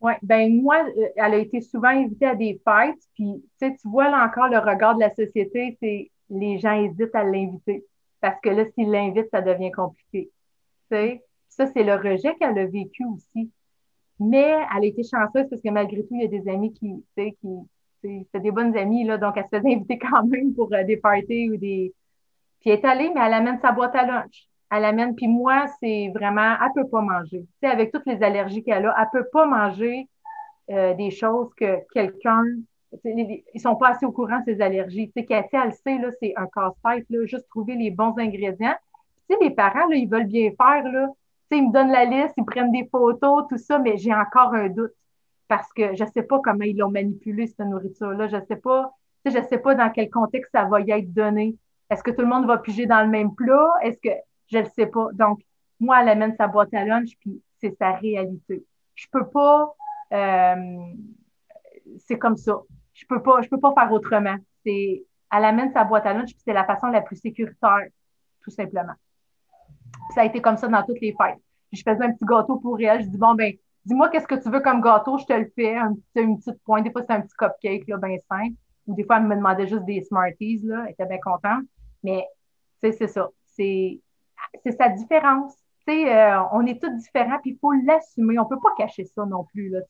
Oui, 0.00 0.12
ben 0.22 0.62
moi, 0.62 0.84
euh, 0.96 1.08
elle 1.16 1.34
a 1.34 1.38
été 1.38 1.60
souvent 1.60 1.88
invitée 1.88 2.26
à 2.26 2.36
des 2.36 2.60
fêtes, 2.64 3.02
puis 3.14 3.42
tu 3.60 3.74
vois 3.84 4.08
là 4.10 4.24
encore 4.24 4.48
le 4.48 4.58
regard 4.58 4.94
de 4.94 5.00
la 5.00 5.12
société, 5.14 5.76
c'est 5.80 6.10
les 6.30 6.58
gens 6.58 6.72
hésitent 6.72 7.14
à 7.14 7.24
l'inviter. 7.24 7.84
Parce 8.20 8.40
que 8.40 8.50
là, 8.50 8.64
s'ils 8.74 8.90
l'invitent, 8.90 9.30
ça 9.30 9.42
devient 9.42 9.72
compliqué. 9.72 10.30
Tu 10.90 10.96
sais, 10.96 11.24
ça, 11.48 11.66
c'est 11.66 11.82
le 11.82 11.94
rejet 11.94 12.34
qu'elle 12.36 12.58
a 12.58 12.66
vécu 12.66 13.04
aussi. 13.06 13.50
Mais 14.20 14.56
elle 14.76 14.84
a 14.84 14.86
été 14.86 15.02
chanceuse 15.02 15.48
parce 15.48 15.62
que 15.62 15.70
malgré 15.70 16.02
tout, 16.02 16.14
il 16.14 16.22
y 16.22 16.24
a 16.24 16.28
des 16.28 16.48
amis 16.48 16.72
qui, 16.72 17.04
tu 17.16 17.22
sais, 17.22 17.36
qui, 17.40 18.26
c'est 18.32 18.40
des 18.40 18.50
bonnes 18.50 18.76
amies, 18.76 19.04
là, 19.04 19.18
donc 19.18 19.36
elle 19.36 19.44
se 19.44 19.56
faisait 19.56 19.74
inviter 19.74 19.98
quand 19.98 20.24
même 20.26 20.54
pour 20.54 20.72
euh, 20.72 20.84
des 20.84 20.96
parties 20.96 21.50
ou 21.50 21.56
des. 21.56 21.94
Puis 22.60 22.70
elle 22.70 22.78
est 22.80 22.84
allée, 22.84 23.10
mais 23.14 23.20
elle 23.24 23.34
amène 23.34 23.60
sa 23.60 23.72
boîte 23.72 23.94
à 23.94 24.06
lunch 24.06 24.48
elle 24.70 24.84
amène. 24.84 25.14
Puis 25.14 25.28
moi, 25.28 25.66
c'est 25.80 26.10
vraiment, 26.14 26.54
elle 26.60 26.72
peut 26.74 26.88
pas 26.88 27.00
manger. 27.00 27.40
Tu 27.40 27.48
sais, 27.62 27.66
avec 27.66 27.92
toutes 27.92 28.06
les 28.06 28.22
allergies 28.22 28.62
qu'elle 28.62 28.86
a, 28.86 28.94
elle 28.98 29.08
peut 29.12 29.28
pas 29.32 29.46
manger 29.46 30.08
euh, 30.70 30.94
des 30.94 31.10
choses 31.10 31.52
que 31.54 31.78
quelqu'un, 31.92 32.44
ils 33.04 33.60
sont 33.60 33.76
pas 33.76 33.90
assez 33.90 34.06
au 34.06 34.12
courant 34.12 34.40
de 34.40 34.52
ses 34.52 34.60
allergies. 34.60 35.10
Tu 35.14 35.20
sais, 35.20 35.26
Cathy, 35.26 35.56
elle 35.56 35.72
sait, 35.72 35.98
là, 35.98 36.08
c'est 36.20 36.32
un 36.36 36.46
casse-tête, 36.46 37.06
là, 37.10 37.26
juste 37.26 37.48
trouver 37.48 37.74
les 37.74 37.90
bons 37.90 38.14
ingrédients. 38.18 38.76
Tu 39.28 39.36
les 39.40 39.50
parents, 39.50 39.86
là, 39.88 39.96
ils 39.96 40.08
veulent 40.08 40.26
bien 40.26 40.50
faire, 40.56 40.84
là. 40.90 41.08
Tu 41.50 41.56
sais, 41.56 41.62
ils 41.62 41.68
me 41.68 41.72
donnent 41.72 41.92
la 41.92 42.04
liste, 42.04 42.34
ils 42.36 42.44
prennent 42.44 42.72
des 42.72 42.88
photos, 42.90 43.44
tout 43.48 43.58
ça, 43.58 43.78
mais 43.78 43.96
j'ai 43.96 44.14
encore 44.14 44.54
un 44.54 44.68
doute 44.68 44.92
parce 45.48 45.72
que 45.72 45.96
je 45.96 46.04
sais 46.12 46.22
pas 46.22 46.40
comment 46.44 46.64
ils 46.64 46.76
l'ont 46.76 46.90
manipulé, 46.90 47.46
cette 47.46 47.60
nourriture-là. 47.60 48.28
Je 48.28 48.36
sais 48.46 48.56
pas, 48.56 48.92
tu 49.24 49.32
sais, 49.32 49.40
je 49.40 49.46
sais 49.48 49.58
pas 49.58 49.74
dans 49.74 49.90
quel 49.90 50.10
contexte 50.10 50.52
ça 50.52 50.64
va 50.64 50.80
y 50.80 50.90
être 50.90 51.12
donné. 51.12 51.56
Est-ce 51.90 52.02
que 52.02 52.10
tout 52.10 52.20
le 52.20 52.28
monde 52.28 52.46
va 52.46 52.58
piger 52.58 52.86
dans 52.86 53.00
le 53.02 53.08
même 53.08 53.34
plat? 53.34 53.70
Est-ce 53.82 53.98
que, 53.98 54.14
je 54.50 54.58
ne 54.58 54.64
sais 54.64 54.86
pas. 54.86 55.08
Donc, 55.12 55.40
moi, 55.80 56.02
elle 56.02 56.08
amène 56.08 56.34
sa 56.36 56.48
boîte 56.48 56.72
à 56.74 56.84
lunch, 56.84 57.10
puis 57.20 57.42
c'est 57.60 57.76
sa 57.78 57.92
réalité. 57.92 58.64
Je 58.94 59.06
peux 59.10 59.28
pas, 59.28 59.74
euh, 60.12 60.78
c'est 61.98 62.18
comme 62.18 62.36
ça. 62.36 62.60
Je 62.94 63.04
peux 63.06 63.22
pas, 63.22 63.42
je 63.42 63.48
peux 63.48 63.60
pas 63.60 63.72
faire 63.74 63.92
autrement. 63.92 64.36
C'est, 64.64 65.04
elle 65.32 65.44
amène 65.44 65.72
sa 65.72 65.84
boîte 65.84 66.06
à 66.06 66.14
lunch, 66.14 66.32
puis 66.32 66.42
c'est 66.44 66.52
la 66.52 66.64
façon 66.64 66.88
la 66.88 67.00
plus 67.00 67.16
sécuritaire, 67.16 67.86
tout 68.42 68.50
simplement. 68.50 68.94
ça 70.14 70.22
a 70.22 70.24
été 70.24 70.40
comme 70.40 70.56
ça 70.56 70.68
dans 70.68 70.82
toutes 70.82 71.00
les 71.00 71.12
fêtes. 71.12 71.38
Je 71.72 71.82
faisais 71.82 72.04
un 72.04 72.12
petit 72.12 72.24
gâteau 72.24 72.56
pour 72.58 72.80
elle. 72.80 73.02
Je 73.02 73.08
dis, 73.08 73.18
bon, 73.18 73.34
ben, 73.34 73.52
dis-moi 73.84 74.08
qu'est-ce 74.08 74.26
que 74.26 74.34
tu 74.34 74.50
veux 74.50 74.60
comme 74.60 74.80
gâteau, 74.80 75.18
je 75.18 75.26
te 75.26 75.32
le 75.32 75.50
fais. 75.54 75.76
Un 75.76 75.94
une 76.16 76.38
petite 76.38 76.62
pointe. 76.64 76.84
Des 76.84 76.90
fois, 76.90 77.02
c'est 77.06 77.14
un 77.14 77.20
petit 77.20 77.36
cupcake, 77.36 77.86
là, 77.88 77.98
bien 77.98 78.16
simple. 78.28 78.56
Ou 78.86 78.94
des 78.94 79.04
fois, 79.04 79.18
elle 79.18 79.24
me 79.24 79.36
demandait 79.36 79.66
juste 79.66 79.84
des 79.84 80.02
Smarties, 80.02 80.60
là. 80.64 80.84
Elle 80.86 80.92
était 80.92 81.06
bien 81.06 81.18
contente. 81.22 81.64
Mais, 82.02 82.24
tu 82.82 82.90
sais, 82.90 82.92
c'est 82.92 83.08
ça. 83.08 83.28
C'est, 83.44 84.00
c'est 84.64 84.76
sa 84.76 84.88
différence. 84.88 85.54
Euh, 85.88 86.38
on 86.52 86.66
est 86.66 86.82
tous 86.82 86.90
différents, 86.90 87.38
puis 87.40 87.52
il 87.52 87.58
faut 87.58 87.72
l'assumer. 87.72 88.38
On 88.38 88.44
ne 88.44 88.48
peut 88.48 88.60
pas 88.60 88.74
cacher 88.76 89.04
ça 89.04 89.24
non 89.24 89.44
plus. 89.44 89.70
Là, 89.70 89.80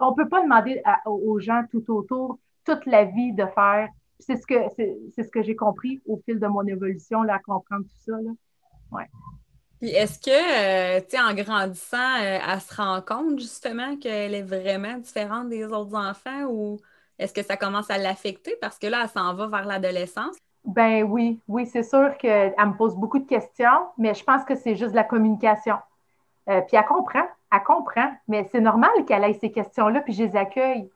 on 0.00 0.10
ne 0.10 0.14
peut 0.14 0.28
pas 0.28 0.42
demander 0.42 0.82
aux 1.04 1.40
gens 1.40 1.62
tout 1.70 1.84
autour 1.92 2.38
toute 2.64 2.86
la 2.86 3.04
vie 3.04 3.32
de 3.32 3.44
faire 3.46 3.88
c'est 4.18 4.36
ce 4.36 5.30
que 5.30 5.42
j'ai 5.42 5.56
compris 5.56 6.00
au 6.06 6.20
fil 6.24 6.38
de 6.40 6.46
mon 6.46 6.66
évolution, 6.66 7.22
là, 7.22 7.34
à 7.34 7.38
comprendre 7.38 7.84
tout 7.84 8.12
ça. 8.12 8.12
Là. 8.20 9.04
Puis 9.78 9.90
est-ce 9.90 10.18
que, 10.18 10.30
euh, 10.30 11.00
tu 11.00 11.16
sais, 11.16 11.20
en 11.22 11.34
grandissant, 11.34 12.16
euh, 12.16 12.38
elle 12.48 12.60
se 12.60 12.74
rend 12.74 13.02
compte 13.02 13.38
justement 13.38 13.96
qu'elle 13.98 14.34
est 14.34 14.42
vraiment 14.42 14.96
différente 14.96 15.50
des 15.50 15.64
autres 15.66 15.94
enfants 15.94 16.44
ou 16.48 16.80
est-ce 17.18 17.34
que 17.34 17.42
ça 17.42 17.56
commence 17.56 17.90
à 17.90 17.98
l'affecter? 17.98 18.56
Parce 18.60 18.78
que 18.78 18.86
là, 18.86 19.02
elle 19.02 19.10
s'en 19.10 19.34
va 19.34 19.48
vers 19.48 19.66
l'adolescence? 19.66 20.36
Ben 20.66 21.04
oui, 21.04 21.40
oui, 21.48 21.66
c'est 21.66 21.82
sûr 21.82 22.16
qu'elle 22.18 22.54
me 22.58 22.76
pose 22.76 22.96
beaucoup 22.96 23.18
de 23.18 23.26
questions, 23.26 23.88
mais 23.98 24.14
je 24.14 24.24
pense 24.24 24.44
que 24.44 24.56
c'est 24.56 24.76
juste 24.76 24.94
la 24.94 25.04
communication. 25.04 25.76
Euh, 26.48 26.60
puis 26.62 26.76
elle 26.76 26.84
comprend, 26.84 27.26
elle 27.52 27.62
comprend, 27.62 28.12
mais 28.28 28.48
c'est 28.50 28.60
normal 28.60 28.90
qu'elle 29.06 29.24
ait 29.24 29.34
ces 29.34 29.52
questions-là, 29.52 30.00
puis 30.00 30.12
je 30.12 30.24
les 30.24 30.36
accueille. 30.36 30.90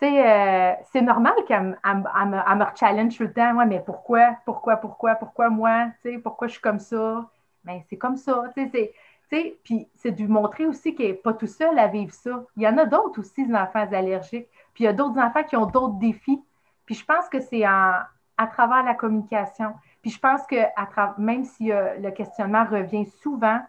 Tu 0.00 0.06
sais, 0.06 0.78
c'est 0.92 1.02
normal 1.02 1.34
qu'elle 1.46 1.62
me, 1.62 2.56
me, 2.56 2.64
challenge 2.74 3.16
tout 3.16 3.24
le 3.24 3.32
temps. 3.32 3.54
Ouais, 3.56 3.66
mais 3.66 3.80
pourquoi, 3.80 4.36
pourquoi, 4.46 4.76
pourquoi, 4.76 5.14
pourquoi 5.14 5.50
moi? 5.50 5.88
Tu 6.02 6.12
sais, 6.12 6.18
pourquoi 6.18 6.48
je 6.48 6.52
suis 6.52 6.62
comme 6.62 6.78
ça? 6.78 7.28
mais 7.64 7.84
c'est 7.88 7.96
comme 7.96 8.16
ça. 8.16 8.44
Puis 8.54 9.88
c'est 9.94 10.10
de 10.10 10.26
montrer 10.26 10.66
aussi 10.66 10.94
qu'elle 10.94 11.08
n'est 11.08 11.14
pas 11.14 11.32
tout 11.32 11.46
seul 11.46 11.78
à 11.78 11.86
vivre 11.86 12.12
ça. 12.12 12.44
Il 12.56 12.62
y 12.62 12.68
en 12.68 12.78
a 12.78 12.86
d'autres 12.86 13.20
aussi, 13.20 13.46
des 13.46 13.54
enfants 13.54 13.86
allergiques. 13.92 14.48
Puis 14.74 14.84
il 14.84 14.86
y 14.86 14.88
a 14.88 14.92
d'autres 14.92 15.18
enfants 15.18 15.44
qui 15.44 15.56
ont 15.56 15.66
d'autres 15.66 15.98
défis. 15.98 16.42
Puis 16.86 16.94
je 16.94 17.04
pense 17.04 17.28
que 17.28 17.40
c'est 17.40 17.64
à 18.40 18.46
travers 18.46 18.82
la 18.82 18.94
communication. 18.94 19.74
Puis 20.00 20.10
je 20.10 20.18
pense 20.18 20.46
que 20.46 20.56
même 21.20 21.44
si 21.44 21.70
le 21.70 22.10
questionnement 22.10 22.64
revient 22.64 23.04
souvent, 23.04 23.60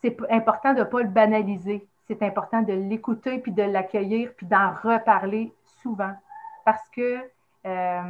c'est 0.00 0.16
important 0.28 0.74
de 0.74 0.80
ne 0.80 0.84
pas 0.84 1.02
le 1.02 1.08
banaliser. 1.08 1.86
C'est 2.08 2.20
important 2.24 2.62
de 2.62 2.72
l'écouter, 2.72 3.38
puis 3.38 3.52
de 3.52 3.62
l'accueillir, 3.62 4.32
puis 4.36 4.46
d'en 4.46 4.72
reparler 4.72 5.54
souvent. 5.82 6.12
Parce 6.64 6.88
que 6.88 7.20
euh, 7.64 8.02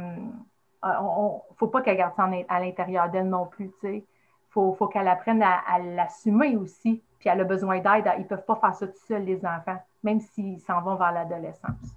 ne 0.83 1.55
faut 1.57 1.67
pas 1.67 1.83
qu'elle 1.83 1.97
garde 1.97 2.15
ça 2.15 2.27
à 2.49 2.59
l'intérieur 2.59 3.09
d'elle 3.09 3.29
non 3.29 3.45
plus. 3.45 3.69
sais 3.79 4.03
faut, 4.49 4.73
faut 4.73 4.87
qu'elle 4.87 5.07
apprenne 5.07 5.43
à, 5.43 5.79
l'assumer 5.79 6.57
aussi. 6.57 7.03
Puis 7.19 7.29
elle 7.29 7.41
a 7.41 7.43
besoin 7.43 7.79
d'aide. 7.79 8.11
Ils 8.17 8.23
ne 8.23 8.27
peuvent 8.27 8.45
pas 8.45 8.55
faire 8.55 8.73
ça 8.73 8.87
tout 8.87 8.97
seuls, 9.07 9.23
les 9.23 9.45
enfants, 9.45 9.77
même 10.03 10.19
s'ils 10.19 10.59
s'en 10.59 10.81
vont 10.81 10.95
vers 10.95 11.11
l'adolescence. 11.11 11.95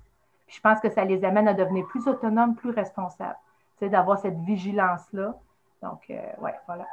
je 0.49 0.61
pense 0.61 0.81
que 0.81 0.91
ça 0.91 1.05
les 1.05 1.25
amène 1.25 1.49
à 1.49 1.55
devenir 1.55 1.87
plus 1.87 2.07
autonomes, 2.07 2.55
plus 2.55 2.71
responsables. 2.71 3.39
D'avoir 3.81 4.19
cette 4.19 4.39
vigilance-là. 4.41 5.35
Donc, 5.83 6.01
euh, 6.11 6.21
ouais, 6.41 6.55
voilà. 6.67 6.87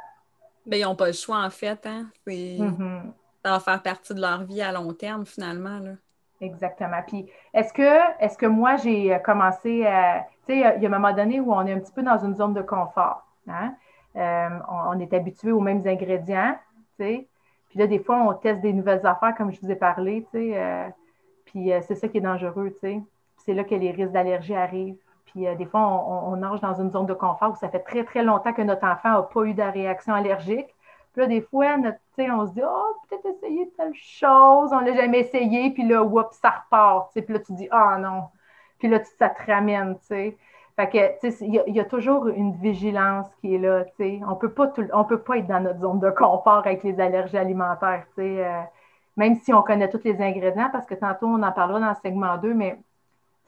Mais 0.66 0.80
ils 0.80 0.84
n'ont 0.84 0.96
pas 0.96 1.06
le 1.06 1.12
choix, 1.12 1.44
en 1.44 1.50
fait. 1.50 1.86
Hein? 1.86 2.06
Mm-hmm. 2.26 3.02
Ça 3.44 3.50
va 3.50 3.60
faire 3.60 3.82
partie 3.82 4.14
de 4.14 4.20
leur 4.20 4.44
vie 4.44 4.62
à 4.62 4.72
long 4.72 4.92
terme, 4.92 5.26
finalement. 5.26 5.78
Là. 5.78 5.92
Exactement. 6.40 7.02
Puis, 7.06 7.30
est-ce 7.52 7.72
que, 7.72 8.22
est 8.22 8.36
que 8.36 8.46
moi, 8.46 8.76
j'ai 8.76 9.18
commencé 9.24 9.86
à. 9.86 10.26
Tu 10.46 10.52
sais, 10.52 10.74
il 10.76 10.82
y 10.82 10.86
a 10.86 10.88
un 10.88 10.98
moment 10.98 11.12
donné 11.12 11.40
où 11.40 11.52
on 11.52 11.66
est 11.66 11.72
un 11.72 11.80
petit 11.80 11.92
peu 11.92 12.02
dans 12.02 12.18
une 12.18 12.34
zone 12.34 12.54
de 12.54 12.62
confort. 12.62 13.26
Hein? 13.48 13.74
Euh, 14.16 14.48
on, 14.68 14.98
est 15.00 15.12
habitué 15.12 15.50
aux 15.50 15.60
mêmes 15.60 15.86
ingrédients, 15.86 16.56
tu 16.98 17.04
sais. 17.04 17.28
Puis 17.68 17.78
là, 17.78 17.86
des 17.86 17.98
fois, 17.98 18.16
on 18.18 18.32
teste 18.34 18.60
des 18.60 18.72
nouvelles 18.72 19.04
affaires, 19.04 19.34
comme 19.36 19.50
je 19.52 19.60
vous 19.60 19.70
ai 19.70 19.76
parlé, 19.76 20.22
tu 20.32 20.38
sais. 20.38 20.52
Euh, 20.54 20.88
puis 21.46 21.72
euh, 21.72 21.80
c'est 21.82 21.96
ça 21.96 22.08
qui 22.08 22.18
est 22.18 22.22
dangereux, 22.22 22.70
tu 22.70 22.78
sais. 22.80 23.02
C'est 23.38 23.54
là 23.54 23.64
que 23.64 23.74
les 23.74 23.90
risques 23.90 24.12
d'allergie 24.12 24.54
arrivent. 24.54 24.96
Puis 25.26 25.46
des 25.56 25.66
fois, 25.66 25.80
on, 25.80 26.34
on, 26.34 26.36
dans 26.36 26.80
une 26.80 26.90
zone 26.90 27.06
de 27.06 27.14
confort 27.14 27.52
où 27.52 27.56
ça 27.56 27.68
fait 27.68 27.80
très, 27.80 28.04
très 28.04 28.22
longtemps 28.22 28.52
que 28.52 28.62
notre 28.62 28.86
enfant 28.86 29.10
n'a 29.10 29.22
pas 29.22 29.44
eu 29.44 29.54
de 29.54 29.62
réaction 29.62 30.14
allergique. 30.14 30.74
Puis 31.12 31.22
là, 31.22 31.26
des 31.28 31.42
fois, 31.42 31.76
on 32.18 32.46
se 32.46 32.52
dit, 32.52 32.62
oh, 32.64 32.96
peut-être 33.08 33.26
essayer 33.26 33.70
telle 33.76 33.94
chose, 33.94 34.70
on 34.72 34.80
ne 34.80 34.90
l'a 34.90 34.96
jamais 34.96 35.20
essayé, 35.20 35.70
puis 35.70 35.86
là, 35.86 36.02
oups, 36.02 36.36
ça 36.42 36.64
repart. 36.64 37.12
Puis 37.12 37.24
là, 37.28 37.38
tu 37.38 37.52
dis, 37.54 37.68
ah 37.70 37.94
oh, 37.94 38.00
non. 38.00 38.22
Puis 38.78 38.88
là, 38.88 38.98
ça 39.18 39.30
te 39.30 39.50
ramène, 39.50 39.96
tu 39.98 40.06
sais. 40.06 40.36
Fait 40.76 40.88
que, 40.88 41.44
il 41.44 41.74
y, 41.74 41.80
a 41.80 41.84
toujours 41.84 42.26
une 42.26 42.56
vigilance 42.56 43.28
qui 43.40 43.54
est 43.54 43.58
là, 43.58 43.84
tu 43.96 44.20
On 44.28 44.34
peut 44.34 44.50
pas 44.50 44.66
peut 44.66 45.20
pas 45.20 45.38
être 45.38 45.46
dans 45.46 45.60
notre 45.60 45.78
zone 45.80 46.00
de 46.00 46.10
confort 46.10 46.58
avec 46.66 46.82
les 46.82 46.98
allergies 46.98 47.38
alimentaires, 47.38 48.04
euh, 48.18 48.60
même 49.16 49.36
si 49.36 49.54
on 49.54 49.62
connaît 49.62 49.88
tous 49.88 50.02
les 50.02 50.20
ingrédients, 50.20 50.70
parce 50.72 50.84
que 50.86 50.94
tantôt, 50.94 51.26
on 51.28 51.42
en 51.44 51.52
parlera 51.52 51.78
dans 51.78 51.90
le 51.90 51.94
segment 52.02 52.38
2, 52.38 52.54
mais 52.54 52.72
euh, 52.72 52.76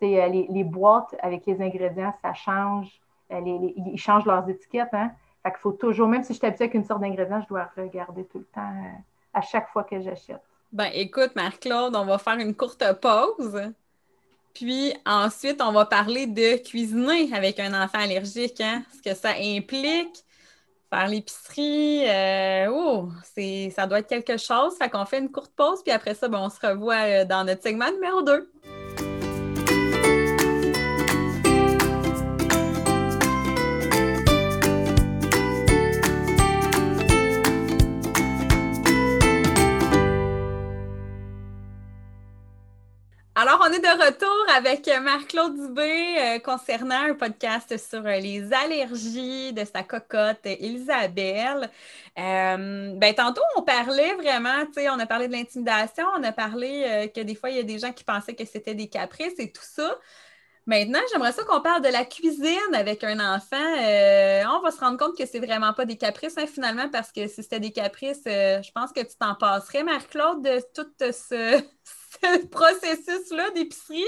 les, 0.01 0.47
les, 0.49 0.65
boîtes 0.65 1.15
avec 1.23 1.47
les 1.47 1.61
ingrédients, 1.61 2.15
ça 2.23 2.35
change. 2.35 2.89
Euh, 3.33 3.41
ils 3.45 3.99
changent 3.99 4.27
leurs 4.27 4.49
étiquettes, 4.49 4.93
hein. 4.93 5.11
Fait 5.43 5.51
qu'il 5.51 5.61
faut 5.61 5.73
toujours, 5.73 6.09
même 6.09 6.23
si 6.23 6.33
je 6.33 6.39
suis 6.39 6.47
habituée 6.47 6.65
avec 6.65 6.75
une 6.75 6.85
sorte 6.85 7.01
d'ingrédient, 7.01 7.41
je 7.41 7.49
dois 7.49 7.71
regarder 7.77 8.25
tout 8.25 8.39
le 8.39 8.45
temps 8.45 8.73
à 9.33 9.41
chaque 9.43 9.69
fois 9.69 9.85
que 9.85 10.01
j'achète. 10.01 10.43
Ben, 10.73 10.91
écoute, 10.93 11.37
Marc-Claude, 11.37 11.95
on 11.95 12.05
va 12.05 12.19
faire 12.19 12.39
une 12.39 12.55
courte 12.55 12.85
pause. 13.01 13.61
Puis 14.55 14.95
ensuite, 15.05 15.61
on 15.63 15.71
va 15.73 15.85
parler 15.85 16.27
de 16.27 16.57
cuisiner 16.57 17.33
avec 17.35 17.61
un 17.61 17.81
enfant 17.81 17.99
allergique, 17.99 18.61
hein? 18.61 18.83
ce 18.97 19.03
que 19.03 19.15
ça 19.15 19.31
implique, 19.39 20.25
faire 20.91 21.09
l'épicerie. 21.09 22.09
Euh, 22.09 22.69
oh, 22.73 23.09
ça 23.75 23.87
doit 23.87 23.99
être 23.99 24.09
quelque 24.09 24.39
chose. 24.39 24.77
Fait 24.79 24.89
qu'on 24.89 25.05
fait 25.05 25.19
une 25.19 25.31
courte 25.31 25.53
pause, 25.55 25.83
puis 25.83 25.93
après 25.93 26.15
ça, 26.15 26.29
ben, 26.29 26.39
on 26.39 26.49
se 26.49 26.67
revoit 26.67 27.05
euh, 27.05 27.25
dans 27.25 27.45
notre 27.45 27.63
segment 27.63 27.91
numéro 27.93 28.23
2. 28.23 28.51
Alors, 43.49 43.65
on 43.65 43.73
est 43.73 43.79
de 43.79 44.05
retour 44.05 44.47
avec 44.57 44.89
Marc-Claude 44.89 45.55
Dubé 45.55 46.17
euh, 46.19 46.39
concernant 46.41 47.11
un 47.11 47.15
podcast 47.15 47.79
sur 47.79 48.05
euh, 48.05 48.19
les 48.19 48.53
allergies 48.53 49.53
de 49.53 49.65
sa 49.65 49.85
cocotte 49.85 50.45
Elisabelle. 50.45 51.71
Euh, 52.19 52.93
ben, 52.97 53.15
tantôt, 53.15 53.43
on 53.57 53.63
parlait 53.63 54.15
vraiment, 54.15 54.67
tu 54.67 54.81
sais, 54.81 54.91
on 54.91 54.99
a 54.99 55.07
parlé 55.07 55.29
de 55.29 55.33
l'intimidation, 55.33 56.05
on 56.19 56.25
a 56.25 56.33
parlé 56.33 57.09
que 57.15 57.21
des 57.21 57.37
fois, 57.37 57.51
il 57.51 57.57
y 57.57 57.61
a 57.61 57.63
des 57.63 57.79
gens 57.79 57.93
qui 57.93 58.03
pensaient 58.03 58.35
que 58.35 58.45
c'était 58.45 58.75
des 58.75 58.89
caprices 58.89 59.39
et 59.39 59.53
tout 59.53 59.63
ça. 59.63 59.97
Maintenant, 60.67 60.99
j'aimerais 61.13 61.31
ça 61.31 61.45
qu'on 61.45 61.61
parle 61.61 61.83
de 61.83 61.89
la 61.89 62.05
cuisine 62.05 62.75
avec 62.75 63.05
un 63.05 63.21
enfant. 63.21 64.57
on 64.57 64.61
va 64.61 64.73
se 64.73 64.81
rendre 64.81 64.99
compte 64.99 65.17
que 65.17 65.25
c'est 65.25 65.39
vraiment 65.39 65.73
pas 65.73 65.85
des 65.85 65.97
caprices, 65.97 66.37
hein, 66.37 66.49
finalement, 66.53 66.89
parce 66.89 67.13
que 67.13 67.29
si 67.29 67.45
c'était 67.45 67.61
des 67.61 67.71
caprices, 67.71 68.23
je 68.25 68.73
pense 68.73 68.91
que 68.91 69.03
tu 69.03 69.17
t'en 69.17 69.37
passerais, 69.37 69.85
Marc-Claude, 69.85 70.43
de 70.43 70.61
tout 70.75 70.91
ce, 70.99 71.63
processus-là 72.51 73.51
d'épicerie? 73.51 74.05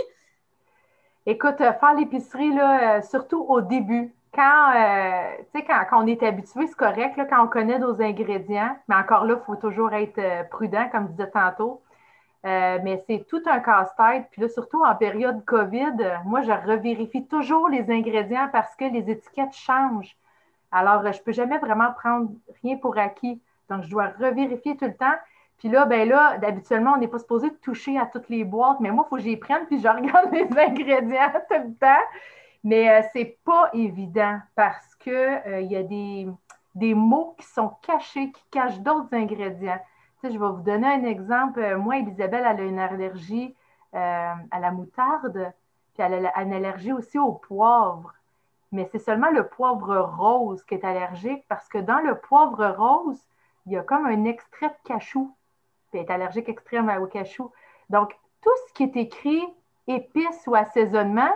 Écoute, 1.30 1.60
euh, 1.60 1.74
faire 1.74 1.94
l'épicerie, 1.94 2.54
là, 2.54 2.96
euh, 2.96 3.02
surtout 3.02 3.44
au 3.48 3.60
début, 3.60 4.14
quand, 4.32 4.72
euh, 4.74 5.30
quand, 5.52 5.84
quand, 5.90 6.02
on 6.02 6.06
est 6.06 6.22
habitué, 6.22 6.66
c'est 6.66 6.74
correct, 6.74 7.18
là, 7.18 7.26
quand 7.26 7.44
on 7.44 7.48
connaît 7.48 7.78
nos 7.78 8.00
ingrédients, 8.00 8.74
mais 8.88 8.94
encore 8.94 9.26
là, 9.26 9.34
il 9.38 9.44
faut 9.44 9.56
toujours 9.56 9.92
être 9.92 10.48
prudent, 10.48 10.88
comme 10.90 11.08
je 11.08 11.12
disais 11.12 11.30
tantôt. 11.30 11.82
mais 12.44 13.04
c'est 13.06 13.26
tout 13.28 13.42
un 13.44 13.60
casse-tête. 13.60 14.28
Puis 14.30 14.40
là, 14.40 14.48
surtout 14.48 14.82
en 14.82 14.94
période 14.94 15.44
COVID, 15.44 15.96
moi, 16.24 16.40
je 16.40 16.52
revérifie 16.52 17.26
toujours 17.26 17.68
les 17.68 17.90
ingrédients 17.90 18.48
parce 18.50 18.74
que 18.76 18.84
les 18.84 19.10
étiquettes 19.10 19.52
changent. 19.52 20.16
Alors, 20.72 21.02
je 21.02 21.18
ne 21.18 21.24
peux 21.24 21.32
jamais 21.32 21.58
vraiment 21.58 21.92
prendre 21.92 22.30
rien 22.62 22.78
pour 22.78 22.96
acquis. 22.96 23.38
Donc, 23.68 23.82
je 23.82 23.90
dois 23.90 24.12
revérifier 24.18 24.78
tout 24.78 24.86
le 24.86 24.96
temps. 24.96 25.16
Puis 25.58 25.68
là, 25.68 25.86
ben 25.86 26.08
là, 26.08 26.38
habituellement, 26.42 26.92
on 26.94 26.98
n'est 26.98 27.08
pas 27.08 27.18
supposé 27.18 27.52
toucher 27.56 27.98
à 27.98 28.06
toutes 28.06 28.28
les 28.28 28.44
boîtes, 28.44 28.78
mais 28.80 28.90
moi, 28.92 29.04
il 29.06 29.10
faut 29.10 29.16
que 29.16 29.22
j'y 29.22 29.36
prenne, 29.36 29.66
puis 29.66 29.80
je 29.80 29.88
regarde 29.88 30.32
les 30.32 30.48
ingrédients 30.56 31.32
tout 31.50 31.56
le 31.56 31.74
temps. 31.74 32.04
Mais 32.64 32.90
euh, 32.90 33.06
c'est 33.12 33.38
pas 33.44 33.70
évident 33.72 34.40
parce 34.54 34.94
qu'il 34.96 35.12
euh, 35.12 35.60
y 35.62 35.76
a 35.76 35.82
des, 35.82 36.94
mots 36.94 37.34
qui 37.38 37.46
sont 37.46 37.70
cachés, 37.82 38.30
qui 38.30 38.44
cachent 38.50 38.80
d'autres 38.80 39.12
ingrédients. 39.14 39.80
Tu 40.20 40.26
sais, 40.26 40.32
je 40.34 40.38
vais 40.38 40.48
vous 40.48 40.62
donner 40.62 40.86
un 40.86 41.04
exemple. 41.04 41.60
Euh, 41.60 41.78
moi, 41.78 41.98
Elisabeth, 41.98 42.44
elle 42.44 42.60
a 42.60 42.64
une 42.64 42.78
allergie 42.78 43.54
à 43.94 44.60
la 44.60 44.70
moutarde, 44.70 45.50
puis 45.94 46.02
elle 46.02 46.26
a 46.26 46.42
une 46.42 46.52
allergie 46.52 46.92
aussi 46.92 47.18
au 47.18 47.32
poivre. 47.32 48.12
Mais 48.70 48.86
c'est 48.92 48.98
seulement 48.98 49.30
le 49.30 49.48
poivre 49.48 49.96
rose 49.98 50.62
qui 50.64 50.74
est 50.74 50.84
allergique 50.84 51.42
parce 51.48 51.68
que 51.68 51.78
dans 51.78 52.00
le 52.00 52.18
poivre 52.18 52.66
rose, 52.66 53.18
il 53.64 53.72
y 53.72 53.78
a 53.78 53.82
comme 53.82 54.04
un 54.04 54.24
extrait 54.24 54.68
de 54.68 54.74
cachou 54.84 55.34
puis 55.90 56.00
est 56.00 56.10
allergique 56.10 56.48
extrême 56.48 56.90
au 57.00 57.06
cachou. 57.06 57.50
Donc, 57.90 58.10
tout 58.42 58.50
ce 58.68 58.74
qui 58.74 58.84
est 58.84 58.96
écrit 58.96 59.42
épices 59.86 60.46
ou 60.46 60.54
assaisonnement, 60.54 61.32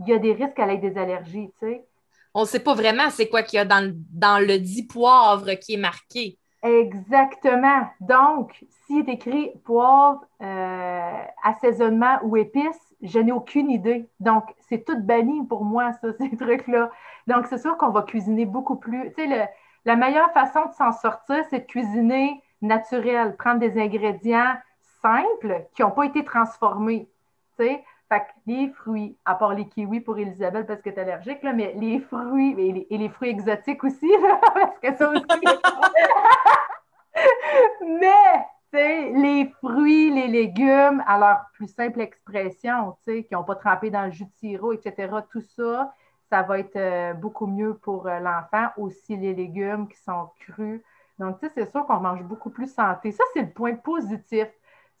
il 0.00 0.08
y 0.08 0.12
a 0.12 0.18
des 0.18 0.32
risques 0.32 0.58
à 0.58 0.66
l'aide 0.66 0.80
des 0.80 0.98
allergies, 0.98 1.50
tu 1.58 1.66
sais. 1.66 1.86
On 2.32 2.42
ne 2.42 2.46
sait 2.46 2.60
pas 2.60 2.74
vraiment 2.74 3.10
c'est 3.10 3.28
quoi 3.28 3.42
qu'il 3.42 3.56
y 3.56 3.60
a 3.60 3.64
dans, 3.64 3.92
dans 4.12 4.38
le 4.38 4.58
dit 4.58 4.86
poivre 4.86 5.52
qui 5.54 5.74
est 5.74 5.80
marqué. 5.80 6.38
Exactement. 6.62 7.88
Donc, 8.00 8.64
s'il 8.86 9.08
est 9.08 9.14
écrit 9.14 9.50
poivre, 9.64 10.24
euh, 10.42 11.22
assaisonnement 11.42 12.18
ou 12.22 12.36
épices, 12.36 12.94
je 13.02 13.18
n'ai 13.18 13.32
aucune 13.32 13.70
idée. 13.70 14.08
Donc, 14.20 14.44
c'est 14.68 14.84
tout 14.84 14.98
banni 15.00 15.44
pour 15.46 15.64
moi, 15.64 15.92
ça, 16.00 16.08
ces 16.18 16.36
trucs-là. 16.36 16.90
Donc, 17.26 17.46
c'est 17.46 17.58
sûr 17.58 17.76
qu'on 17.78 17.90
va 17.90 18.02
cuisiner 18.02 18.46
beaucoup 18.46 18.76
plus. 18.76 19.12
Tu 19.16 19.26
sais, 19.26 19.50
la 19.84 19.96
meilleure 19.96 20.30
façon 20.32 20.66
de 20.66 20.72
s'en 20.74 20.92
sortir, 20.92 21.42
c'est 21.48 21.60
de 21.60 21.66
cuisiner 21.66 22.42
naturel, 22.62 23.36
prendre 23.36 23.60
des 23.60 23.80
ingrédients 23.80 24.54
simples 25.02 25.66
qui 25.74 25.82
n'ont 25.82 25.90
pas 25.90 26.06
été 26.06 26.24
transformés. 26.24 27.08
sais. 27.56 27.84
Fait 28.08 28.20
que 28.20 28.24
les 28.48 28.70
fruits, 28.70 29.16
à 29.24 29.36
part 29.36 29.54
les 29.54 29.68
kiwis 29.68 30.00
pour 30.00 30.18
Elisabeth 30.18 30.66
parce 30.66 30.82
que 30.82 30.90
tu 30.90 30.96
es 30.96 31.00
allergique, 31.00 31.44
là, 31.44 31.52
mais 31.52 31.74
les 31.76 32.00
fruits 32.00 32.56
et 32.58 32.98
les, 32.98 33.08
fruits 33.08 33.30
exotiques 33.30 33.84
aussi, 33.84 34.08
là, 34.22 34.40
parce 34.52 34.78
que 34.80 34.96
ça 34.96 35.10
aussi. 35.10 35.22
mais, 37.86 38.46
tu 38.72 38.78
sais, 38.78 39.10
les 39.10 39.48
fruits, 39.62 40.10
les 40.10 40.26
légumes, 40.26 41.04
à 41.06 41.18
leur 41.18 41.44
plus 41.54 41.68
simple 41.68 42.00
expression, 42.00 42.96
tu 43.04 43.12
sais, 43.12 43.22
qui 43.22 43.34
n'ont 43.34 43.44
pas 43.44 43.54
trempé 43.54 43.90
dans 43.90 44.06
le 44.06 44.10
jus 44.10 44.24
de 44.24 44.32
sirop, 44.40 44.72
etc., 44.72 45.08
tout 45.30 45.42
ça, 45.56 45.94
ça 46.30 46.42
va 46.42 46.58
être 46.58 46.76
euh, 46.76 47.14
beaucoup 47.14 47.46
mieux 47.46 47.74
pour 47.74 48.08
euh, 48.08 48.18
l'enfant. 48.18 48.70
Aussi, 48.76 49.16
les 49.16 49.34
légumes 49.34 49.86
qui 49.86 49.98
sont 49.98 50.30
crus. 50.40 50.82
Donc, 51.20 51.38
tu 51.38 51.46
sais, 51.46 51.52
c'est 51.54 51.70
sûr 51.70 51.84
qu'on 51.86 52.00
mange 52.00 52.22
beaucoup 52.22 52.48
plus 52.48 52.72
santé. 52.72 53.12
Ça, 53.12 53.22
c'est 53.34 53.42
le 53.42 53.50
point 53.50 53.74
positif. 53.74 54.48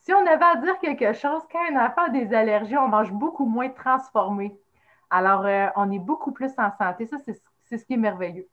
Si 0.00 0.12
on 0.12 0.26
avait 0.26 0.44
à 0.44 0.56
dire 0.56 0.78
quelque 0.78 1.14
chose, 1.14 1.42
quand 1.50 1.60
un 1.72 1.86
enfant 1.86 2.02
a 2.02 2.08
des 2.10 2.34
allergies, 2.34 2.76
on 2.76 2.88
mange 2.88 3.10
beaucoup 3.10 3.46
moins 3.46 3.70
transformé. 3.70 4.54
Alors, 5.08 5.46
euh, 5.46 5.68
on 5.76 5.90
est 5.90 5.98
beaucoup 5.98 6.32
plus 6.32 6.52
en 6.58 6.70
santé. 6.76 7.06
Ça, 7.06 7.16
c'est 7.64 7.78
ce 7.78 7.84
qui 7.86 7.94
est 7.94 7.96
merveilleux. 7.96 8.46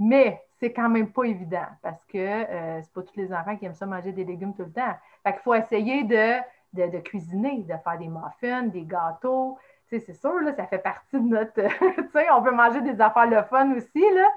Mais 0.00 0.42
c'est 0.58 0.72
quand 0.72 0.88
même 0.88 1.12
pas 1.12 1.24
évident 1.24 1.66
parce 1.80 2.04
que 2.06 2.18
euh, 2.18 2.82
c'est 2.82 2.92
pas 2.92 3.02
tous 3.02 3.16
les 3.16 3.32
enfants 3.32 3.56
qui 3.56 3.66
aiment 3.66 3.74
ça 3.74 3.86
manger 3.86 4.10
des 4.10 4.24
légumes 4.24 4.54
tout 4.54 4.64
le 4.64 4.72
temps. 4.72 4.94
Fait 5.22 5.32
qu'il 5.32 5.42
faut 5.42 5.54
essayer 5.54 6.02
de, 6.02 6.40
de, 6.72 6.98
cuisiner, 6.98 7.62
de 7.62 7.74
faire 7.84 7.98
des 7.98 8.08
muffins, 8.08 8.64
des 8.64 8.82
gâteaux. 8.82 9.58
c'est 9.88 10.12
sûr, 10.12 10.40
là, 10.40 10.54
ça 10.56 10.66
fait 10.66 10.78
partie 10.78 11.20
de 11.20 11.28
notre. 11.28 11.54
tu 11.94 12.10
sais, 12.12 12.30
on 12.32 12.40
veut 12.40 12.52
manger 12.52 12.80
des 12.80 13.00
affaires 13.00 13.26
le 13.26 13.42
fun 13.44 13.70
aussi, 13.76 14.04
là. 14.14 14.28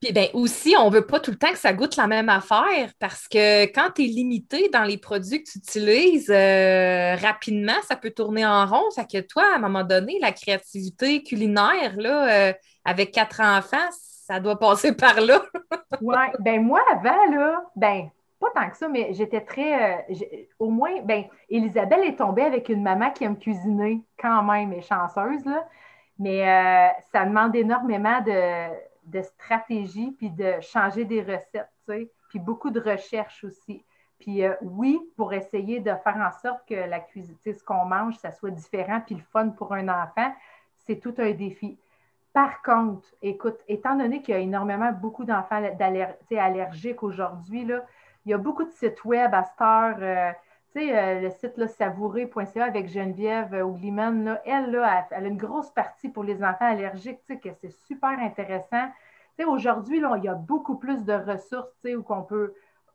Puis 0.00 0.14
ben 0.14 0.28
aussi, 0.32 0.74
on 0.78 0.88
ne 0.88 0.94
veut 0.94 1.06
pas 1.06 1.20
tout 1.20 1.30
le 1.30 1.36
temps 1.36 1.50
que 1.50 1.58
ça 1.58 1.74
goûte 1.74 1.96
la 1.96 2.06
même 2.06 2.30
affaire 2.30 2.90
parce 2.98 3.28
que 3.28 3.64
quand 3.66 3.90
tu 3.94 4.04
es 4.04 4.06
limité 4.06 4.70
dans 4.70 4.84
les 4.84 4.96
produits 4.96 5.42
que 5.42 5.50
tu 5.50 5.58
utilises, 5.58 6.30
euh, 6.30 7.16
rapidement, 7.16 7.78
ça 7.82 7.96
peut 7.96 8.10
tourner 8.10 8.46
en 8.46 8.64
rond. 8.64 8.88
Ça 8.90 9.04
que 9.04 9.20
toi, 9.20 9.44
à 9.52 9.56
un 9.56 9.58
moment 9.58 9.84
donné, 9.84 10.18
la 10.18 10.32
créativité 10.32 11.22
culinaire, 11.22 11.96
là, 11.98 12.48
euh, 12.48 12.52
avec 12.86 13.10
quatre 13.12 13.42
enfants, 13.42 13.76
ça 13.90 14.40
doit 14.40 14.58
passer 14.58 14.96
par 14.96 15.20
là. 15.20 15.42
oui, 16.00 16.16
ben 16.38 16.64
moi, 16.64 16.80
avant, 16.90 17.30
là, 17.30 17.62
ben, 17.76 18.08
pas 18.40 18.48
tant 18.54 18.70
que 18.70 18.78
ça, 18.78 18.88
mais 18.88 19.12
j'étais 19.12 19.42
très. 19.42 19.98
Euh, 19.98 20.16
au 20.58 20.70
moins, 20.70 21.02
ben, 21.02 21.24
Elisabeth 21.50 22.00
est 22.04 22.16
tombée 22.16 22.44
avec 22.44 22.70
une 22.70 22.82
maman 22.82 23.10
qui 23.10 23.24
aime 23.24 23.38
cuisiner 23.38 24.02
quand 24.18 24.42
même, 24.44 24.72
et 24.72 24.80
chanceuse, 24.80 25.44
là. 25.44 25.68
Mais 26.18 26.42
ça 27.12 27.24
demande 27.24 27.56
énormément 27.56 28.20
de 28.20 28.89
de 29.10 29.22
stratégie, 29.22 30.12
puis 30.12 30.30
de 30.30 30.54
changer 30.60 31.04
des 31.04 31.22
recettes, 31.22 31.70
puis 32.28 32.38
beaucoup 32.38 32.70
de 32.70 32.80
recherche 32.80 33.44
aussi. 33.44 33.84
Puis 34.18 34.44
euh, 34.44 34.54
oui, 34.62 35.00
pour 35.16 35.32
essayer 35.32 35.80
de 35.80 35.92
faire 36.04 36.16
en 36.16 36.30
sorte 36.40 36.66
que 36.68 36.74
la 36.74 37.00
cuisine, 37.00 37.36
ce 37.44 37.64
qu'on 37.64 37.86
mange, 37.86 38.16
ça 38.18 38.30
soit 38.30 38.50
différent, 38.50 39.00
puis 39.04 39.14
le 39.14 39.22
fun 39.32 39.48
pour 39.48 39.72
un 39.72 39.88
enfant, 39.88 40.32
c'est 40.86 40.96
tout 40.96 41.14
un 41.18 41.32
défi. 41.32 41.78
Par 42.32 42.62
contre, 42.62 43.08
écoute, 43.22 43.58
étant 43.66 43.96
donné 43.96 44.22
qu'il 44.22 44.34
y 44.34 44.36
a 44.36 44.40
énormément 44.40 44.92
beaucoup 44.92 45.24
d'enfants 45.24 45.62
allergiques 46.30 47.02
aujourd'hui, 47.02 47.66
il 48.26 48.30
y 48.30 48.34
a 48.34 48.38
beaucoup 48.38 48.64
de 48.64 48.70
sites 48.70 49.04
web 49.04 49.34
à 49.34 49.44
cette 49.44 49.60
heure. 49.60 49.96
Euh, 50.00 50.32
euh, 50.76 51.20
le 51.20 51.30
site 51.30 51.66
savouré.ca 51.66 52.64
avec 52.64 52.88
Geneviève 52.88 53.52
Ougliman, 53.54 54.38
elle, 54.44 54.70
là, 54.70 55.08
elle, 55.10 55.24
a 55.24 55.28
une 55.28 55.36
grosse 55.36 55.70
partie 55.70 56.08
pour 56.08 56.22
les 56.22 56.42
enfants 56.44 56.66
allergiques, 56.66 57.20
tu 57.26 57.38
c'est 57.60 57.72
super 57.86 58.18
intéressant. 58.20 58.88
Tu 59.38 59.44
aujourd'hui, 59.44 60.02
il 60.18 60.24
y 60.24 60.28
a 60.28 60.34
beaucoup 60.34 60.76
plus 60.76 61.04
de 61.04 61.12
ressources, 61.12 61.72
tu 61.84 61.96
où 61.96 62.04
on 62.08 62.22
peut 62.22 62.54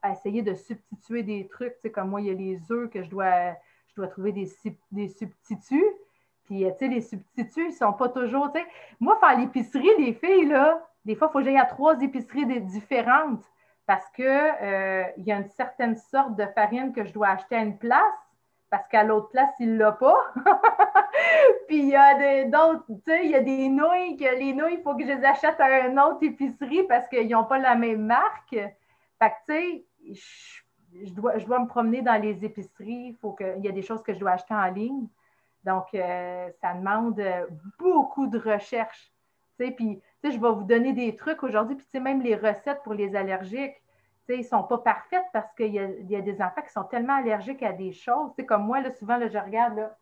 essayer 0.09 0.41
de 0.41 0.53
substituer 0.53 1.23
des 1.23 1.47
trucs, 1.47 1.75
comme 1.93 2.09
moi, 2.09 2.21
il 2.21 2.27
y 2.27 2.29
a 2.29 2.33
les 2.33 2.71
œufs 2.71 2.89
que 2.89 3.01
je 3.03 3.09
dois, 3.09 3.55
trouver 4.09 4.31
des, 4.31 4.45
substituts. 5.07 5.91
Puis, 6.45 6.63
tu 6.63 6.77
sais, 6.77 6.87
les 6.87 7.01
substituts, 7.01 7.65
ils 7.65 7.69
ne 7.69 7.71
sont 7.71 7.93
pas 7.93 8.09
toujours, 8.09 8.51
tu 8.53 8.59
moi, 8.99 9.17
faire 9.19 9.37
l'épicerie, 9.37 9.89
les 9.97 10.13
filles, 10.13 10.45
là, 10.45 10.87
des 11.03 11.15
fois, 11.15 11.27
il 11.29 11.31
faut 11.33 11.39
que 11.39 11.45
j'aille 11.45 11.57
à 11.57 11.65
trois 11.65 11.99
épiceries 12.01 12.61
différentes 12.61 13.43
parce 13.85 14.07
qu'il 14.11 14.25
euh, 14.25 15.03
y 15.17 15.31
a 15.31 15.37
une 15.37 15.49
certaine 15.49 15.95
sorte 15.95 16.35
de 16.35 16.45
farine 16.47 16.91
que 16.93 17.05
je 17.05 17.13
dois 17.13 17.29
acheter 17.29 17.55
à 17.55 17.61
une 17.61 17.77
place 17.77 18.01
parce 18.69 18.87
qu'à 18.87 19.03
l'autre 19.03 19.29
place, 19.29 19.51
il 19.59 19.73
ne 19.73 19.79
l'a 19.79 19.91
pas. 19.91 20.33
Puis 21.67 21.79
il 21.79 21.89
y 21.89 21.95
a 21.95 22.45
d'autres, 22.45 22.83
tu 22.87 23.01
sais, 23.05 23.25
il 23.25 23.31
y 23.31 23.35
a 23.35 23.41
des 23.41 23.69
nouilles 23.69 24.17
que 24.17 24.37
les 24.37 24.53
nouilles, 24.53 24.75
il 24.75 24.81
faut 24.81 24.95
que 24.95 25.03
je 25.03 25.11
les 25.11 25.23
achète 25.23 25.59
à 25.59 25.87
une 25.87 25.99
autre 25.99 26.23
épicerie 26.23 26.83
parce 26.83 27.07
qu'ils 27.07 27.29
n'ont 27.29 27.45
pas 27.45 27.59
la 27.59 27.75
même 27.75 28.05
marque. 28.05 28.49
Fait 28.49 28.73
que, 29.19 29.33
tu 29.47 29.53
sais, 29.53 30.63
je, 31.05 31.13
dois, 31.13 31.59
me 31.59 31.67
promener 31.67 32.01
dans 32.01 32.21
les 32.21 32.43
épiceries. 32.43 33.09
Il 33.09 33.17
faut 33.21 33.31
que, 33.31 33.57
il 33.57 33.63
y 33.63 33.69
a 33.69 33.71
des 33.71 33.81
choses 33.81 34.03
que 34.03 34.13
je 34.13 34.19
dois 34.19 34.31
acheter 34.31 34.53
en 34.53 34.67
ligne. 34.71 35.07
Donc, 35.63 35.85
euh, 35.93 36.49
ça 36.61 36.73
demande 36.73 37.21
beaucoup 37.79 38.27
de 38.27 38.39
recherche. 38.39 39.11
Tu 39.57 39.65
sais, 39.65 39.71
puis 39.71 40.01
je 40.31 40.39
vais 40.39 40.51
vous 40.51 40.63
donner 40.63 40.93
des 40.93 41.15
trucs 41.15 41.43
aujourd'hui, 41.43 41.75
puis 41.75 41.99
même 41.99 42.21
les 42.21 42.35
recettes 42.35 42.81
pour 42.83 42.93
les 42.93 43.15
allergiques, 43.15 43.75
ils 44.29 44.39
ne 44.39 44.43
sont 44.43 44.63
pas 44.63 44.79
parfaites 44.79 45.25
parce 45.33 45.53
qu'il 45.55 45.73
y, 45.73 45.79
a, 45.79 46.21
des 46.21 46.41
enfants 46.41 46.61
qui 46.65 46.71
sont 46.71 46.83
tellement 46.83 47.17
allergiques 47.17 47.61
à 47.61 47.73
des 47.73 47.91
choses. 47.91 48.31
comme 48.47 48.65
moi, 48.65 48.81
là, 48.81 48.91
souvent, 48.91 49.17
là, 49.17 49.27
je 49.27 49.37
regarde, 49.37 49.77
là, 49.77 49.95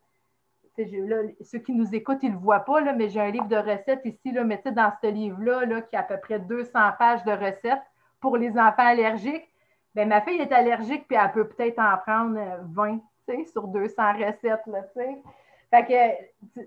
ceux 1.42 1.58
qui 1.58 1.72
nous 1.72 1.94
écoutent, 1.94 2.22
ils 2.22 2.30
ne 2.30 2.34
le 2.34 2.40
voient 2.40 2.60
pas, 2.60 2.80
mais 2.92 3.08
j'ai 3.08 3.20
un 3.20 3.30
livre 3.30 3.48
de 3.48 3.56
recettes 3.56 4.04
ici, 4.04 4.32
mais 4.44 4.62
dans 4.64 4.92
ce 5.02 5.08
livre-là, 5.08 5.66
là, 5.66 5.82
qui 5.82 5.96
a 5.96 6.00
à 6.00 6.02
peu 6.02 6.16
près 6.18 6.38
200 6.38 6.70
pages 6.98 7.22
de 7.24 7.32
recettes 7.32 7.82
pour 8.20 8.36
les 8.36 8.50
enfants 8.52 8.86
allergiques. 8.86 9.48
Bien, 9.94 10.06
ma 10.06 10.20
fille 10.22 10.40
est 10.40 10.52
allergique, 10.52 11.06
puis 11.06 11.16
elle 11.20 11.30
peut 11.30 11.46
peut-être 11.46 11.78
en 11.78 11.96
prendre 11.98 12.40
20 12.72 12.98
euh, 13.28 13.44
sur 13.52 13.68
200 13.68 14.02
recettes. 14.14 14.62
Fait 15.70 15.84
que 15.84 16.60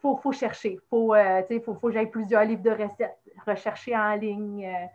faut, 0.00 0.16
faut 0.16 0.32
chercher. 0.32 0.78
Il 0.92 0.98
euh, 1.14 1.42
faut, 1.64 1.74
faut, 1.74 1.88
que 1.88 1.92
j'aille 1.92 2.10
plusieurs 2.10 2.44
livres 2.44 2.62
de 2.62 2.70
recettes, 2.70 3.18
rechercher 3.46 3.96
en 3.96 4.14
ligne. 4.14 4.66
Euh, 4.66 4.86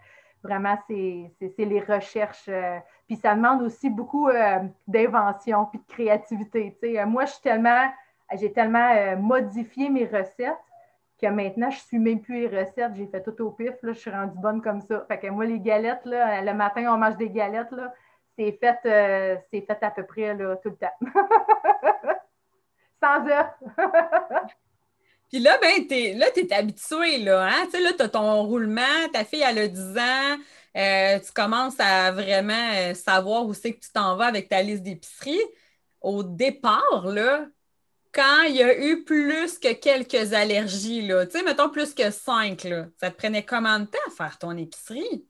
vraiment, 0.43 0.78
c'est 0.88 1.32
les 1.58 1.80
recherches. 1.80 2.47
Euh, 2.49 2.80
puis 3.08 3.16
ça 3.16 3.36
demande 3.36 3.62
aussi 3.62 3.89
beaucoup 3.89 4.30
d'invention 4.88 5.66
puis 5.66 5.80
de 5.80 5.86
créativité. 5.93 6.76
moi, 7.06 7.26
je 7.26 7.34
tellement, 7.41 7.89
j'ai 8.34 8.51
tellement 8.51 9.18
modifié 9.18 9.89
mes 9.89 10.06
recettes 10.06 10.58
que 11.22 11.28
maintenant, 11.28 11.70
je 11.70 11.78
ne 11.78 11.82
suis 11.82 11.99
même 11.99 12.22
plus 12.22 12.47
les 12.47 12.60
recettes. 12.60 12.95
J'ai 12.95 13.08
fait 13.08 13.22
tout 13.22 13.39
au 13.41 13.51
pif. 13.51 13.74
Je 13.84 13.91
suis 13.91 14.12
rendue 14.12 14.38
bonne 14.38 14.62
comme 14.62 14.82
ça. 14.82 15.06
Fait 15.08 15.20
que 15.20 15.28
moi, 15.28 15.45
les 15.45 15.60
galettes, 15.60 16.06
là, 16.06 16.41
le 16.41 16.54
matin, 16.54 16.93
on 16.93 16.97
mange 16.97 17.18
des 17.18 17.30
galettes. 17.30 17.72
Là, 17.72 17.93
c'est 18.38 18.51
fait, 18.54 18.80
c'est 19.51 19.62
fait 19.62 19.84
à 19.84 19.91
peu 19.91 20.04
près 20.06 20.34
là, 20.34 20.56
tout 20.58 20.70
le 20.70 20.76
temps. 20.76 20.97
Sans 23.01 23.26
œufs. 23.28 23.54
Puis 25.34 25.42
là, 25.42 25.58
ben, 25.60 25.88
t'es, 25.88 26.14
là, 26.14 26.28
tu 26.32 26.42
es 26.42 26.54
habitué, 26.54 27.18
là, 27.18 27.48
hein? 27.48 27.66
Tu 27.66 27.72
sais, 27.72 27.82
là, 27.82 27.92
tu 27.94 28.04
as 28.04 28.10
ton 28.10 28.44
roulement, 28.44 29.10
ta 29.12 29.26
fille, 29.26 29.42
elle 29.42 29.58
a 29.58 29.68
10 29.68 29.98
ans, 29.98 30.38
euh, 30.78 31.20
tu 31.20 31.32
commences 31.32 31.80
à 31.80 32.12
vraiment 32.12 32.70
euh, 32.76 32.94
savoir 32.94 33.44
où 33.44 33.56
c'est 33.56 33.74
que 33.74 33.80
tu 33.80 33.92
t'en 33.92 34.16
vas 34.16 34.28
avec 34.28 34.48
ta 34.48 34.62
liste 34.62 34.84
d'épicerie. 34.84 35.42
Au 36.02 36.22
départ, 36.22 37.08
là, 37.08 37.48
quand 38.12 38.44
il 38.44 38.58
y 38.58 38.62
a 38.62 38.78
eu 38.78 39.04
plus 39.06 39.58
que 39.58 39.74
quelques 39.74 40.34
allergies, 40.34 41.02
là, 41.08 41.26
tu 41.26 41.32
sais, 41.32 41.44
mettons 41.44 41.70
plus 41.70 41.96
que 41.96 42.12
cinq, 42.12 42.66
là, 42.66 42.86
ça 42.98 43.10
te 43.10 43.18
prenait 43.18 43.44
combien 43.44 43.80
de 43.80 43.86
temps 43.86 43.98
à 44.06 44.12
faire 44.12 44.38
ton 44.38 44.56
épicerie? 44.56 45.26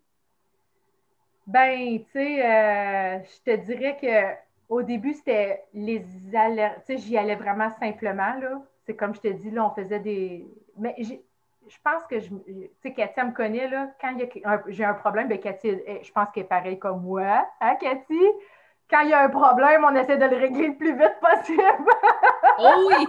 Ben, 1.47 1.99
tu 1.99 2.11
sais, 2.11 2.45
euh, 2.45 3.19
je 3.23 3.51
te 3.53 3.55
dirais 3.65 3.97
que 4.01 4.37
au 4.67 4.81
début, 4.81 5.13
c'était 5.13 5.63
les 5.73 6.05
allergies. 6.33 6.75
Tu 6.87 6.97
sais, 6.97 7.01
j'y 7.07 7.17
allais 7.17 7.35
vraiment 7.35 7.71
simplement, 7.79 8.33
là 8.41 8.61
c'est 8.85 8.95
comme 8.95 9.15
je 9.15 9.21
te 9.21 9.27
dis, 9.27 9.51
là, 9.51 9.65
on 9.65 9.69
faisait 9.73 9.99
des. 9.99 10.47
Mais 10.77 10.95
je 10.99 11.77
pense 11.83 12.03
que 12.09 12.19
je. 12.19 12.27
Tu 12.27 12.69
sais, 12.81 12.93
Cathy, 12.93 13.21
me 13.21 13.31
connaît, 13.31 13.69
là. 13.69 13.89
Quand 13.99 14.15
j'ai 14.67 14.83
un 14.83 14.93
problème, 14.93 15.27
bien, 15.27 15.37
Cathy, 15.37 15.79
je 16.01 16.11
pense 16.11 16.27
qu'elle 16.33 16.43
est 16.43 16.47
pareille 16.47 16.79
comme 16.79 17.01
moi. 17.01 17.47
Hein, 17.61 17.75
Cathy? 17.75 18.21
Quand 18.89 19.01
il 19.01 19.09
y 19.09 19.13
a 19.13 19.23
un 19.23 19.29
problème, 19.29 19.85
on 19.89 19.95
essaie 19.95 20.17
de 20.17 20.25
le 20.25 20.37
régler 20.37 20.67
le 20.67 20.75
plus 20.75 20.93
vite 20.93 21.17
possible. 21.21 21.63
oh 22.59 22.87
oui! 22.87 23.07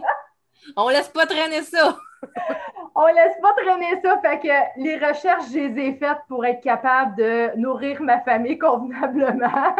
On 0.76 0.88
laisse 0.88 1.08
pas 1.08 1.26
traîner 1.26 1.62
ça. 1.62 1.96
on 2.94 3.06
laisse 3.06 3.34
pas 3.42 3.52
traîner 3.54 4.00
ça. 4.02 4.18
Fait 4.18 4.38
que 4.38 4.80
les 4.80 4.96
recherches, 4.96 5.50
je 5.52 5.58
les 5.58 5.88
ai 5.88 5.94
faites 5.94 6.20
pour 6.28 6.46
être 6.46 6.62
capable 6.62 7.16
de 7.16 7.56
nourrir 7.56 8.00
ma 8.00 8.20
famille 8.20 8.56
convenablement. 8.58 9.74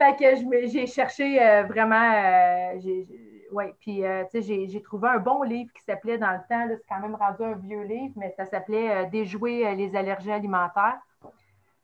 fait 0.00 0.16
que 0.16 0.68
j'ai 0.68 0.86
cherché 0.86 1.42
euh, 1.42 1.64
vraiment. 1.64 2.12
Euh, 2.14 2.78
oui, 3.56 3.72
puis 3.80 4.04
euh, 4.04 4.24
tu 4.30 4.42
j'ai 4.42 4.82
trouvé 4.82 5.08
un 5.08 5.18
bon 5.18 5.42
livre 5.42 5.72
qui 5.72 5.82
s'appelait 5.82 6.18
dans 6.18 6.32
le 6.32 6.40
temps, 6.46 6.66
c'est 6.68 6.84
quand 6.90 7.00
même 7.00 7.14
rendu 7.14 7.42
un 7.42 7.54
vieux 7.54 7.84
livre, 7.84 8.12
mais 8.14 8.30
ça 8.36 8.44
s'appelait 8.44 8.90
euh, 8.90 9.08
Déjouer 9.08 9.66
euh, 9.66 9.74
les 9.74 9.96
allergies 9.96 10.30
alimentaires. 10.30 11.00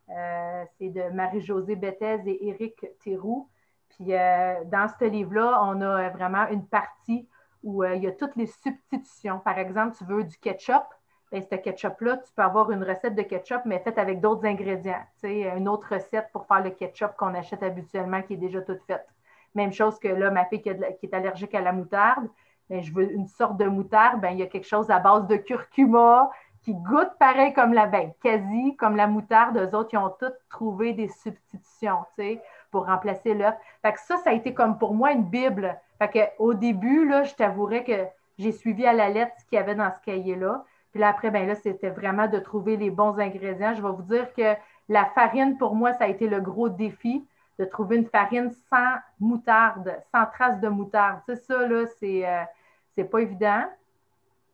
c'est 0.07 0.91
de 0.91 1.09
Marie-Josée 1.15 1.77
Bethez 1.77 2.21
et 2.27 2.49
Éric 2.49 2.85
Théroux. 3.03 3.49
Puis 3.89 4.09
dans 4.09 4.87
ce 4.99 5.05
livre-là, 5.07 5.63
on 5.65 5.81
a 5.81 6.11
vraiment 6.11 6.47
une 6.49 6.67
partie 6.67 7.27
où 7.63 7.85
il 7.85 8.03
y 8.03 8.07
a 8.07 8.13
toutes 8.13 8.37
les 8.37 8.47
substitutions. 8.47 9.39
Par 9.39 9.59
exemple, 9.59 9.97
tu 9.97 10.05
veux 10.05 10.25
du 10.25 10.37
ketchup, 10.37 10.85
bien, 11.31 11.41
ce 11.41 11.57
ketchup-là, 11.57 12.19
tu 12.19 12.33
peux 12.35 12.43
avoir 12.43 12.71
une 12.71 12.85
recette 12.85 13.15
de 13.15 13.23
ketchup, 13.23 13.63
mais 13.65 13.79
faite 13.79 13.99
avec 13.99 14.21
d'autres 14.21 14.45
ingrédients. 14.47 15.05
Tu 15.21 15.29
sais, 15.29 15.57
une 15.57 15.69
autre 15.69 15.95
recette 15.95 16.29
pour 16.33 16.47
faire 16.47 16.63
le 16.63 16.71
ketchup 16.71 17.17
qu'on 17.17 17.35
achète 17.35 17.63
habituellement 17.63 18.21
qui 18.23 18.35
est 18.35 18.39
déjà 18.39 18.61
toute 18.61 18.83
faite. 18.83 19.07
Même 19.55 19.73
chose 19.73 19.99
que 19.99 20.09
là, 20.09 20.31
ma 20.31 20.45
fille 20.47 20.63
qui, 20.63 20.71
est 20.71 21.15
allergique 21.15 21.55
à 21.55 21.61
la 21.61 21.73
moutarde, 21.73 22.29
ben, 22.71 22.81
je 22.81 22.93
veux 22.93 23.13
une 23.13 23.27
sorte 23.27 23.57
de 23.59 23.67
moutarde, 23.67 24.21
ben, 24.21 24.31
il 24.31 24.39
y 24.39 24.43
a 24.43 24.47
quelque 24.47 24.67
chose 24.67 24.91
à 24.91 24.99
base 24.99 25.27
de 25.27 25.37
curcuma 25.37 26.31
qui 26.63 26.75
goûte 26.75 27.11
pareil 27.19 27.53
comme 27.53 27.75
la, 27.75 27.87
ben, 27.87 28.13
quasi 28.23 28.77
comme 28.77 28.97
la 28.97 29.07
moutarde. 29.07 29.57
Eux 29.59 29.77
autres, 29.77 29.91
ils 29.93 29.99
ont 29.99 30.15
tous 30.19 30.33
trouvé 30.49 30.93
des 30.93 31.09
substitutions, 31.09 32.05
pour 32.71 32.87
remplacer 32.87 33.35
l'œuf. 33.35 33.55
Fait 33.83 33.97
ça, 33.99 34.17
ça 34.19 34.31
a 34.31 34.33
été 34.33 34.55
comme 34.55 34.79
pour 34.79 34.95
moi 34.95 35.13
une 35.13 35.25
Bible. 35.25 35.77
Fait 35.99 36.09
que, 36.09 36.43
au 36.43 36.55
début, 36.55 37.11
je 37.25 37.35
t'avouerais 37.35 37.85
que 37.85 38.07
j'ai 38.39 38.53
suivi 38.53 38.87
à 38.87 38.93
la 38.93 39.09
lettre 39.09 39.33
ce 39.39 39.45
qu'il 39.45 39.57
y 39.57 39.59
avait 39.59 39.75
dans 39.75 39.91
ce 39.91 40.01
cahier-là. 40.05 40.65
Puis 40.93 41.01
là, 41.01 41.09
après, 41.09 41.31
ben 41.31 41.47
là, 41.47 41.55
c'était 41.55 41.91
vraiment 41.91 42.29
de 42.29 42.39
trouver 42.39 42.77
les 42.77 42.91
bons 42.91 43.19
ingrédients. 43.19 43.75
Je 43.75 43.83
vais 43.83 43.93
vous 43.93 44.03
dire 44.03 44.33
que 44.35 44.55
la 44.89 45.05
farine, 45.07 45.59
pour 45.59 45.75
moi, 45.75 45.93
ça 45.95 46.05
a 46.05 46.09
été 46.09 46.29
le 46.29 46.41
gros 46.41 46.69
défi 46.69 47.25
de 47.63 47.71
trouver 47.71 47.97
une 47.97 48.07
farine 48.07 48.51
sans 48.69 48.97
moutarde, 49.21 49.97
sans 50.13 50.27
trace 50.27 50.61
de 50.61 50.69
moutarde. 50.69 51.21
C'est 51.27 51.37
ça, 51.37 51.67
là, 51.67 51.85
c'est, 52.01 52.27
euh, 52.27 52.43
c'est 52.95 53.05
pas 53.05 53.21
évident. 53.21 53.63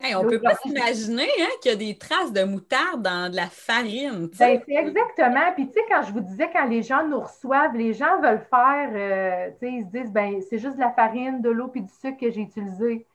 on 0.03 0.25
ne 0.25 0.29
peut 0.29 0.41
pas 0.41 0.55
s'imaginer 0.57 1.29
hein, 1.41 1.49
qu'il 1.63 1.73
y 1.73 1.75
a 1.75 1.79
des 1.79 1.97
traces 1.97 2.33
de 2.33 2.45
moutarde 2.45 3.03
dans 3.03 3.31
de 3.31 3.37
la 3.37 3.47
farine. 3.47 4.29
Ben, 4.39 4.61
c'est 4.67 4.75
exactement. 4.75 5.53
Puis, 5.55 5.69
tu 5.69 5.73
sais, 5.73 5.85
quand 5.89 6.03
je 6.03 6.13
vous 6.13 6.21
disais, 6.21 6.51
quand 6.53 6.67
les 6.67 6.83
gens 6.83 7.07
nous 7.07 7.21
reçoivent, 7.21 7.75
les 7.75 7.95
gens 7.95 8.21
veulent 8.21 8.47
faire, 8.51 8.91
euh, 8.93 9.51
tu 9.53 9.67
sais, 9.67 9.73
ils 9.73 9.85
se 9.85 9.91
disent, 9.91 10.13
ben, 10.13 10.41
c'est 10.49 10.59
juste 10.59 10.77
de 10.77 10.81
la 10.81 10.93
farine, 10.93 11.41
de 11.41 11.49
l'eau 11.49 11.69
puis 11.69 11.81
du 11.81 11.93
sucre 12.01 12.19
que 12.21 12.31
j'ai 12.31 12.43
utilisé. 12.43 13.07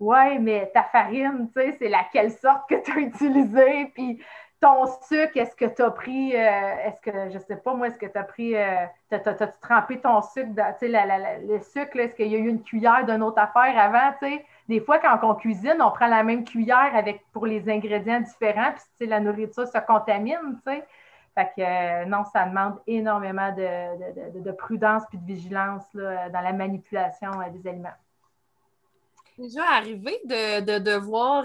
Ouais, 0.00 0.38
mais 0.38 0.70
ta 0.74 0.82
farine, 0.82 1.48
tu 1.54 1.60
sais, 1.60 1.76
c'est 1.78 1.88
laquelle 1.88 2.32
sorte 2.32 2.68
que 2.68 2.76
tu 2.82 2.92
as 2.92 2.98
utilisée, 2.98 3.92
puis 3.94 4.20
ton 4.60 4.86
sucre, 5.08 5.36
est-ce 5.36 5.54
que 5.54 5.66
tu 5.66 5.82
as 5.82 5.90
pris, 5.90 6.34
euh, 6.34 6.74
est-ce 6.84 7.00
que, 7.00 7.30
je 7.30 7.38
sais 7.38 7.56
pas 7.56 7.74
moi, 7.74 7.88
est-ce 7.88 7.98
que 7.98 8.06
tu 8.06 8.18
as 8.18 8.24
pris, 8.24 8.56
euh, 8.56 8.86
as-tu 9.10 9.44
trempé 9.60 10.00
ton 10.00 10.20
sucre, 10.22 10.50
sais, 10.80 10.88
le 10.88 11.60
sucre, 11.60 11.96
est-ce 11.98 12.14
qu'il 12.14 12.28
y 12.28 12.34
a 12.34 12.38
eu 12.38 12.48
une 12.48 12.62
cuillère 12.62 13.04
d'une 13.06 13.22
autre 13.22 13.40
affaire 13.40 13.78
avant, 13.78 14.12
tu 14.20 14.28
sais? 14.28 14.44
Des 14.68 14.80
fois, 14.80 14.98
quand 14.98 15.18
on 15.22 15.34
cuisine, 15.34 15.76
on 15.80 15.90
prend 15.90 16.08
la 16.08 16.24
même 16.24 16.44
cuillère 16.44 16.90
avec, 16.94 17.24
pour 17.32 17.46
les 17.46 17.68
ingrédients 17.70 18.20
différents, 18.20 18.74
puis, 18.98 19.06
la 19.06 19.20
nourriture 19.20 19.66
se 19.66 19.78
contamine, 19.78 20.60
tu 20.66 20.72
sais? 20.72 20.84
Fait 21.34 21.50
que, 21.56 21.62
euh, 21.62 22.04
non, 22.06 22.24
ça 22.32 22.46
demande 22.46 22.80
énormément 22.86 23.52
de, 23.52 24.40
de 24.40 24.52
prudence 24.52 25.04
puis 25.08 25.18
de 25.18 25.24
vigilance 25.24 25.84
là, 25.94 26.28
dans 26.30 26.40
la 26.40 26.52
manipulation 26.52 27.30
des 27.52 27.68
aliments 27.68 27.94
déjà 29.38 29.62
arrivé 29.70 30.18
de, 30.24 30.88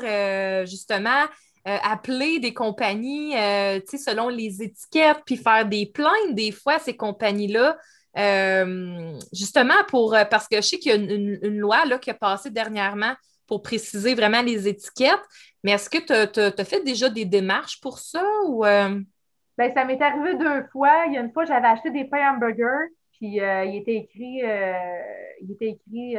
euh, 0.04 0.66
justement 0.66 1.26
euh, 1.66 1.78
appeler 1.82 2.40
des 2.40 2.54
compagnies 2.54 3.38
euh, 3.38 3.80
selon 3.86 4.28
les 4.28 4.62
étiquettes, 4.62 5.20
puis 5.26 5.38
faire 5.38 5.66
des 5.66 5.86
plaintes 5.86 6.34
des 6.34 6.52
fois 6.52 6.74
à 6.74 6.80
ces 6.80 6.98
compagnies-là. 6.98 7.78
justement 9.32 9.82
pour 9.88 10.16
parce 10.30 10.48
que 10.48 10.58
je 10.58 10.62
sais 10.62 10.78
qu'il 10.78 10.92
y 10.92 10.94
a 10.94 10.98
une, 10.98 11.58
loi 11.58 11.86
là, 11.86 11.98
qui 11.98 12.10
a 12.10 12.14
passé 12.14 12.50
dernièrement 12.50 13.14
pour 13.48 13.62
préciser 13.62 14.14
vraiment 14.14 14.42
les 14.42 14.68
étiquettes. 14.68 15.24
Mais 15.64 15.72
est-ce 15.72 15.90
que 15.90 16.00
tu 16.00 16.40
as, 16.40 16.66
fait 16.66 16.84
déjà 16.84 17.10
des 17.10 17.26
démarches 17.26 17.80
pour 17.80 17.98
ça 17.98 18.24
ou 18.46 18.64
Bien, 18.64 19.72
ça 19.72 19.86
m'est 19.86 20.02
arrivé 20.02 20.36
deux 20.36 20.64
fois. 20.72 21.06
Il 21.08 21.14
y 21.14 21.18
a 21.18 21.22
une 21.22 21.32
fois, 21.32 21.46
j'avais 21.46 21.68
acheté 21.68 21.92
des 21.92 22.06
pains 22.06 22.34
hamburgers, 22.34 22.90
puis 23.14 23.38
il 23.38 23.76
était 23.78 23.96
écrit, 23.96 24.42
il 25.42 25.52
était 25.52 25.70
écrit 25.70 26.18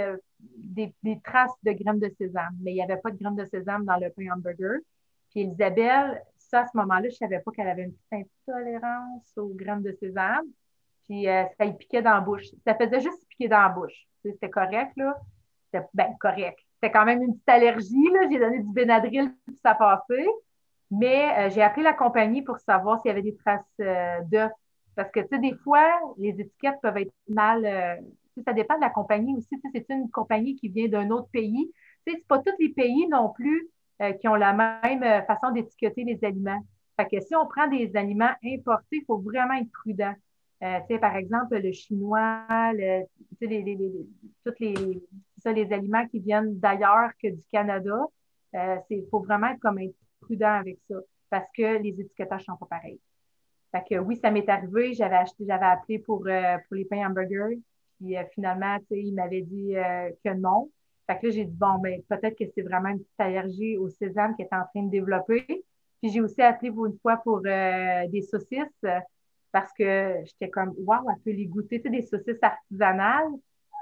des, 0.57 1.21
traces 1.23 1.53
de 1.63 1.73
graines 1.73 2.01
de 2.01 2.11
sésame, 2.19 2.57
mais 2.63 2.73
il 2.73 2.75
n'y 2.77 2.83
avait 2.83 2.97
pas 2.97 3.11
de 3.11 3.19
graines 3.19 3.37
de 3.37 3.45
sésame 3.45 3.85
dans 3.85 3.97
le 3.97 4.11
pain 4.11 4.33
hamburger. 4.33 4.79
Puis 5.35 5.45
Isabelle, 5.45 6.23
ça, 6.39 6.61
à 6.61 6.67
ce 6.67 6.77
moment-là, 6.77 7.09
je 7.09 7.15
ne 7.15 7.29
savais 7.29 7.41
pas 7.41 7.51
qu'elle 7.51 7.69
avait 7.69 7.83
une 7.83 7.93
petite 7.93 8.29
intolérance 8.47 9.33
aux 9.37 9.53
graines 9.55 9.83
de 9.83 9.93
sésame. 9.93 10.47
Puis 11.07 11.29
euh, 11.29 11.45
ça 11.59 11.65
lui 11.65 11.75
piquait 11.75 12.03
dans 12.03 12.15
la 12.15 12.21
bouche. 12.21 12.47
Ça 12.65 12.75
faisait 12.75 13.01
juste 13.01 13.27
piquer 13.29 13.49
dans 13.49 13.61
la 13.61 13.69
bouche. 13.69 14.07
C'était 14.23 14.49
correct, 14.49 14.93
là. 14.97 15.17
C'était 15.73 15.87
bien 15.93 16.15
correct. 16.21 16.59
C'était 16.75 16.93
quand 16.93 17.05
même 17.05 17.23
une 17.23 17.35
petite 17.35 17.49
allergie, 17.49 18.11
là. 18.13 18.29
J'ai 18.31 18.39
donné 18.39 18.61
du 18.61 18.73
Benadryl, 18.73 19.35
puis 19.47 19.57
ça 19.63 19.75
passait. 19.75 20.27
Mais 20.91 21.33
euh, 21.39 21.51
j'ai 21.51 21.63
appelé 21.63 21.83
la 21.83 21.95
compagnie 21.95 22.43
pour 22.43 22.59
savoir 22.59 23.03
s'il 23.03 23.09
y 23.09 23.13
avait 23.13 23.23
des 23.23 23.37
traces 23.37 23.65
euh, 23.81 24.21
d'œufs. 24.31 24.53
Parce 24.95 25.11
que, 25.11 25.21
tu 25.21 25.27
sais, 25.33 25.39
des 25.41 25.57
fois, 25.65 25.91
les 26.17 26.41
étiquettes 26.41 26.81
peuvent 26.81 26.99
être 26.99 27.13
mal, 27.29 28.01
ça 28.45 28.53
dépend 28.53 28.77
de 28.77 28.81
la 28.81 28.91
compagnie 28.91 29.37
aussi. 29.37 29.61
C'est 29.75 29.89
une 29.89 30.09
compagnie 30.09 30.55
qui 30.55 30.69
vient 30.69 30.87
d'un 30.87 31.11
autre 31.11 31.29
pays. 31.33 31.73
Ce 32.07 32.13
n'est 32.13 32.21
pas 32.29 32.39
tous 32.39 32.55
les 32.61 32.69
pays 32.69 33.09
non 33.09 33.31
plus 33.31 33.69
euh, 34.03 34.13
qui 34.15 34.27
ont 34.27 34.35
la 34.35 34.53
même 34.53 35.05
euh, 35.05 35.23
façon 35.23 35.53
d'étiqueter 35.53 36.03
les 36.03 36.19
aliments. 36.25 36.61
Fait 36.97 37.07
que 37.07 37.21
si 37.21 37.37
on 37.37 37.47
prend 37.47 37.69
des 37.69 37.95
aliments 37.95 38.35
importés, 38.45 38.97
il 38.97 39.05
faut 39.07 39.19
vraiment 39.19 39.55
être 39.55 39.71
prudent. 39.71 40.13
Euh, 40.65 40.99
par 41.01 41.15
exemple, 41.15 41.57
le 41.57 41.71
chinois, 41.71 42.73
les, 42.75 43.05
tous 43.41 43.47
les, 43.49 43.63
les 45.47 45.73
aliments 45.73 46.09
qui 46.09 46.19
viennent 46.19 46.59
d'ailleurs 46.59 47.11
que 47.23 47.29
du 47.29 47.43
Canada, 47.53 47.97
il 48.91 49.07
faut 49.13 49.21
vraiment 49.21 49.49
être 49.49 49.61
comme 49.61 49.79
être 49.79 49.95
prudent 50.21 50.55
avec 50.55 50.79
ça 50.89 50.97
parce 51.31 51.47
que 51.57 51.79
les 51.81 51.91
étiquetages 51.91 52.41
ne 52.49 52.55
sont 52.55 52.57
pas 52.57 52.67
pareils. 52.67 53.01
Fait 53.71 53.85
que 53.89 53.99
oui, 54.01 54.17
ça 54.17 54.33
m'est 54.33 54.49
arrivé, 54.49 54.95
j'avais 54.95 55.17
acheté, 55.17 55.45
j'avais 55.47 55.67
appelé 55.67 56.01
pour, 56.01 56.21
pour 56.21 56.77
les 56.77 56.85
pains 56.85 57.07
hamburgers, 57.07 57.61
puis 58.01 58.17
finalement, 58.33 58.79
il 58.91 59.15
m'avait 59.15 59.43
dit 59.43 59.75
que 60.25 60.35
non. 60.35 60.71
Fait 61.07 61.19
que 61.19 61.27
là, 61.27 61.33
j'ai 61.33 61.45
dit, 61.45 61.57
bon, 61.57 61.79
ben, 61.79 62.01
peut-être 62.09 62.37
que 62.39 62.45
c'est 62.55 62.63
vraiment 62.63 62.89
une 62.89 62.99
petite 62.99 63.21
allergie 63.21 63.77
au 63.77 63.89
sésame 63.89 64.35
qui 64.37 64.43
est 64.43 64.53
en 64.53 64.65
train 64.73 64.85
de 64.85 64.91
développer. 64.91 65.45
Puis 65.47 66.11
j'ai 66.11 66.21
aussi 66.21 66.41
appelé 66.43 66.71
pour 66.71 66.87
une 66.87 66.99
fois 67.01 67.19
pour 67.19 67.41
euh, 67.45 68.07
des 68.09 68.23
saucisses 68.23 68.85
parce 69.53 69.73
que 69.79 70.17
j'étais 70.25 70.51
comme, 70.51 70.75
waouh, 70.79 71.09
elle 71.11 71.23
peut 71.23 71.31
les 71.31 71.47
goûter, 71.47 71.81
tu 71.81 71.85
sais, 71.85 71.91
des 71.91 72.03
saucisses 72.03 72.43
artisanales. 72.43 73.31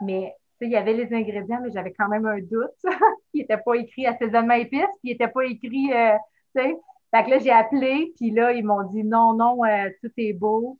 Mais, 0.04 0.34
il 0.60 0.70
y 0.70 0.76
avait 0.76 0.92
les 0.92 1.12
ingrédients, 1.12 1.58
mais 1.60 1.72
j'avais 1.72 1.92
quand 1.92 2.08
même 2.08 2.24
un 2.24 2.38
doute. 2.38 2.70
il 3.34 3.40
n'était 3.40 3.56
pas 3.56 3.74
écrit 3.74 4.06
assaisonnement 4.06 4.54
épice, 4.54 4.86
puis 5.00 5.10
il 5.10 5.12
n'était 5.12 5.26
pas 5.26 5.44
écrit, 5.44 5.88
tu 5.88 5.92
sais. 6.54 6.76
Fait 7.10 7.24
que 7.24 7.30
là, 7.30 7.38
j'ai 7.38 7.50
appelé, 7.50 8.12
puis 8.16 8.30
là, 8.30 8.52
ils 8.52 8.64
m'ont 8.64 8.84
dit, 8.84 9.02
non, 9.02 9.34
non, 9.34 9.58
tout 10.00 10.12
est 10.18 10.32
beau 10.34 10.78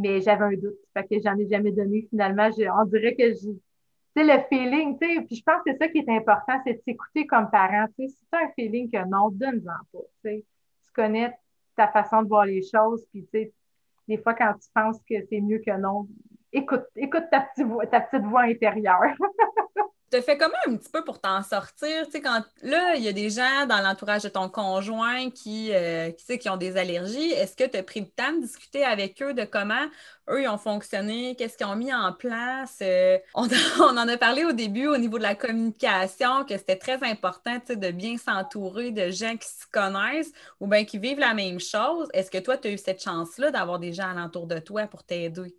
mais 0.00 0.20
j'avais 0.20 0.44
un 0.44 0.52
doute. 0.52 0.78
Fait 0.94 1.04
que 1.04 1.22
j'en 1.22 1.38
ai 1.38 1.48
jamais 1.48 1.72
donné 1.72 2.06
finalement. 2.10 2.48
on 2.80 2.84
dirait 2.86 3.14
que 3.14 3.32
je. 3.34 3.50
Sais, 4.16 4.24
le 4.24 4.42
feeling, 4.48 4.98
tu 4.98 5.06
sais, 5.06 5.20
puis 5.22 5.36
je 5.36 5.42
pense 5.42 5.62
que 5.64 5.70
c'est 5.72 5.78
ça 5.78 5.88
qui 5.88 5.98
est 5.98 6.08
important, 6.08 6.60
c'est 6.66 6.74
de 6.74 6.82
s'écouter 6.84 7.26
comme 7.26 7.48
parent. 7.50 7.86
Tu 7.96 8.08
sais, 8.08 8.08
si 8.08 8.26
tu 8.26 8.36
as 8.36 8.44
un 8.44 8.50
feeling 8.56 8.90
que 8.90 9.04
non, 9.08 9.30
donne-en 9.30 9.84
pas. 9.92 10.04
Tu 10.24 10.30
sais, 10.30 10.44
tu 10.84 10.92
connais 10.92 11.32
ta 11.76 11.88
façon 11.88 12.22
de 12.22 12.28
voir 12.28 12.44
les 12.44 12.62
choses, 12.62 13.06
puis 13.12 13.22
tu 13.24 13.30
sais, 13.30 13.52
des 14.08 14.18
fois, 14.18 14.34
quand 14.34 14.52
tu 14.54 14.68
penses 14.74 14.98
que 15.08 15.14
c'est 15.28 15.40
mieux 15.40 15.60
que 15.64 15.76
non, 15.78 16.08
écoute, 16.52 16.84
écoute 16.96 17.24
ta, 17.30 17.42
petite 17.42 17.66
voix, 17.66 17.86
ta 17.86 18.00
petite 18.00 18.26
voix 18.26 18.42
intérieure. 18.42 19.14
te 20.10 20.20
fais 20.20 20.36
comment 20.36 20.56
un 20.66 20.76
petit 20.76 20.90
peu 20.90 21.04
pour 21.04 21.20
t'en 21.20 21.42
sortir? 21.42 22.04
Tu 22.06 22.12
sais, 22.12 22.20
quand 22.20 22.42
là, 22.62 22.96
il 22.96 23.02
y 23.02 23.08
a 23.08 23.12
des 23.12 23.30
gens 23.30 23.66
dans 23.66 23.80
l'entourage 23.80 24.22
de 24.22 24.28
ton 24.28 24.48
conjoint 24.48 25.30
qui, 25.30 25.72
euh, 25.72 26.10
qui, 26.10 26.38
qui 26.38 26.48
ont 26.48 26.56
des 26.56 26.76
allergies. 26.76 27.30
Est-ce 27.30 27.56
que 27.56 27.64
tu 27.64 27.76
as 27.76 27.82
pris 27.82 28.00
le 28.00 28.08
temps 28.08 28.32
de 28.32 28.42
discuter 28.42 28.84
avec 28.84 29.22
eux 29.22 29.34
de 29.34 29.44
comment 29.44 29.86
eux 30.28 30.42
ils 30.42 30.48
ont 30.48 30.58
fonctionné, 30.58 31.36
qu'est-ce 31.36 31.56
qu'ils 31.56 31.66
ont 31.66 31.76
mis 31.76 31.92
en 31.94 32.12
place? 32.12 32.78
Euh, 32.82 33.18
on, 33.34 33.46
on, 33.80 33.96
en 33.96 34.08
a 34.08 34.16
parlé 34.16 34.44
au 34.44 34.52
début 34.52 34.86
au 34.88 34.96
niveau 34.96 35.18
de 35.18 35.22
la 35.22 35.34
communication, 35.34 36.44
que 36.44 36.56
c'était 36.56 36.76
très 36.76 37.02
important 37.02 37.58
de 37.68 37.90
bien 37.90 38.16
s'entourer 38.16 38.90
de 38.90 39.10
gens 39.10 39.36
qui 39.36 39.48
se 39.48 39.66
connaissent 39.70 40.32
ou 40.58 40.66
bien 40.66 40.84
qui 40.84 40.98
vivent 40.98 41.20
la 41.20 41.34
même 41.34 41.60
chose. 41.60 42.08
Est-ce 42.12 42.30
que 42.30 42.38
toi, 42.38 42.56
tu 42.58 42.68
as 42.68 42.72
eu 42.72 42.78
cette 42.78 43.02
chance-là 43.02 43.50
d'avoir 43.50 43.78
des 43.78 43.92
gens 43.92 44.10
alentour 44.10 44.46
de 44.46 44.58
toi 44.58 44.86
pour 44.86 45.04
t'aider? 45.04 45.54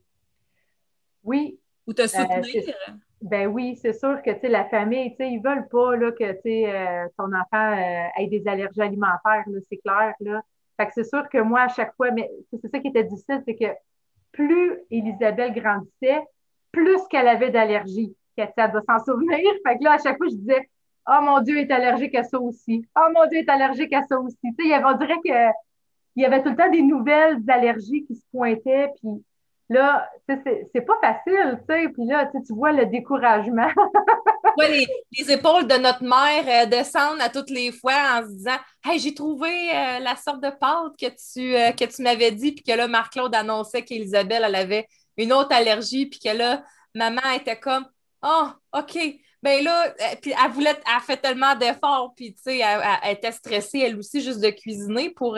Oui. 1.23 1.59
Ou 1.87 1.93
te 1.93 2.01
euh, 2.01 2.07
soutenir? 2.07 2.75
Ben 3.21 3.47
oui, 3.47 3.75
c'est 3.79 3.93
sûr 3.93 4.21
que 4.23 4.31
la 4.47 4.65
famille, 4.65 5.15
ils 5.19 5.41
veulent 5.43 5.67
pas 5.67 5.95
là, 5.95 6.11
que 6.11 6.23
euh, 6.23 7.07
ton 7.17 7.25
enfant 7.25 7.77
euh, 7.77 8.07
ait 8.17 8.27
des 8.27 8.47
allergies 8.47 8.81
alimentaires, 8.81 9.45
c'est 9.69 9.77
clair. 9.77 10.13
Là. 10.21 10.41
Fait 10.77 10.87
que 10.87 10.93
c'est 10.95 11.03
sûr 11.03 11.29
que 11.29 11.37
moi, 11.37 11.61
à 11.61 11.67
chaque 11.67 11.95
fois, 11.95 12.09
mais 12.11 12.29
c'est 12.51 12.69
ça 12.69 12.79
qui 12.79 12.87
était 12.87 13.03
difficile, 13.03 13.43
c'est 13.45 13.55
que 13.55 13.71
plus 14.31 14.79
Elisabeth 14.89 15.53
grandissait, 15.53 16.23
plus 16.71 16.99
qu'elle 17.09 17.27
avait 17.27 17.51
d'allergies. 17.51 18.15
Elle 18.37 18.71
doit 18.71 18.81
s'en 18.89 19.03
souvenir. 19.03 19.39
Fait 19.67 19.77
que 19.77 19.83
là, 19.83 19.93
à 19.93 19.97
chaque 19.99 20.17
fois, 20.17 20.27
je 20.27 20.35
disais 20.35 20.67
Oh 21.07 21.19
mon 21.21 21.41
Dieu, 21.41 21.57
est 21.57 21.71
allergique 21.71 22.15
à 22.15 22.23
ça 22.23 22.39
aussi. 22.39 22.85
Oh 22.95 23.11
mon 23.13 23.27
Dieu, 23.27 23.39
est 23.39 23.49
allergique 23.49 23.93
à 23.93 24.03
ça 24.03 24.19
aussi. 24.19 24.37
Tu 24.57 24.69
sais, 24.69 24.83
on 24.83 24.97
dirait 24.97 25.19
qu'il 25.23 25.51
y 26.17 26.25
avait 26.25 26.43
tout 26.43 26.49
le 26.49 26.55
temps 26.55 26.69
des 26.69 26.81
nouvelles 26.81 27.39
allergies 27.47 28.05
qui 28.05 28.15
se 28.15 28.25
pointaient, 28.31 28.89
puis 29.01 29.23
Là, 29.71 30.05
c'est 30.27 30.81
pas 30.81 30.99
facile, 31.01 31.57
tu 31.59 31.73
sais. 31.73 31.87
Puis 31.87 32.05
là, 32.05 32.29
tu 32.29 32.53
vois 32.53 32.73
le 32.73 32.87
découragement. 32.87 33.69
oui, 34.57 34.85
les, 35.17 35.31
épaules 35.31 35.65
de 35.65 35.75
notre 35.75 36.03
mère 36.03 36.43
euh, 36.45 36.65
descendent 36.65 37.21
à 37.21 37.29
toutes 37.29 37.49
les 37.49 37.71
fois 37.71 37.93
en 38.17 38.23
se 38.23 38.33
disant 38.33 38.57
Hey, 38.83 38.99
j'ai 38.99 39.13
trouvé 39.13 39.47
euh, 39.47 39.99
la 39.99 40.17
sorte 40.17 40.43
de 40.43 40.49
pâte 40.49 40.97
que 40.99 41.05
tu, 41.05 41.55
euh, 41.55 41.71
tu 41.71 42.01
m'avais 42.01 42.31
dit, 42.31 42.51
puis 42.51 42.65
que 42.65 42.73
là, 42.73 42.89
Marc-Claude 42.89 43.33
annonçait 43.33 43.85
qu'Elisabelle, 43.85 44.43
elle 44.45 44.55
avait 44.55 44.87
une 45.15 45.31
autre 45.31 45.55
allergie, 45.55 46.07
puis 46.07 46.19
que 46.19 46.35
là, 46.35 46.65
maman 46.93 47.21
était 47.33 47.57
comme 47.57 47.85
Oh, 48.21 48.47
OK. 48.73 48.97
Ben 49.41 49.63
là, 49.63 49.95
puis 50.21 50.33
elle 50.33 50.51
voulait, 50.51 50.75
elle 50.85 51.01
fait 51.01 51.15
tellement 51.15 51.55
d'efforts, 51.55 52.13
puis 52.13 52.33
tu 52.33 52.41
sais, 52.41 52.59
elle, 52.59 53.11
était 53.13 53.31
stressée, 53.31 53.79
elle 53.79 53.97
aussi, 53.97 54.21
juste 54.21 54.41
de 54.41 54.49
cuisiner 54.49 55.09
pour, 55.11 55.37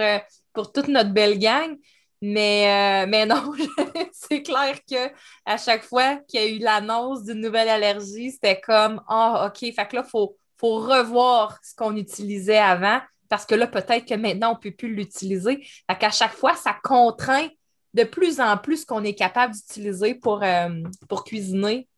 pour 0.54 0.72
toute 0.72 0.88
notre 0.88 1.12
belle 1.12 1.38
gang. 1.38 1.78
Mais, 2.26 3.04
euh, 3.04 3.06
mais 3.10 3.26
non, 3.26 3.52
c'est 4.14 4.44
clair 4.44 4.80
que 4.90 5.12
à 5.46 5.58
chaque 5.58 5.84
fois 5.84 6.16
qu'il 6.26 6.40
y 6.40 6.44
a 6.44 6.48
eu 6.48 6.58
l'annonce 6.60 7.26
d'une 7.26 7.42
nouvelle 7.42 7.68
allergie, 7.68 8.32
c'était 8.32 8.62
comme 8.62 9.02
Ah, 9.10 9.50
OK, 9.50 9.60
fait 9.60 9.88
que 9.90 9.98
là, 9.98 10.04
il 10.06 10.10
faut, 10.10 10.38
faut 10.58 10.76
revoir 10.76 11.60
ce 11.62 11.76
qu'on 11.76 11.98
utilisait 11.98 12.60
avant 12.60 13.02
parce 13.28 13.46
que 13.46 13.56
là, 13.56 13.68
peut-être 13.68 14.06
que 14.08 14.14
maintenant, 14.14 14.52
on 14.52 14.56
ne 14.56 14.60
peut 14.60 14.72
plus 14.72 14.96
l'utiliser. 14.96 15.58
Fait 15.90 15.98
qu'à 16.00 16.12
chaque 16.12 16.32
fois, 16.32 16.56
ça 16.56 16.74
contraint 16.82 17.50
de 17.94 18.06
plus 18.06 18.40
en 18.40 18.56
plus 18.56 18.84
ce 18.84 18.86
qu'on 18.86 19.04
est 19.04 19.16
capable 19.16 19.54
d'utiliser 19.54 20.16
pour, 20.16 20.44
euh, 20.44 20.70
pour 21.10 21.26
cuisiner. 21.26 21.90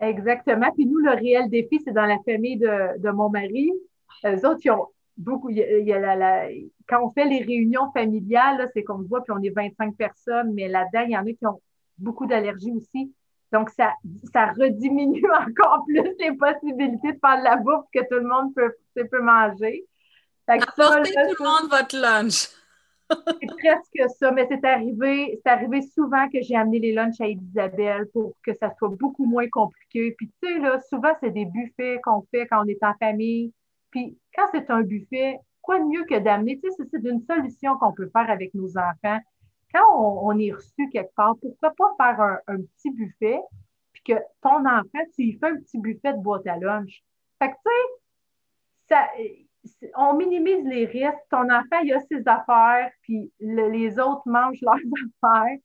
Exactement. 0.00 0.70
Puis 0.74 0.84
nous, 0.84 0.98
le 0.98 1.12
réel 1.12 1.48
défi, 1.48 1.80
c'est 1.82 1.94
dans 1.94 2.04
la 2.04 2.18
famille 2.26 2.58
de, 2.58 2.98
de 2.98 3.10
mon 3.10 3.30
mari. 3.30 3.72
Eux 4.26 4.46
autres, 4.46 4.60
ils 4.64 4.70
ont 4.70 4.88
beaucoup. 5.16 5.50
Il 5.50 5.58
y 5.58 5.92
a, 5.92 6.16
la, 6.16 6.48
quand 6.88 7.04
on 7.04 7.10
fait 7.10 7.24
les 7.24 7.42
réunions 7.42 7.90
familiales, 7.92 8.68
c'est 8.74 8.84
qu'on 8.84 9.02
voit, 9.02 9.22
puis 9.22 9.32
on 9.32 9.42
est 9.42 9.50
25 9.50 9.96
personnes, 9.96 10.52
mais 10.54 10.68
là-dedans, 10.68 11.04
il 11.06 11.12
y 11.12 11.16
en 11.16 11.26
a 11.26 11.32
qui 11.32 11.46
ont 11.46 11.60
beaucoup 11.98 12.26
d'allergies 12.26 12.72
aussi. 12.72 13.12
Donc, 13.52 13.70
ça, 13.70 13.92
ça 14.32 14.52
rediminue 14.52 15.22
encore 15.40 15.84
plus 15.86 16.12
les 16.18 16.32
possibilités 16.32 17.12
de 17.12 17.18
faire 17.18 17.38
de 17.38 17.44
la 17.44 17.56
bouffe 17.56 17.86
que 17.92 18.00
tout 18.00 18.20
le 18.20 18.28
monde 18.28 18.54
peut, 18.54 18.72
peut 18.94 19.22
manger. 19.22 19.84
Apportez 20.48 21.12
tout 21.12 21.42
le 21.42 21.44
monde 21.44 21.70
votre 21.70 21.96
lunch. 21.96 22.48
c'est 23.40 23.46
presque 23.46 24.16
ça, 24.18 24.32
mais 24.32 24.46
c'est 24.50 24.64
arrivé, 24.64 25.40
c'est 25.42 25.50
arrivé 25.50 25.80
souvent 25.82 26.28
que 26.28 26.42
j'ai 26.42 26.56
amené 26.56 26.80
les 26.80 26.92
lunchs 26.92 27.20
à 27.20 27.28
Isabelle 27.28 28.08
pour 28.12 28.34
que 28.44 28.52
ça 28.54 28.72
soit 28.78 28.88
beaucoup 28.88 29.26
moins 29.26 29.48
compliqué. 29.48 30.14
Puis 30.18 30.30
tu 30.42 30.48
sais, 30.48 30.58
là, 30.58 30.80
souvent, 30.88 31.12
c'est 31.20 31.30
des 31.30 31.44
buffets 31.44 32.00
qu'on 32.02 32.26
fait 32.32 32.46
quand 32.48 32.64
on 32.64 32.68
est 32.68 32.82
en 32.82 32.94
famille. 32.98 33.52
Puis 33.90 34.18
quand 34.34 34.46
c'est 34.52 34.70
un 34.70 34.82
buffet, 34.82 35.38
quoi 35.62 35.78
de 35.78 35.84
mieux 35.84 36.04
que 36.04 36.18
d'amener, 36.18 36.58
tu 36.60 36.70
sais, 36.70 36.84
c'est 36.90 37.04
une 37.04 37.22
solution 37.22 37.76
qu'on 37.78 37.92
peut 37.92 38.08
faire 38.12 38.30
avec 38.30 38.54
nos 38.54 38.76
enfants. 38.78 39.18
Quand 39.74 39.84
on, 39.98 40.38
est 40.38 40.52
reçu 40.52 40.88
quelque 40.90 41.14
part, 41.14 41.34
pourquoi 41.40 41.72
pas 41.76 41.94
faire 41.98 42.38
un, 42.46 42.56
petit 42.56 42.90
buffet, 42.90 43.40
puis 43.92 44.02
que 44.04 44.14
ton 44.40 44.64
enfant, 44.64 45.04
tu 45.14 45.22
lui 45.22 45.38
fais 45.38 45.48
un 45.48 45.56
petit 45.56 45.78
buffet 45.78 46.12
de 46.12 46.22
boîte 46.22 46.46
à 46.46 46.56
lunch? 46.56 47.02
Fait 47.38 47.50
que 47.50 47.54
tu 48.88 48.94
sais, 48.94 49.90
on 49.96 50.14
minimise 50.14 50.64
les 50.64 50.86
risques. 50.86 51.16
Ton 51.30 51.50
enfant, 51.50 51.80
il 51.82 51.92
a 51.92 52.00
ses 52.00 52.26
affaires, 52.26 52.90
puis 53.02 53.32
les 53.40 53.98
autres 53.98 54.22
mangent 54.26 54.60
leurs 54.62 54.76
affaires. 54.76 55.58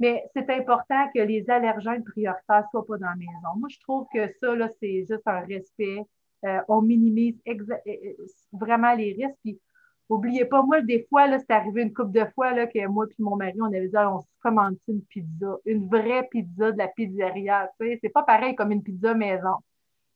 Mais 0.00 0.24
c'est 0.32 0.48
important 0.50 1.08
que 1.12 1.20
les 1.20 1.50
allergènes 1.50 2.04
prioritaires 2.04 2.62
ne 2.62 2.68
soient 2.70 2.86
pas 2.86 2.98
dans 2.98 3.08
la 3.08 3.16
maison. 3.16 3.56
Moi, 3.56 3.68
je 3.68 3.80
trouve 3.80 4.06
que 4.14 4.28
ça, 4.40 4.54
c'est 4.80 5.04
juste 5.08 5.26
un 5.26 5.40
respect. 5.40 6.02
Euh, 6.44 6.60
on 6.68 6.82
minimise 6.82 7.34
euh, 7.48 7.54
euh, 7.86 8.12
vraiment 8.52 8.94
les 8.94 9.12
risques. 9.12 9.38
Puis, 9.42 9.60
oubliez 10.08 10.44
pas, 10.44 10.62
moi, 10.62 10.80
des 10.82 11.06
fois, 11.08 11.26
là, 11.26 11.38
c'est 11.38 11.50
arrivé 11.50 11.82
une 11.82 11.92
couple 11.92 12.12
de 12.12 12.24
fois 12.34 12.52
là, 12.52 12.66
que 12.66 12.86
moi 12.86 13.06
et 13.06 13.22
mon 13.22 13.36
mari, 13.36 13.60
on 13.60 13.66
avait 13.66 13.88
dit, 13.88 13.96
on 13.96 14.20
se 14.20 14.26
commande 14.40 14.76
une 14.86 15.02
pizza, 15.02 15.56
une 15.64 15.88
vraie 15.88 16.28
pizza 16.30 16.72
de 16.72 16.78
la 16.78 16.88
pizzeria. 16.88 17.70
Tu 17.80 17.86
sais, 17.86 17.98
c'est 18.02 18.08
pas 18.08 18.22
pareil 18.22 18.54
comme 18.54 18.72
une 18.72 18.82
pizza 18.82 19.14
maison. 19.14 19.56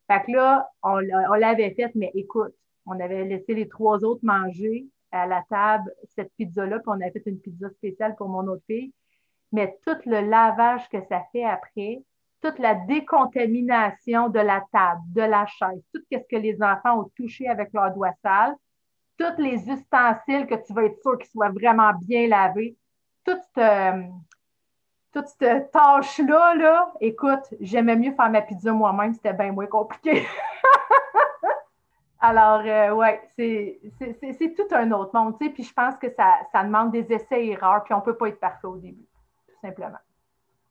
Fait 0.08 0.22
que 0.24 0.32
là, 0.32 0.68
on, 0.82 1.00
on 1.30 1.34
l'avait 1.34 1.74
faite, 1.74 1.92
mais 1.94 2.10
écoute, 2.14 2.54
on 2.86 2.98
avait 3.00 3.24
laissé 3.24 3.54
les 3.54 3.68
trois 3.68 4.04
autres 4.04 4.24
manger 4.24 4.86
à 5.10 5.26
la 5.26 5.44
table 5.48 5.92
cette 6.14 6.32
pizza-là, 6.36 6.78
puis 6.78 6.88
on 6.88 6.92
avait 6.92 7.10
fait 7.10 7.26
une 7.26 7.38
pizza 7.40 7.68
spéciale 7.70 8.16
pour 8.16 8.28
mon 8.28 8.46
autre 8.46 8.62
fille. 8.66 8.92
Mais 9.52 9.78
tout 9.84 9.96
le 10.06 10.20
lavage 10.20 10.88
que 10.88 10.98
ça 11.08 11.22
fait 11.32 11.44
après, 11.44 12.02
toute 12.42 12.58
la 12.58 12.74
décontamination 12.74 14.28
de 14.28 14.40
la 14.40 14.64
table, 14.72 15.00
de 15.06 15.22
la 15.22 15.46
chaise, 15.46 15.80
tout 15.94 16.02
ce 16.10 16.18
que 16.18 16.36
les 16.36 16.60
enfants 16.60 17.00
ont 17.00 17.10
touché 17.16 17.48
avec 17.48 17.72
leurs 17.72 17.94
doigts 17.94 18.14
sales, 18.22 18.56
tous 19.16 19.40
les 19.40 19.68
ustensiles 19.68 20.46
que 20.46 20.56
tu 20.66 20.72
vas 20.74 20.84
être 20.84 21.00
sûr 21.00 21.16
qu'ils 21.18 21.30
soient 21.30 21.50
vraiment 21.50 21.92
bien 21.94 22.26
lavés, 22.26 22.76
toute 23.24 23.42
cette, 23.54 25.28
cette 25.38 25.70
tâche-là, 25.70 26.54
là, 26.56 26.92
écoute, 27.00 27.54
j'aimais 27.60 27.94
mieux 27.96 28.12
faire 28.12 28.30
ma 28.30 28.42
pizza 28.42 28.72
moi-même, 28.72 29.14
c'était 29.14 29.32
bien 29.32 29.52
moins 29.52 29.66
compliqué. 29.66 30.26
Alors, 32.18 32.62
euh, 32.64 32.94
ouais, 32.94 33.20
c'est 33.36 34.54
tout 34.56 34.74
un 34.74 34.90
autre 34.92 35.10
monde, 35.14 35.38
tu 35.38 35.46
sais, 35.46 35.52
puis 35.52 35.62
je 35.62 35.72
pense 35.72 35.96
que 35.96 36.08
ça, 36.14 36.38
ça 36.52 36.64
demande 36.64 36.90
des 36.90 37.12
essais-erreurs, 37.12 37.84
puis 37.84 37.94
on 37.94 37.98
ne 37.98 38.02
peut 38.02 38.16
pas 38.16 38.28
être 38.28 38.40
parfait 38.40 38.66
au 38.66 38.76
début, 38.76 39.06
tout 39.46 39.60
simplement. 39.60 39.98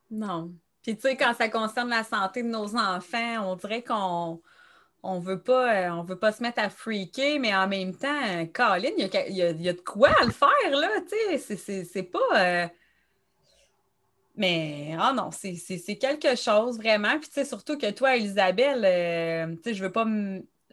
Non. 0.09 0.51
Puis, 0.81 0.95
tu 0.95 1.01
sais, 1.01 1.15
quand 1.15 1.33
ça 1.33 1.49
concerne 1.49 1.89
la 1.89 2.03
santé 2.03 2.43
de 2.43 2.47
nos 2.47 2.75
enfants, 2.75 3.51
on 3.51 3.55
dirait 3.55 3.83
qu'on 3.83 4.41
on 5.03 5.19
veut 5.19 5.41
pas 5.41 5.87
euh, 5.87 5.89
on 5.91 6.03
veut 6.03 6.17
pas 6.19 6.31
se 6.31 6.43
mettre 6.43 6.59
à 6.61 6.69
freaker, 6.69 7.39
mais 7.39 7.55
en 7.55 7.67
même 7.67 7.95
temps, 7.95 8.45
Colin, 8.53 8.89
il 8.97 9.35
y 9.35 9.41
a, 9.41 9.73
de 9.73 9.81
quoi 9.81 10.09
à 10.09 10.25
le 10.25 10.31
faire, 10.31 10.71
là, 10.71 10.89
tu 11.01 11.37
sais, 11.39 11.83
c'est 11.83 12.03
pas... 12.03 12.19
Euh, 12.35 12.67
mais, 14.35 14.95
ah 14.99 15.13
non, 15.13 15.29
c'est 15.31 15.97
quelque 15.97 16.35
chose, 16.35 16.77
vraiment. 16.77 17.19
Puis, 17.19 17.29
tu 17.29 17.33
sais, 17.33 17.45
surtout 17.45 17.77
que 17.77 17.91
toi, 17.91 18.15
Elisabelle, 18.15 19.57
tu 19.57 19.63
sais, 19.63 19.73
je 19.73 19.83
veux 19.83 19.91
pas 19.91 20.05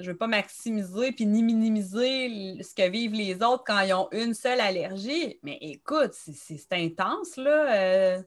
je 0.01 0.11
veux 0.11 0.17
pas 0.17 0.27
maximiser 0.27 1.13
puis 1.13 1.27
ni 1.27 1.43
minimiser 1.43 2.63
ce 2.63 2.75
que 2.75 2.89
vivent 2.89 3.15
les 3.15 3.37
autres 3.37 3.65
quand 3.67 3.81
ils 3.81 3.93
ont 3.93 4.09
une 4.13 4.35
seule 4.35 4.61
allergie. 4.61 5.39
Mais 5.43 5.59
écoute, 5.61 6.13
c'est 6.13 6.73
intense, 6.73 7.37
là, 7.37 7.75
euh, 7.75 8.23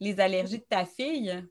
les 0.00 0.20
allergies 0.20 0.58
de 0.58 0.64
ta 0.64 0.84
fille? 0.84 1.44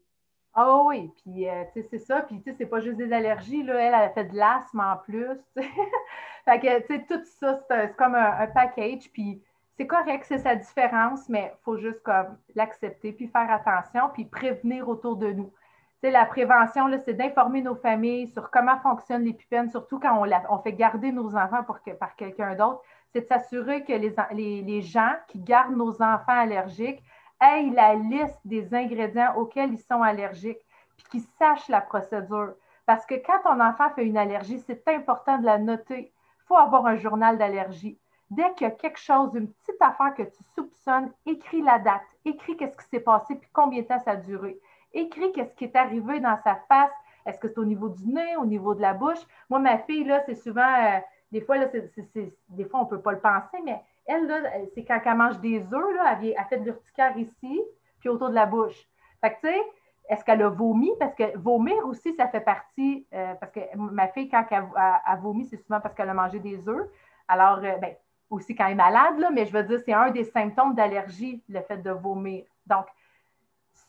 Ah 0.53 0.81
oui, 0.85 1.11
puis 1.21 1.47
euh, 1.47 1.63
tu 1.73 1.81
sais, 1.81 1.87
c'est 1.91 1.99
ça. 1.99 2.21
Puis 2.21 2.41
tu 2.41 2.49
sais, 2.49 2.55
c'est 2.57 2.65
pas 2.65 2.79
juste 2.79 2.97
des 2.97 3.13
allergies, 3.13 3.63
là. 3.63 3.75
Elle, 3.79 3.93
a 3.93 4.09
fait 4.09 4.25
de 4.25 4.35
l'asthme 4.35 4.79
en 4.79 4.97
plus. 4.97 5.37
fait 5.55 6.59
que, 6.59 6.79
tu 6.81 6.95
sais, 6.95 7.05
tout 7.07 7.23
ça, 7.39 7.59
c'est 7.69 7.95
comme 7.95 8.15
un, 8.15 8.47
package. 8.47 9.11
Puis 9.13 9.41
c'est 9.77 9.85
correct, 9.85 10.25
c'est 10.27 10.39
sa 10.39 10.55
différence, 10.55 11.29
mais 11.29 11.53
il 11.53 11.63
faut 11.63 11.77
juste 11.77 12.01
l'accepter, 12.55 13.13
puis 13.13 13.27
faire 13.27 13.51
attention, 13.51 14.09
puis 14.13 14.25
prévenir 14.25 14.89
autour 14.89 15.17
de 15.17 15.31
nous 15.31 15.51
la 16.03 16.25
prévention, 16.25 16.89
c'est 17.05 17.13
d'informer 17.13 17.61
nos 17.61 17.75
familles 17.75 18.27
sur 18.27 18.51
comment 18.51 18.77
fonctionnent 18.79 19.23
l'épipène, 19.23 19.69
surtout 19.69 19.99
quand 19.99 20.23
on, 20.49 20.59
fait 20.59 20.73
garder 20.73 21.11
nos 21.11 21.35
enfants 21.35 21.63
par 21.63 22.15
quelqu'un 22.15 22.55
d'autre. 22.55 22.81
C'est 23.13 23.21
de 23.21 23.27
s'assurer 23.27 23.83
que 23.83 23.93
les, 23.93 24.81
gens 24.81 25.13
qui 25.27 25.39
gardent 25.39 25.75
nos 25.75 26.01
enfants 26.01 26.39
allergiques 26.39 27.01
aient 27.41 27.69
la 27.73 27.95
liste 27.95 28.39
des 28.45 28.73
ingrédients 28.73 29.35
auxquels 29.35 29.73
ils 29.73 29.79
sont 29.79 30.01
allergiques, 30.01 30.65
puis 30.97 31.05
qu'ils 31.11 31.29
sachent 31.37 31.69
la 31.69 31.81
procédure. 31.81 32.53
Parce 32.85 33.05
que 33.05 33.15
quand 33.15 33.39
ton 33.43 33.59
enfant 33.59 33.89
fait 33.95 34.05
une 34.05 34.17
allergie, 34.17 34.59
c'est 34.65 34.87
important 34.87 35.37
de 35.37 35.45
la 35.45 35.57
noter. 35.57 36.11
Il 36.11 36.47
faut 36.47 36.55
avoir 36.55 36.85
un 36.85 36.95
journal 36.95 37.37
d'allergie. 37.37 37.97
Dès 38.29 38.53
qu'il 38.53 38.67
y 38.67 38.69
a 38.69 38.73
quelque 38.73 38.99
chose, 38.99 39.31
une 39.35 39.51
petite 39.51 39.81
affaire 39.81 40.13
que 40.15 40.23
tu 40.23 40.43
soupçonnes, 40.53 41.11
écris 41.25 41.61
la 41.61 41.79
date, 41.79 42.01
écris 42.25 42.57
qu'est-ce 42.57 42.77
qui 42.77 42.89
s'est 42.89 42.99
passé, 42.99 43.35
puis 43.35 43.49
combien 43.53 43.81
de 43.81 43.87
temps 43.87 43.99
ça 43.99 44.11
a 44.11 44.15
duré 44.15 44.59
écrit 44.93 45.31
qu'est-ce 45.31 45.53
qui 45.55 45.65
est 45.65 45.75
arrivé 45.75 46.19
dans 46.19 46.37
sa 46.43 46.55
face. 46.67 46.91
Est-ce 47.25 47.39
que 47.39 47.47
c'est 47.47 47.59
au 47.59 47.65
niveau 47.65 47.89
du 47.89 48.07
nez, 48.07 48.35
au 48.37 48.45
niveau 48.45 48.73
de 48.73 48.81
la 48.81 48.93
bouche? 48.93 49.19
Moi, 49.49 49.59
ma 49.59 49.77
fille, 49.79 50.05
là, 50.05 50.21
c'est 50.25 50.35
souvent, 50.35 50.61
euh, 50.61 50.99
des 51.31 51.41
fois, 51.41 51.57
là, 51.57 51.67
des 52.49 52.65
fois, 52.65 52.79
on 52.81 52.83
ne 52.83 52.89
peut 52.89 53.01
pas 53.01 53.11
le 53.11 53.19
penser, 53.19 53.57
mais 53.65 53.81
elle, 54.07 54.25
là, 54.25 54.37
c'est 54.73 54.83
quand 54.83 54.99
elle 55.05 55.15
mange 55.15 55.39
des 55.39 55.61
œufs, 55.73 55.95
là, 55.95 56.17
elle, 56.21 56.35
fait 56.49 56.57
de 56.57 56.65
l'urticaire 56.65 57.17
ici, 57.17 57.61
puis 57.99 58.09
autour 58.09 58.29
de 58.29 58.35
la 58.35 58.45
bouche. 58.45 58.87
Fait 59.21 59.31
que, 59.31 59.41
tu 59.41 59.47
sais, 59.47 59.61
est-ce 60.09 60.23
qu'elle 60.23 60.41
a 60.41 60.49
vomi? 60.49 60.89
Parce 60.99 61.13
que 61.13 61.37
vomir 61.37 61.77
aussi, 61.85 62.13
ça 62.15 62.27
fait 62.27 62.41
partie, 62.41 63.05
euh, 63.13 63.33
parce 63.35 63.51
que 63.51 63.59
ma 63.75 64.07
fille, 64.07 64.29
quand 64.29 64.45
elle, 64.49 64.63
a 64.75 65.15
vomi, 65.17 65.45
c'est 65.45 65.57
souvent 65.57 65.81
parce 65.81 65.93
qu'elle 65.93 66.09
a 66.09 66.13
mangé 66.13 66.39
des 66.39 66.67
œufs. 66.67 66.87
Alors, 67.27 67.57
euh, 67.57 67.75
ben, 67.77 67.93
aussi 68.29 68.55
quand 68.55 68.65
elle 68.65 68.73
est 68.73 68.75
malade, 68.75 69.25
mais 69.33 69.45
je 69.45 69.51
veux 69.51 69.63
dire, 69.63 69.79
c'est 69.85 69.93
un 69.93 70.11
des 70.11 70.23
symptômes 70.23 70.75
d'allergie, 70.75 71.43
le 71.49 71.61
fait 71.61 71.77
de 71.77 71.91
vomir. 71.91 72.45
Donc, 72.65 72.85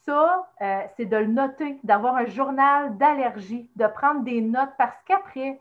ça, 0.05 0.49
euh, 0.61 0.81
c'est 0.97 1.05
de 1.05 1.17
le 1.17 1.27
noter, 1.27 1.79
d'avoir 1.83 2.15
un 2.15 2.25
journal 2.25 2.97
d'allergie, 2.97 3.69
de 3.75 3.87
prendre 3.87 4.23
des 4.23 4.41
notes 4.41 4.73
parce 4.77 4.95
qu'après, 5.05 5.59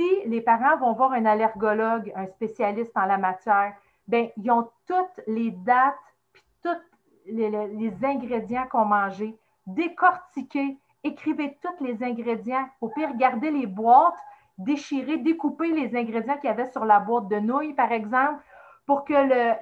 si 0.00 0.28
les 0.28 0.40
parents 0.40 0.78
vont 0.78 0.94
voir 0.94 1.12
un 1.12 1.26
allergologue, 1.26 2.10
un 2.16 2.26
spécialiste 2.26 2.96
en 2.96 3.04
la 3.04 3.18
matière, 3.18 3.74
bien, 4.08 4.28
ils 4.36 4.50
ont 4.50 4.70
toutes 4.86 5.20
les 5.26 5.50
dates, 5.50 5.94
puis 6.32 6.42
tous 6.62 6.80
les, 7.26 7.92
ingrédients 8.02 8.66
qu'on 8.70 8.86
mangeait, 8.86 9.36
décortiqués, 9.66 10.78
écrivez 11.04 11.58
tous 11.60 11.84
les 11.84 12.02
ingrédients. 12.02 12.66
Au 12.80 12.88
pire, 12.88 13.14
gardez 13.16 13.50
les 13.50 13.66
boîtes, 13.66 14.14
déchirer, 14.56 15.18
découper 15.18 15.68
les 15.68 15.94
ingrédients 15.94 16.36
qu'il 16.36 16.48
y 16.48 16.52
avait 16.52 16.70
sur 16.70 16.86
la 16.86 16.98
boîte 16.98 17.28
de 17.28 17.38
nouilles, 17.38 17.74
par 17.74 17.92
exemple, 17.92 18.42
pour 18.86 19.04
que 19.04 19.12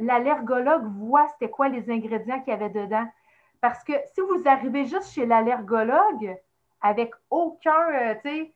l'allergologue 0.03 0.87
voit 0.99 1.27
c'était 1.29 1.51
quoi 1.51 1.69
les 1.69 1.91
ingrédients 1.91 2.41
qu'il 2.41 2.53
y 2.53 2.57
avait 2.57 2.71
dedans. 2.71 3.07
Parce 3.61 3.83
que 3.83 3.93
si 4.15 4.21
vous 4.21 4.43
arrivez 4.47 4.87
juste 4.87 5.13
chez 5.13 5.27
l'allergologue 5.27 6.37
avec 6.81 7.13
aucun, 7.29 7.93
euh, 7.93 8.15
tu 8.23 8.31
sais, 8.31 8.55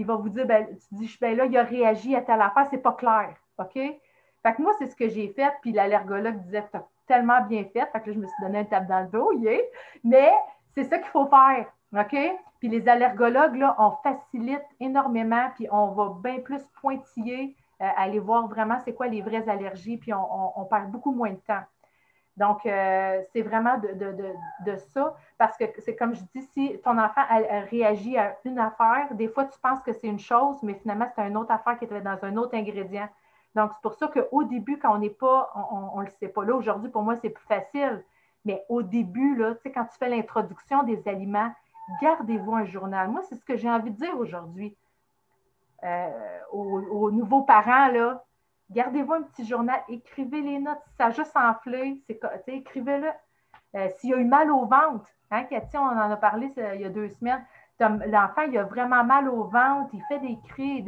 il 0.00 0.06
va 0.06 0.16
vous 0.16 0.30
dire, 0.30 0.46
ben, 0.46 0.66
tu 0.66 0.94
dis, 0.94 1.18
ben 1.20 1.36
là, 1.36 1.44
il 1.44 1.56
a 1.56 1.62
réagi 1.62 2.16
à 2.16 2.22
telle 2.22 2.40
affaire, 2.40 2.66
c'est 2.70 2.78
pas 2.78 2.92
clair. 2.92 3.34
OK? 3.58 3.74
Fait 3.74 4.54
que 4.54 4.62
moi, 4.62 4.72
c'est 4.78 4.86
ce 4.86 4.96
que 4.96 5.08
j'ai 5.08 5.28
fait, 5.28 5.52
puis 5.60 5.72
l'allergologue 5.72 6.38
disait, 6.38 6.64
tu 6.70 6.76
as 6.78 6.86
tellement 7.06 7.42
bien 7.42 7.64
fait. 7.64 7.86
Fait 7.92 8.00
que 8.00 8.08
là, 8.08 8.12
je 8.14 8.18
me 8.18 8.26
suis 8.26 8.42
donné 8.42 8.60
un 8.60 8.64
tape 8.64 8.88
dans 8.88 9.00
le 9.00 9.08
dos, 9.08 9.32
yeah. 9.32 9.60
Mais 10.02 10.32
c'est 10.74 10.84
ça 10.84 10.98
qu'il 10.98 11.10
faut 11.10 11.26
faire. 11.26 11.66
OK? 11.92 12.16
Puis 12.60 12.68
les 12.68 12.88
allergologues, 12.88 13.56
là, 13.56 13.76
on 13.78 13.90
facilite 14.02 14.64
énormément, 14.80 15.50
puis 15.56 15.68
on 15.70 15.88
va 15.88 16.16
bien 16.22 16.40
plus 16.40 16.62
pointiller, 16.80 17.54
euh, 17.82 17.88
aller 17.96 18.18
voir 18.18 18.48
vraiment 18.48 18.78
c'est 18.84 18.94
quoi 18.94 19.08
les 19.08 19.20
vraies 19.20 19.48
allergies, 19.48 19.98
puis 19.98 20.12
on 20.14 20.64
perd 20.64 20.90
beaucoup 20.90 21.12
moins 21.12 21.30
de 21.30 21.40
temps. 21.46 21.62
Donc, 22.40 22.64
euh, 22.64 23.20
c'est 23.34 23.42
vraiment 23.42 23.76
de, 23.76 24.76
ça, 24.76 25.14
parce 25.36 25.58
que 25.58 25.64
c'est 25.80 25.94
comme 25.94 26.14
je 26.14 26.22
dis, 26.34 26.40
si 26.54 26.80
ton 26.82 26.96
enfant 26.96 27.20
réagit 27.70 28.16
à 28.16 28.38
une 28.46 28.58
affaire, 28.58 29.08
des 29.12 29.28
fois, 29.28 29.44
tu 29.44 29.58
penses 29.60 29.82
que 29.82 29.92
c'est 29.92 30.06
une 30.06 30.18
chose, 30.18 30.56
mais 30.62 30.72
finalement, 30.72 31.06
c'est 31.14 31.28
une 31.28 31.36
autre 31.36 31.52
affaire 31.52 31.78
qui 31.78 31.84
est 31.84 32.00
dans 32.00 32.18
un 32.22 32.36
autre 32.38 32.54
ingrédient. 32.54 33.10
Donc, 33.54 33.72
c'est 33.74 33.82
pour 33.82 33.92
ça 33.92 34.08
qu'au 34.08 34.42
début, 34.44 34.78
quand 34.78 34.94
on 34.94 34.98
n'est 34.98 35.10
pas, 35.10 35.52
on 35.70 36.00
ne 36.00 36.06
le 36.06 36.10
sait 36.18 36.28
pas. 36.28 36.42
Là, 36.42 36.54
aujourd'hui, 36.54 36.90
pour 36.90 37.02
moi, 37.02 37.14
c'est 37.16 37.28
plus 37.28 37.44
facile. 37.44 38.02
Mais 38.46 38.64
au 38.70 38.80
début, 38.80 39.36
là, 39.36 39.54
quand 39.74 39.84
tu 39.84 39.98
fais 39.98 40.08
l'introduction 40.08 40.82
des 40.84 41.06
aliments, 41.06 41.52
gardez-vous 42.00 42.54
un 42.54 42.64
journal. 42.64 43.10
Moi, 43.10 43.20
c'est 43.28 43.34
ce 43.34 43.44
que 43.44 43.58
j'ai 43.58 43.68
envie 43.68 43.90
de 43.90 43.96
dire 43.96 44.18
aujourd'hui 44.18 44.74
euh, 45.84 46.40
aux, 46.52 47.10
nouveaux 47.10 47.42
parents. 47.42 47.88
Là, 47.88 48.24
gardez-vous 48.70 49.12
un 49.12 49.22
petit 49.22 49.44
journal, 49.46 49.80
écrivez 49.88 50.40
les 50.40 50.58
notes. 50.58 50.80
Si 50.86 50.96
ça 50.96 51.06
a 51.06 51.10
juste 51.10 51.36
enflé, 51.36 52.02
écrivez-le. 52.46 53.08
Euh, 53.76 53.88
s'il 53.98 54.10
y 54.10 54.14
a 54.14 54.16
eu 54.16 54.24
mal 54.24 54.50
au 54.50 54.66
ventre, 54.66 55.06
hein, 55.30 55.44
Cathy, 55.44 55.76
on 55.76 55.82
en 55.82 56.10
a 56.10 56.16
parlé 56.16 56.48
il 56.74 56.80
y 56.80 56.84
a 56.84 56.88
deux 56.88 57.08
semaines. 57.08 57.44
L'enfant, 57.78 58.42
il 58.42 58.58
a 58.58 58.64
vraiment 58.64 59.04
mal 59.04 59.28
au 59.28 59.44
ventre, 59.44 59.90
il 59.94 60.02
fait 60.08 60.18
des 60.18 60.38
cris, 60.48 60.84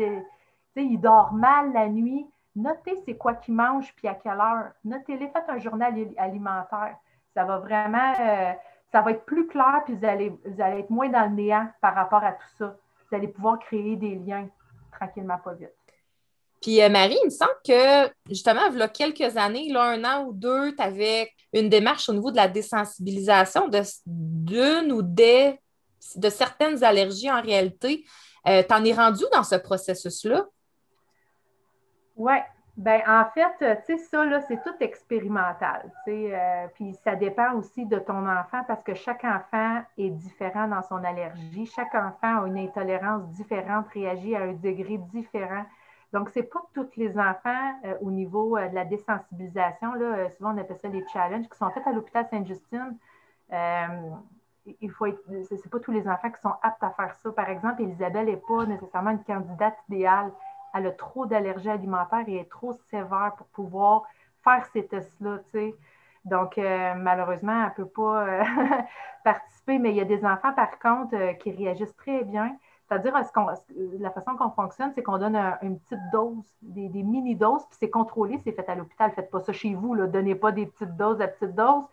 il 0.76 1.01
dort 1.01 1.33
mal 1.33 1.72
la 1.72 1.89
nuit. 1.89 2.26
Notez 2.55 2.97
c'est 3.07 3.16
quoi 3.16 3.35
qu'il 3.35 3.55
mange 3.55 3.95
puis 3.95 4.09
à 4.09 4.14
quelle 4.14 4.41
heure. 4.41 4.72
Notez-les, 4.85 5.28
faites 5.28 5.49
un 5.49 5.59
journal 5.59 5.95
alimentaire. 6.18 6.97
Ça 7.35 7.45
va 7.45 7.59
vraiment, 7.59 8.12
euh, 8.20 8.53
ça 8.91 9.01
va 9.01 9.12
être 9.12 9.24
plus 9.24 9.47
clair, 9.47 9.83
puis 9.87 9.95
vous 9.95 10.05
allez, 10.05 10.39
vous 10.45 10.61
allez 10.61 10.80
être 10.80 10.91
moins 10.91 11.09
dans 11.09 11.24
le 11.24 11.35
néant 11.35 11.68
par 11.80 11.95
rapport 11.95 12.22
à 12.22 12.33
tout 12.33 12.49
ça. 12.59 12.76
Vous 13.09 13.16
allez 13.16 13.28
pouvoir 13.28 13.59
créer 13.59 13.97
des 13.97 14.16
liens 14.16 14.49
tranquillement, 14.91 15.39
pas 15.39 15.55
vite. 15.55 15.82
Puis 16.62 16.80
euh, 16.80 16.88
Marie, 16.88 17.18
il 17.22 17.26
me 17.26 17.30
semble 17.30 17.56
que 17.66 18.10
justement, 18.30 18.62
il 18.72 18.78
y 18.78 18.82
a 18.82 18.88
quelques 18.88 19.36
années, 19.36 19.68
là, 19.70 19.82
un 19.82 20.04
an 20.04 20.24
ou 20.24 20.32
deux, 20.32 20.74
tu 20.74 20.82
avais 20.82 21.30
une 21.52 21.68
démarche 21.68 22.08
au 22.08 22.14
niveau 22.14 22.30
de 22.30 22.36
la 22.36 22.48
désensibilisation 22.48 23.68
d'une 24.06 24.92
ou 24.92 25.02
des 25.02 25.58
de 26.16 26.28
certaines 26.30 26.82
allergies 26.82 27.30
en 27.30 27.42
réalité. 27.42 28.04
Euh, 28.46 28.62
tu 28.66 28.74
en 28.74 28.84
es 28.84 28.92
rendu 28.92 29.24
dans 29.32 29.44
ce 29.44 29.56
processus-là? 29.56 30.46
Oui, 32.16 32.34
ben 32.76 33.02
en 33.06 33.24
fait, 33.32 33.54
euh, 33.62 33.76
tu 33.86 33.98
sais, 33.98 34.04
ça, 34.04 34.24
là, 34.24 34.40
c'est 34.48 34.62
tout 34.62 34.74
expérimental. 34.80 35.92
Euh, 36.08 36.66
puis 36.74 36.94
ça 37.04 37.14
dépend 37.16 37.52
aussi 37.54 37.84
de 37.86 37.98
ton 37.98 38.26
enfant 38.26 38.62
parce 38.66 38.82
que 38.82 38.94
chaque 38.94 39.24
enfant 39.24 39.82
est 39.98 40.10
différent 40.10 40.68
dans 40.68 40.82
son 40.82 41.04
allergie. 41.04 41.66
Chaque 41.66 41.94
enfant 41.94 42.42
a 42.42 42.46
une 42.46 42.58
intolérance 42.58 43.28
différente, 43.28 43.86
réagit 43.92 44.34
à 44.34 44.42
un 44.42 44.52
degré 44.54 44.98
différent. 45.12 45.64
Donc, 46.12 46.28
c'est 46.30 46.42
pas 46.42 46.62
tous 46.74 46.96
les 46.96 47.18
enfants 47.18 47.80
euh, 47.84 47.94
au 48.00 48.10
niveau 48.10 48.58
de 48.58 48.74
la 48.74 48.84
désensibilisation. 48.84 49.94
Là, 49.94 50.28
souvent, 50.30 50.54
on 50.54 50.58
appelle 50.58 50.78
ça 50.78 50.88
les 50.88 51.04
challenges 51.12 51.48
qui 51.48 51.56
sont 51.56 51.70
faits 51.70 51.86
à 51.86 51.92
l'hôpital 51.92 52.26
Sainte-Justine. 52.30 52.96
faut 54.90 55.06
c'est 55.48 55.70
pas 55.70 55.80
tous 55.80 55.92
les 55.92 56.06
enfants 56.06 56.30
qui 56.30 56.40
sont 56.40 56.54
aptes 56.62 56.82
à 56.82 56.90
faire 56.90 57.14
ça. 57.14 57.32
Par 57.32 57.48
exemple, 57.48 57.82
Elisabeth 57.82 58.26
n'est 58.26 58.36
pas 58.36 58.66
nécessairement 58.66 59.10
une 59.10 59.24
candidate 59.24 59.76
idéale 59.88 60.32
elle 60.74 60.86
a 60.86 60.92
trop 60.92 61.26
d'allergies 61.26 61.70
alimentaires 61.70 62.24
et 62.26 62.36
est 62.36 62.50
trop 62.50 62.72
sévère 62.90 63.32
pour 63.36 63.46
pouvoir 63.48 64.04
faire 64.42 64.64
ces 64.72 64.86
tests-là. 64.86 65.38
Donc, 66.24 66.56
euh, 66.56 66.94
malheureusement, 66.94 67.52
elle 67.52 67.68
ne 67.70 67.84
peut 67.84 67.90
pas 67.90 68.26
euh, 68.26 68.44
participer, 69.24 69.78
mais 69.78 69.90
il 69.90 69.96
y 69.96 70.00
a 70.00 70.04
des 70.04 70.24
enfants, 70.24 70.52
par 70.52 70.78
contre, 70.78 71.14
euh, 71.14 71.32
qui 71.34 71.50
réagissent 71.50 71.96
très 71.96 72.24
bien. 72.24 72.56
C'est-à-dire, 72.89 73.14
la 73.99 74.11
façon 74.11 74.37
qu'on 74.37 74.51
fonctionne, 74.51 74.93
c'est 74.95 75.03
qu'on 75.03 75.18
donne 75.18 75.37
une 75.62 75.78
petite 75.78 76.01
dose, 76.12 76.45
des, 76.61 76.89
mini-doses, 77.03 77.64
puis 77.66 77.78
c'est 77.80 77.91
contrôlé, 77.91 78.39
c'est 78.45 78.53
fait 78.53 78.68
à 78.68 78.74
l'hôpital. 78.74 79.11
Faites 79.12 79.30
pas 79.30 79.41
ça 79.41 79.53
chez 79.53 79.74
vous, 79.74 79.97
ne 79.97 80.07
donnez 80.07 80.35
pas 80.35 80.53
des 80.53 80.66
petites 80.66 80.97
doses 80.97 81.20
à 81.20 81.28
petites 81.28 81.55
doses. 81.55 81.85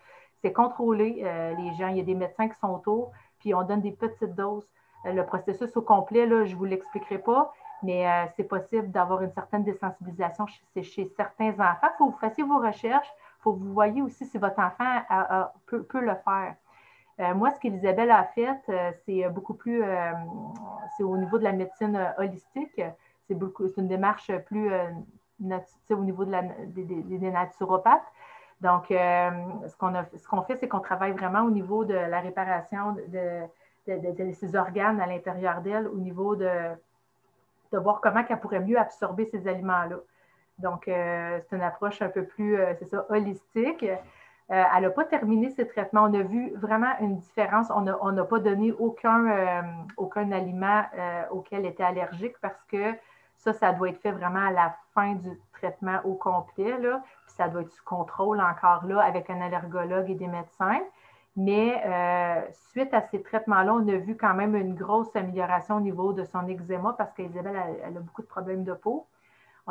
C'est 0.42 0.52
contrôlé, 0.52 1.24
les 1.58 1.74
gens. 1.76 1.88
Il 1.88 1.98
y 1.98 2.02
a 2.02 2.04
des 2.04 2.16
médecins 2.16 2.50
qui 2.50 2.60
sont 2.60 2.70
autour, 2.70 3.12
puis 3.40 3.54
on 3.54 3.64
donne 3.64 3.82
des 3.82 3.92
petites 3.92 4.36
doses. 4.36 4.68
le 5.06 5.24
processus 5.26 5.76
au 5.78 5.82
complet, 5.82 6.28
je 6.28 6.54
ne 6.54 6.56
vous 6.56 6.66
l'expliquerai 6.66 7.20
pas, 7.20 7.54
mais 7.84 8.08
euh, 8.08 8.26
c'est 8.36 8.44
possible 8.44 8.92
d'avoir 8.92 9.22
une 9.22 9.32
certaine 9.32 9.64
désensibilisation 9.64 10.46
chez, 10.48 10.84
chez 10.84 11.12
certains 11.16 11.52
enfants. 11.52 11.78
Il 11.84 11.98
faut 11.98 12.08
que 12.08 12.12
vous 12.12 12.20
fassiez 12.20 12.44
vos 12.44 12.60
recherches. 12.60 13.10
Il 13.40 13.42
faut 13.44 13.54
que 13.54 13.60
vous 13.60 13.74
voyez 13.74 14.02
aussi 14.02 14.26
si 14.26 14.38
votre 14.38 14.60
enfant 14.60 15.02
peut, 15.66 15.86
le 15.94 16.16
faire. 16.26 16.56
Euh, 17.20 17.34
moi, 17.34 17.52
ce 17.52 17.60
qu'Elisabeth 17.60 18.10
a 18.10 18.24
fait, 18.24 18.60
euh, 18.70 18.92
c'est 19.06 19.28
beaucoup 19.30 19.54
plus, 19.54 19.84
c'est 20.96 21.04
au 21.04 21.18
niveau 21.18 21.38
de 21.38 21.44
la 21.44 21.52
médecine 21.52 22.14
holistique. 22.18 22.82
C'est 23.28 23.38
une 23.78 23.88
démarche 23.88 24.32
plus 24.46 24.72
au 24.72 26.04
niveau 26.04 26.26
de 26.26 26.32
des, 26.68 27.32
naturopathes. 27.32 28.12
Donc, 28.62 28.86
ce 28.90 29.78
qu'on 29.78 29.94
ce 30.18 30.28
qu'on 30.28 30.42
fait, 30.42 30.56
c'est 30.58 30.68
qu'on 30.68 30.80
travaille 30.80 31.12
vraiment 31.12 31.42
au 31.42 31.52
niveau 31.52 31.86
de 31.86 31.94
la 31.94 32.20
réparation 32.20 32.96
de, 33.08 33.46
de 33.88 34.32
ces 34.32 34.56
organes 34.56 35.00
à 35.00 35.06
l'intérieur 35.06 35.62
d'elle, 35.62 35.88
au 35.88 35.98
niveau 35.98 36.36
de 36.36 36.50
de 37.72 37.78
voir 37.78 38.02
comment 38.02 38.24
elle 38.28 38.40
pourrait 38.40 38.60
mieux 38.60 38.78
absorber 38.78 39.26
ces 39.26 39.48
aliments-là. 39.48 39.98
Donc, 40.58 40.88
euh, 40.88 41.40
c'est 41.48 41.56
une 41.56 41.62
approche 41.62 42.02
un 42.02 42.10
peu 42.10 42.26
plus, 42.26 42.58
euh, 42.58 42.74
c'est 42.80 42.90
ça, 42.90 43.06
holistique. 43.10 43.86
Euh, 44.52 44.64
elle 44.76 44.84
n'a 44.84 44.90
pas 44.90 45.06
terminé 45.06 45.50
ses 45.52 45.68
traitements. 45.68 46.04
On 46.04 46.14
a 46.14 46.24
vu 46.24 46.54
vraiment 46.56 46.92
une 47.02 47.18
différence. 47.18 47.68
On 47.72 48.12
n'a 48.12 48.24
pas 48.24 48.40
donné 48.40 48.72
aucun, 48.72 49.64
aucun 49.96 50.32
aliment 50.32 50.84
auquel 51.30 51.60
elle 51.60 51.72
était 51.72 51.84
allergique 51.84 52.36
parce 52.42 52.64
que 52.66 52.94
ça, 53.38 53.54
ça 53.54 53.74
doit 53.74 53.90
être 53.90 54.02
fait 54.02 54.12
vraiment 54.12 54.48
à 54.48 54.52
la 54.52 54.76
fin 54.96 55.14
du 55.14 55.30
traitement 55.54 56.00
au 56.04 56.16
complet. 56.16 56.74
Puis 56.80 57.02
ça 57.28 57.48
doit 57.48 57.62
être 57.62 57.70
sous 57.70 57.84
contrôle 57.84 58.42
encore 58.42 58.86
là 58.86 59.02
avec 59.02 59.30
un 59.30 59.40
allergologue 59.40 60.10
et 60.10 60.16
des 60.16 60.28
médecins. 60.28 60.80
Mais 61.36 61.82
euh, 61.86 62.42
suite 62.72 62.94
à 62.94 63.02
ces 63.02 63.22
traitements-là, 63.22 63.74
on 63.74 63.88
a 63.88 63.96
vu 63.96 64.18
quand 64.18 64.34
même 64.34 64.56
une 64.56 64.76
grosse 64.76 65.16
amélioration 65.16 65.78
au 65.78 65.80
niveau 65.80 66.12
de 66.12 66.26
son 66.26 66.46
eczéma 66.48 66.96
parce 66.98 67.14
qu'Isabelle, 67.14 67.56
elle, 67.82 67.96
a 67.96 68.00
beaucoup 68.02 68.22
de 68.22 68.28
problèmes 68.28 68.66
de 68.66 68.74
peau. 68.74 69.08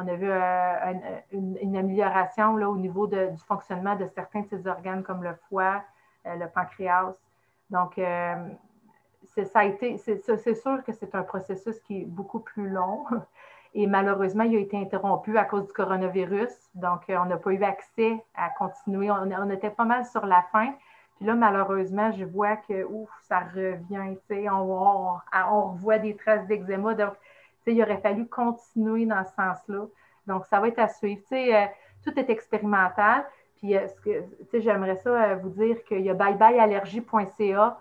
On 0.01 0.07
a 0.07 0.15
vu 0.15 0.31
euh, 0.31 1.19
une, 1.33 1.77
amélioration 1.77 2.57
là, 2.57 2.71
au 2.71 2.77
niveau 2.77 3.09
du 3.09 3.17
fonctionnement 3.49 3.97
de 3.97 4.07
certains 4.07 4.43
de 4.43 4.47
ses 4.47 4.69
organes 4.69 5.03
comme 5.03 5.25
le 5.25 5.35
foie, 5.49 5.83
euh, 6.25 6.37
le 6.37 6.47
pancréas. 6.49 7.15
Donc, 7.71 7.97
ça 7.97 9.59
a 9.59 9.65
été, 9.65 9.99
c'est 9.99 10.55
sûr 10.55 10.85
que 10.85 10.93
c'est 10.93 11.15
un 11.17 11.23
processus 11.23 11.81
qui 11.81 12.03
est 12.03 12.05
beaucoup 12.05 12.39
plus 12.39 12.69
long. 12.69 13.05
Et 13.75 13.89
malheureusement, 13.89 14.45
il 14.45 14.57
a 14.57 14.61
été 14.61 14.79
interrompu 14.79 15.37
à 15.37 15.45
cause 15.45 15.67
du 15.67 15.73
coronavirus. 15.73 16.53
Donc, 16.77 17.03
on 17.09 17.25
n'a 17.27 17.37
pas 17.37 17.51
eu 17.51 17.63
accès 17.65 18.25
à 18.37 18.51
continuer. 18.51 19.11
on, 19.11 19.51
était 19.51 19.71
pas 19.71 19.85
mal 19.85 20.07
sur 20.07 20.25
la 20.25 20.43
fin. 20.53 20.75
Puis 21.17 21.27
là, 21.27 21.35
malheureusement, 21.35 22.13
je 22.13 22.25
vois 22.25 22.57
que 22.57 22.85
ouf, 22.85 23.11
ça 23.23 23.41
revient, 23.41 24.17
sais, 24.29 24.49
on, 24.49 25.19
on, 25.51 25.63
revoit 25.73 25.99
des 25.99 26.15
traces 26.15 26.47
d'eczéma. 26.47 26.95
Donc, 26.95 27.15
il 27.67 27.83
aurait 27.83 28.01
fallu 28.01 28.27
continuer 28.27 29.07
dans 29.07 29.25
ce 29.25 29.33
sens-là. 29.35 29.87
Donc, 30.27 30.45
ça 30.47 30.61
va 30.61 30.69
être 30.69 30.79
à 30.79 30.89
suivre. 30.89 31.23
Euh, 31.33 31.67
tout 32.05 32.19
est 32.19 32.31
expérimental. 32.31 33.25
Puis, 33.57 33.77
euh, 33.77 33.87
ce 33.89 34.01
que, 34.01 34.61
j'aimerais 34.61 34.97
ça 34.97 35.11
euh, 35.11 35.37
vous 35.37 35.49
dire 35.51 35.83
qu'il 35.85 36.03
y 36.03 36.11
a 36.11 36.15
byeByeAllergie.ca. 36.15 37.79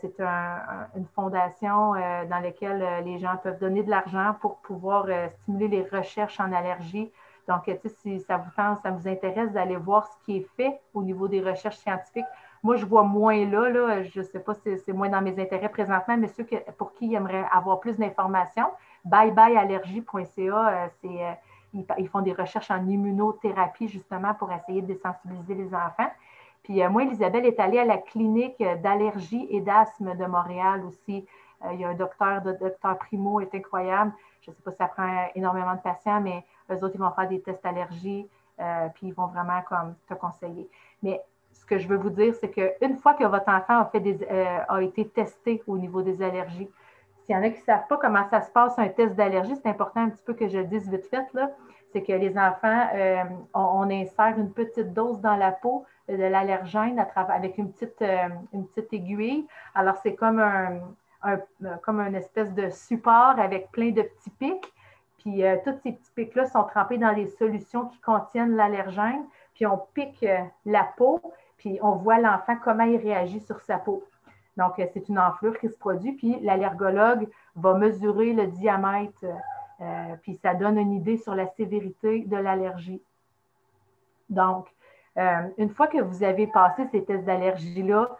c'est 0.00 0.20
une 0.20 1.06
fondation 1.14 1.92
dans 1.92 2.42
laquelle 2.42 3.04
les 3.04 3.18
gens 3.18 3.36
peuvent 3.42 3.58
donner 3.58 3.82
de 3.82 3.90
l'argent 3.90 4.34
pour 4.40 4.60
pouvoir 4.60 5.06
stimuler 5.42 5.68
les 5.68 5.82
recherches 5.82 6.40
en 6.40 6.50
allergie. 6.52 7.12
Donc, 7.48 7.70
si 7.84 8.20
ça 8.20 8.38
vous 8.38 8.50
ça 8.56 8.90
vous 8.90 9.06
intéresse 9.06 9.52
d'aller 9.52 9.76
voir 9.76 10.06
ce 10.06 10.24
qui 10.24 10.38
est 10.38 10.48
fait 10.56 10.80
au 10.94 11.02
niveau 11.02 11.28
des 11.28 11.42
recherches 11.42 11.76
scientifiques, 11.76 12.24
moi, 12.62 12.76
je 12.76 12.84
vois 12.84 13.04
moins 13.04 13.44
là, 13.46 13.68
là 13.68 14.02
je 14.02 14.20
ne 14.20 14.24
sais 14.24 14.40
pas 14.40 14.54
si 14.54 14.78
c'est 14.84 14.92
moins 14.92 15.08
dans 15.08 15.22
mes 15.22 15.40
intérêts 15.40 15.68
présentement, 15.68 16.16
mais 16.16 16.28
ceux 16.28 16.46
pour 16.76 16.92
qui 16.94 17.14
aimeraient 17.14 17.46
avoir 17.52 17.80
plus 17.80 17.96
d'informations, 17.96 18.68
byeByeAllergie.ca, 19.04 20.68
euh, 20.68 20.88
c'est, 21.00 21.24
euh, 21.24 21.32
ils, 21.98 22.08
font 22.08 22.20
des 22.20 22.32
recherches 22.32 22.70
en 22.70 22.86
immunothérapie 22.86 23.88
justement 23.88 24.34
pour 24.34 24.50
essayer 24.52 24.82
de 24.82 24.94
sensibiliser 24.94 25.54
les 25.54 25.74
enfants. 25.74 26.10
Puis 26.64 26.82
euh, 26.82 26.90
moi, 26.90 27.04
Elisabeth 27.04 27.44
est 27.44 27.60
allée 27.60 27.78
à 27.78 27.84
la 27.84 27.98
clinique 27.98 28.62
d'allergie 28.82 29.46
et 29.50 29.60
d'asthme 29.60 30.16
de 30.16 30.26
Montréal 30.26 30.84
aussi. 30.84 31.26
il 31.72 31.80
y 31.80 31.84
a 31.84 31.88
un 31.88 31.94
docteur, 31.94 32.42
le 32.44 32.54
docteur 32.54 32.98
Primo 32.98 33.40
est 33.40 33.54
incroyable. 33.54 34.12
Je 34.42 34.50
ne 34.50 34.56
sais 34.56 34.62
pas 34.62 34.72
si 34.72 34.78
ça 34.78 34.88
prend 34.88 35.28
énormément 35.34 35.74
de 35.74 35.80
patients, 35.80 36.20
mais 36.20 36.44
eux 36.70 36.76
autres, 36.82 36.94
ils 36.94 37.00
vont 37.00 37.10
faire 37.12 37.28
des 37.28 37.40
tests 37.40 37.62
d'allergie, 37.62 38.28
puis 38.94 39.08
ils 39.08 39.14
vont 39.14 39.26
vraiment 39.26 39.60
comme 39.68 39.94
te 40.08 40.14
conseiller. 40.14 40.68
Mais 41.02 41.20
que 41.68 41.78
je 41.78 41.86
veux 41.86 41.96
vous 41.96 42.10
dire, 42.10 42.34
c'est 42.34 42.50
qu'une 42.50 42.96
fois 42.96 43.14
que 43.14 43.24
votre 43.24 43.48
enfant 43.48 43.80
a, 43.80 43.84
fait 43.86 44.00
des, 44.00 44.18
euh, 44.30 44.58
a 44.68 44.82
été 44.82 45.06
testé 45.08 45.62
au 45.66 45.76
niveau 45.76 46.02
des 46.02 46.22
allergies, 46.22 46.68
s'il 47.22 47.34
y 47.34 47.38
en 47.38 47.42
a 47.42 47.50
qui 47.50 47.60
ne 47.60 47.64
savent 47.64 47.86
pas 47.88 47.98
comment 47.98 48.26
ça 48.30 48.40
se 48.40 48.50
passe, 48.50 48.78
un 48.78 48.88
test 48.88 49.14
d'allergie, 49.14 49.54
c'est 49.56 49.68
important 49.68 50.00
un 50.00 50.08
petit 50.08 50.22
peu 50.24 50.34
que 50.34 50.48
je 50.48 50.58
le 50.58 50.64
dise 50.64 50.88
vite 50.90 51.06
fait, 51.10 51.26
c'est 51.92 52.02
que 52.02 52.12
les 52.12 52.38
enfants, 52.38 52.88
euh, 52.94 53.22
on, 53.54 53.90
insère 53.90 54.34
une 54.38 54.52
petite 54.52 54.92
dose 54.94 55.20
dans 55.20 55.36
la 55.36 55.52
peau 55.52 55.84
de 56.08 56.16
l'allergène 56.16 57.04
avec 57.14 57.58
une 57.58 57.70
petite, 57.72 58.00
euh, 58.00 58.28
une 58.54 58.66
petite 58.66 58.92
aiguille. 58.94 59.46
Alors, 59.74 59.96
c'est 60.02 60.14
comme 60.14 60.38
un, 60.38 60.80
comme 61.82 62.00
une 62.00 62.14
espèce 62.14 62.52
de 62.54 62.70
support 62.70 63.38
avec 63.38 63.70
plein 63.72 63.90
de 63.90 64.02
petits 64.02 64.30
pics. 64.30 64.72
Puis, 65.18 65.42
tous 65.64 65.74
ces 65.82 65.92
petits 65.92 66.12
pics-là 66.14 66.46
sont 66.46 66.64
trempés 66.64 66.96
dans 66.96 67.10
les 67.10 67.26
solutions 67.26 67.86
qui 67.86 68.00
contiennent 68.00 68.54
l'allergène. 68.54 69.24
puis 69.54 69.66
on 69.66 69.78
pique 69.92 70.24
la 70.64 70.84
peau, 70.96 71.20
puis 71.58 71.78
on 71.82 71.92
voit 71.92 72.18
l'enfant 72.18 72.56
comment 72.62 72.84
il 72.84 72.96
réagit 72.96 73.40
sur 73.40 73.60
sa 73.60 73.78
peau. 73.78 74.04
Donc, 74.56 74.78
euh, 74.78 74.86
c'est 74.92 75.08
une 75.08 75.18
enflure 75.18 75.58
qui 75.58 75.68
se 75.68 75.76
produit, 75.76 76.12
puis 76.12 76.38
l'allergologue 76.40 77.28
va 77.56 77.74
mesurer 77.74 78.32
le 78.32 78.46
diamètre, 78.46 79.24
puis 80.22 80.34
ça 80.42 80.54
donne 80.54 80.76
une 80.76 80.92
idée 80.92 81.16
sur 81.16 81.34
la 81.34 81.46
sévérité 81.46 82.24
de 82.24 82.36
l'allergie. 82.36 83.00
Donc, 84.28 84.66
une 85.16 85.70
fois 85.70 85.86
que 85.86 85.98
vous 85.98 86.24
avez 86.24 86.48
passé 86.48 86.84
ces 86.90 87.04
tests 87.04 87.24
d'allergie-là, 87.24 88.10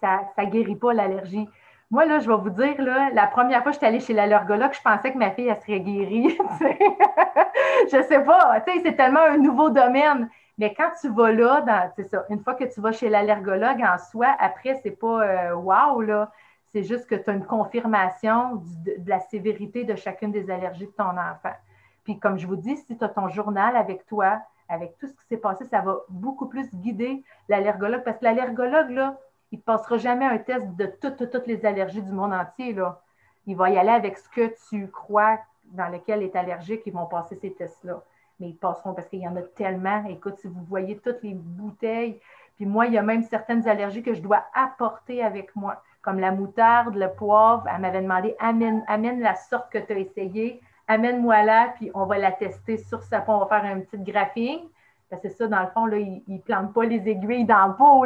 ça 0.00 0.20
ne 0.38 0.44
guérit 0.46 0.76
pas 0.76 0.94
l'allergie. 0.94 1.46
Moi, 1.90 2.06
là, 2.06 2.18
je 2.18 2.28
vais 2.28 2.36
vous 2.36 2.50
dire, 2.50 2.74
la 3.12 3.26
première 3.26 3.62
fois 3.62 3.70
que 3.70 3.74
j'étais 3.74 3.86
allée 3.86 4.00
chez 4.00 4.14
l'allergologue, 4.14 4.72
je 4.72 4.80
pensais 4.80 5.12
que 5.12 5.18
ma 5.18 5.30
fille, 5.30 5.48
elle 5.48 5.60
serait 5.60 5.80
guérie. 5.80 6.36
je 7.92 8.02
sais 8.08 8.24
pas, 8.24 8.62
c'est 8.66 8.96
tellement 8.96 9.20
un 9.20 9.36
nouveau 9.36 9.70
domaine. 9.70 10.28
Mais 10.58 10.72
quand 10.74 10.90
tu 11.00 11.08
vas 11.08 11.32
là, 11.32 11.92
c'est 11.96 12.04
ça, 12.04 12.24
une 12.30 12.40
fois 12.40 12.54
que 12.54 12.64
tu 12.64 12.80
vas 12.80 12.92
chez 12.92 13.08
l'allergologue 13.08 13.82
en 13.82 13.98
soi, 13.98 14.34
après, 14.38 14.80
c'est 14.82 14.92
pas 14.92 15.22
euh, 15.22 15.54
wow. 15.54 16.02
C'est 16.66 16.84
juste 16.84 17.06
que 17.06 17.14
tu 17.14 17.30
as 17.30 17.32
une 17.32 17.44
confirmation 17.44 18.62
de, 18.84 18.94
la 19.06 19.20
sévérité 19.20 19.84
de 19.84 19.94
chacune 19.94 20.32
des 20.32 20.50
allergies 20.50 20.86
de 20.86 20.92
ton 20.92 21.10
enfant. 21.10 21.54
Puis, 22.04 22.18
comme 22.18 22.38
je 22.38 22.46
vous 22.46 22.56
dis, 22.56 22.76
si 22.76 22.96
tu 22.96 23.04
as 23.04 23.08
ton 23.08 23.28
journal 23.28 23.76
avec 23.76 24.06
toi, 24.06 24.40
avec 24.68 24.96
tout 24.98 25.06
ce 25.06 25.12
qui 25.12 25.24
s'est 25.28 25.36
passé, 25.36 25.64
ça 25.66 25.80
va 25.80 25.98
beaucoup 26.08 26.46
plus 26.46 26.72
guider 26.74 27.22
l'allergologue. 27.48 28.02
Parce 28.04 28.18
que 28.18 28.24
l'allergologue, 28.24 28.90
là, 28.90 29.18
il 29.52 29.58
ne 29.58 29.62
passera 29.62 29.98
jamais 29.98 30.24
un 30.24 30.38
test 30.38 30.66
de 30.76 30.86
toutes, 30.86 31.30
toutes, 31.30 31.46
les 31.46 31.64
allergies 31.64 32.02
du 32.02 32.12
monde 32.12 32.32
entier. 32.32 32.76
Il 33.46 33.56
va 33.56 33.70
y 33.70 33.78
aller 33.78 33.90
avec 33.90 34.18
ce 34.18 34.28
que 34.28 34.52
tu 34.68 34.88
crois 34.88 35.38
dans 35.66 35.88
lequel 35.88 36.22
est 36.22 36.36
allergique, 36.36 36.82
ils 36.86 36.92
vont 36.92 37.06
passer 37.06 37.36
ces 37.36 37.52
tests-là. 37.52 38.02
Mais 38.40 38.48
ils 38.48 38.56
passeront 38.56 38.94
parce 38.94 39.08
qu'il 39.08 39.20
y 39.20 39.28
en 39.28 39.36
a 39.36 39.42
tellement. 39.42 40.04
Écoute, 40.06 40.38
si 40.38 40.48
vous 40.48 40.62
voyez 40.64 40.98
toutes 40.98 41.22
les 41.22 41.34
bouteilles, 41.34 42.20
puis 42.56 42.66
moi, 42.66 42.86
il 42.86 42.92
y 42.92 42.98
a 42.98 43.02
même 43.02 43.22
certaines 43.22 43.66
allergies 43.68 44.02
que 44.02 44.14
je 44.14 44.20
dois 44.20 44.44
apporter 44.54 45.22
avec 45.22 45.54
moi, 45.56 45.82
comme 46.02 46.20
la 46.20 46.30
moutarde, 46.30 46.94
le 46.94 47.10
poivre. 47.10 47.64
Elle 47.72 47.80
m'avait 47.80 48.02
demandé 48.02 48.36
amène, 48.38 48.84
amène 48.86 49.20
la 49.20 49.34
sorte 49.34 49.70
que 49.70 49.78
tu 49.78 49.92
as 49.92 49.98
essayée, 49.98 50.60
amène-moi 50.86 51.42
là, 51.42 51.74
puis 51.76 51.90
on 51.94 52.06
va 52.06 52.18
la 52.18 52.32
tester 52.32 52.76
sur 52.76 53.02
sa 53.02 53.20
peau. 53.20 53.32
On 53.32 53.44
va 53.44 53.46
faire 53.46 53.64
un 53.64 53.80
petit 53.80 53.98
graphing 53.98 54.68
c'est 55.22 55.30
ça, 55.30 55.46
dans 55.46 55.60
le 55.60 55.68
fond, 55.68 55.86
là, 55.86 55.98
ils 55.98 56.22
ne 56.26 56.38
plantent 56.38 56.72
pas 56.72 56.84
les 56.84 57.08
aiguilles 57.08 57.44
dans 57.44 57.68
le 57.68 57.74
pot. 57.74 58.04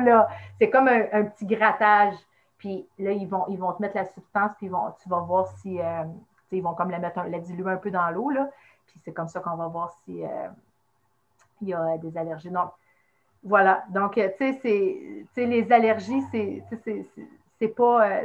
C'est 0.59 0.71
comme 0.71 0.89
un, 0.89 1.25
petit 1.25 1.47
grattage. 1.47 2.15
Puis 2.59 2.87
là, 2.99 3.13
ils 3.13 3.29
vont, 3.29 3.45
ils 3.49 3.59
vont 3.59 3.73
te 3.73 3.81
mettre 3.81 3.97
la 3.97 4.05
substance, 4.05 4.51
puis 4.59 4.69
tu 5.03 5.09
vas 5.09 5.21
voir 5.21 5.47
si. 5.59 5.81
Euh, 5.81 6.05
ils 6.51 6.63
vont 6.63 6.75
comme 6.75 6.91
la, 6.91 6.99
mettre 6.99 7.21
la 7.29 7.39
diluer 7.41 7.73
un 7.73 7.77
peu 7.77 7.91
dans 7.91 8.09
l'eau. 8.11 8.31
Puis 8.89 9.01
c'est 9.05 9.13
comme 9.13 9.29
ça 9.29 9.41
qu'on 9.41 9.57
va 9.57 9.69
voir 9.69 9.97
si 10.05 10.25
euh, 10.25 10.49
il 11.63 11.69
y 11.69 11.75
a 11.75 11.97
des 11.99 12.17
allergies. 12.17 12.51
Donc, 12.51 12.71
voilà. 13.43 13.85
Donc, 13.91 14.19
euh, 14.19 14.29
tu 14.39 14.53
sais, 14.61 15.47
les 15.47 15.73
allergies, 15.73 16.23
c'est 16.33 17.69
pas. 17.69 18.21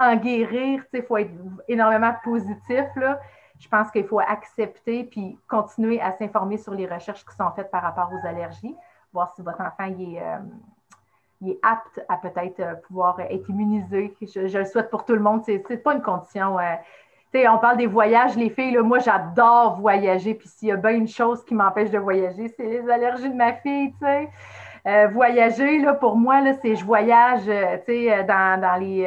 en 0.00 0.16
guérir, 0.16 0.84
il 0.92 1.02
faut 1.02 1.16
être 1.16 1.30
énormément 1.68 2.14
positif. 2.24 2.86
Là 2.96 3.20
je 3.58 3.68
pense 3.68 3.90
qu'il 3.90 4.06
faut 4.06 4.20
accepter 4.20 5.04
puis 5.04 5.38
continuer 5.48 6.00
à 6.00 6.12
s'informer 6.12 6.58
sur 6.58 6.74
les 6.74 6.86
recherches 6.86 7.24
qui 7.24 7.34
sont 7.34 7.50
faites 7.52 7.70
par 7.70 7.82
rapport 7.82 8.10
aux 8.12 8.26
allergies, 8.26 8.74
voir 9.12 9.32
si 9.34 9.42
votre 9.42 9.60
enfant 9.60 9.84
est, 9.84 10.20
euh, 10.20 11.48
est 11.48 11.58
apte 11.62 12.04
à 12.08 12.16
peut-être 12.18 12.60
euh, 12.60 12.74
pouvoir 12.74 13.18
être 13.20 13.48
immunisé. 13.48 14.14
Je, 14.20 14.58
le 14.58 14.64
souhaite 14.64 14.90
pour 14.90 15.04
tout 15.04 15.14
le 15.14 15.20
monde. 15.20 15.44
Ce 15.44 15.52
n'est 15.52 15.78
pas 15.78 15.94
une 15.94 16.02
condition. 16.02 16.58
Euh, 16.58 16.74
on 17.34 17.58
parle 17.58 17.76
des 17.76 17.86
voyages, 17.86 18.36
les 18.36 18.50
filles, 18.50 18.78
moi 18.78 18.98
j'adore 18.98 19.78
voyager. 19.80 20.34
Puis 20.34 20.48
s'il 20.48 20.68
y 20.68 20.72
a 20.72 20.76
bien 20.76 20.92
une 20.92 21.08
chose 21.08 21.44
qui 21.44 21.54
m'empêche 21.54 21.90
de 21.90 21.98
voyager, 21.98 22.48
c'est 22.56 22.64
les 22.64 22.88
allergies 22.88 23.30
de 23.30 23.34
ma 23.34 23.52
fille. 23.54 23.92
voyager, 25.12 25.78
là, 25.78 25.94
pour 25.94 26.16
moi, 26.16 26.40
c'est 26.62 26.76
je 26.76 26.84
voyage 26.84 27.46
dans, 27.46 28.60
dans 28.60 28.80
les 28.80 29.06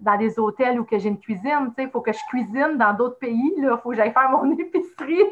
dans 0.00 0.16
des 0.16 0.38
hôtels 0.38 0.80
où 0.80 0.86
j'ai 0.90 1.08
une 1.08 1.18
cuisine, 1.18 1.72
il 1.78 1.90
faut 1.90 2.00
que 2.00 2.12
je 2.12 2.18
cuisine 2.28 2.76
dans 2.78 2.94
d'autres 2.94 3.18
pays, 3.18 3.52
il 3.56 3.78
faut 3.82 3.90
que 3.90 3.96
j'aille 3.96 4.12
faire 4.12 4.30
mon 4.30 4.50
épicerie, 4.58 5.24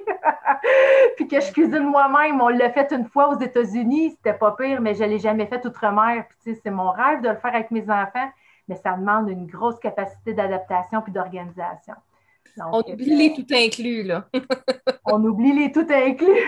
puis 1.17 1.27
que 1.27 1.41
je 1.41 1.53
cuisine 1.53 1.85
moi-même. 1.85 2.41
On 2.41 2.49
l'a 2.49 2.71
fait 2.71 2.93
une 2.93 3.07
fois 3.07 3.31
aux 3.31 3.41
États-Unis, 3.41 4.11
c'était 4.17 4.37
pas 4.37 4.53
pire, 4.53 4.81
mais 4.81 4.95
je 4.95 5.05
ne 5.05 5.09
l'ai 5.09 5.19
jamais 5.19 5.47
fait 5.47 5.65
outre-mer. 5.65 6.25
c'est 6.45 6.71
mon 6.71 6.91
rêve 6.91 7.23
de 7.23 7.29
le 7.31 7.37
faire 7.37 7.55
avec 7.55 7.71
mes 7.71 7.85
enfants, 7.85 8.29
mais 8.69 8.77
ça 8.77 8.93
demande 8.93 9.29
une 9.31 9.47
grosse 9.47 9.79
capacité 9.81 10.35
d'adaptation 10.35 11.03
puis 11.03 11.12
d'organisation. 11.12 11.95
on 12.73 12.81
oublie 12.81 13.16
les 13.16 13.33
tout 13.33 13.47
inclus, 13.53 14.03
là. 14.03 14.27
on 15.05 15.23
oublie 15.25 15.53
les 15.53 15.73
tout 15.73 15.87
inclus, 15.89 16.43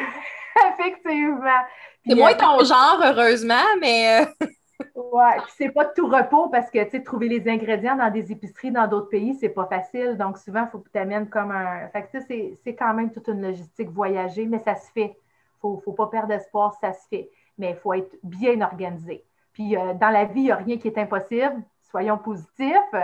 effectivement. 0.73 1.61
C'est 2.07 2.15
moins 2.15 2.35
ton 2.35 2.65
genre, 2.65 3.01
heureusement, 3.03 3.67
mais... 3.81 4.23
Euh, 4.23 4.47
oui, 4.95 5.25
puis 5.45 5.53
c'est 5.57 5.71
pas 5.71 5.85
de 5.85 5.93
tout 5.95 6.09
repos 6.09 6.49
parce 6.49 6.71
que, 6.71 6.83
tu 6.85 6.91
sais, 6.91 7.03
trouver 7.03 7.29
les 7.29 7.49
ingrédients 7.49 7.97
dans 7.97 8.11
des 8.11 8.33
épiceries 8.33 8.71
dans 8.71 8.87
d'autres 8.87 9.09
pays, 9.09 9.35
c'est 9.35 9.51
pas 9.51 9.67
facile. 9.67 10.17
Donc, 10.17 10.39
souvent, 10.39 10.65
il 10.65 10.71
faut 10.71 10.79
que 10.79 10.85
tu 10.85 10.93
t'amènes 10.93 11.29
comme 11.29 11.51
un. 11.51 11.89
Fait 11.89 12.05
que, 12.05 12.19
tu 12.19 12.57
c'est 12.65 12.75
quand 12.75 12.95
même 12.95 13.13
toute 13.13 13.29
une 13.29 13.43
logistique 13.43 13.91
voyager, 13.91 14.47
mais 14.47 14.59
ça 14.61 14.77
se 14.77 14.91
fait. 14.93 15.17
Il 15.63 15.75
ne 15.75 15.81
faut 15.81 15.93
pas 15.93 16.07
perdre 16.07 16.33
espoir, 16.33 16.75
ça 16.81 16.93
se 16.95 17.07
fait. 17.09 17.31
Mais 17.59 17.71
il 17.71 17.77
faut 17.77 17.93
être 17.93 18.17
bien 18.23 18.61
organisé. 18.63 19.25
Puis, 19.53 19.77
euh, 19.77 19.93
dans 19.95 20.09
la 20.09 20.25
vie, 20.25 20.41
il 20.41 20.45
n'y 20.45 20.51
a 20.51 20.57
rien 20.57 20.79
qui 20.79 20.89
est 20.89 20.97
impossible. 20.97 21.63
Soyons 21.91 22.19
positifs. 22.19 22.95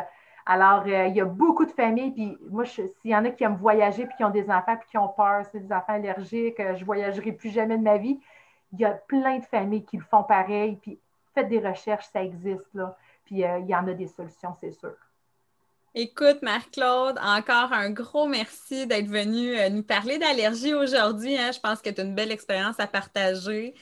Alors, 0.47 0.84
euh, 0.87 1.09
il 1.09 1.16
y 1.16 1.20
a 1.20 1.24
beaucoup 1.24 1.66
de 1.66 1.72
familles, 1.72 2.12
puis 2.12 2.39
moi, 2.49 2.64
s'il 2.64 2.89
y 3.05 3.16
en 3.16 3.24
a 3.24 3.30
qui 3.30 3.43
aiment 3.43 3.57
voyager, 3.57 4.07
puis 4.07 4.16
qui 4.16 4.24
ont 4.24 4.30
des 4.30 4.49
enfants, 4.49 4.76
puis 4.76 4.89
qui 4.89 4.97
ont 4.97 5.09
peur, 5.09 5.45
c'est 5.51 5.59
des 5.59 5.72
enfants 5.72 5.95
allergiques, 5.95 6.61
euh, 6.61 6.76
je 6.76 6.80
ne 6.80 6.84
voyagerai 6.84 7.32
plus 7.32 7.51
jamais 7.51 7.76
de 7.76 7.82
ma 7.82 7.99
vie, 7.99 8.20
il 8.72 8.78
y 8.78 8.84
a 8.84 8.93
plein 8.93 9.39
de 9.39 9.45
familles 9.45 9.84
qui 9.84 9.97
le 9.97 10.05
font 10.05 10.22
pareil, 10.22 10.78
puis 10.80 11.01
faites 11.34 11.49
des 11.49 11.59
recherches, 11.59 12.07
ça 12.12 12.22
existe, 12.22 12.72
là. 12.74 12.97
Puis 13.24 13.45
euh, 13.45 13.59
il 13.59 13.66
y 13.66 13.74
en 13.74 13.89
a 13.89 13.93
des 13.93 14.07
solutions, 14.07 14.55
c'est 14.61 14.70
sûr. 14.70 14.95
Écoute, 15.97 16.43
Marc-Claude, 16.43 17.18
encore 17.18 17.72
un 17.72 17.91
gros 17.91 18.28
merci 18.28 18.87
d'être 18.87 19.09
venu 19.09 19.57
nous 19.74 19.82
parler 19.82 20.18
d'allergie 20.18 20.74
aujourd'hui. 20.74 21.37
Hein. 21.37 21.51
Je 21.53 21.59
pense 21.59 21.80
que 21.80 21.91
tu 21.91 22.03
as 22.03 22.05
une 22.05 22.14
belle 22.14 22.30
expérience 22.30 22.78
à 22.78 22.87
partager. 22.87 23.74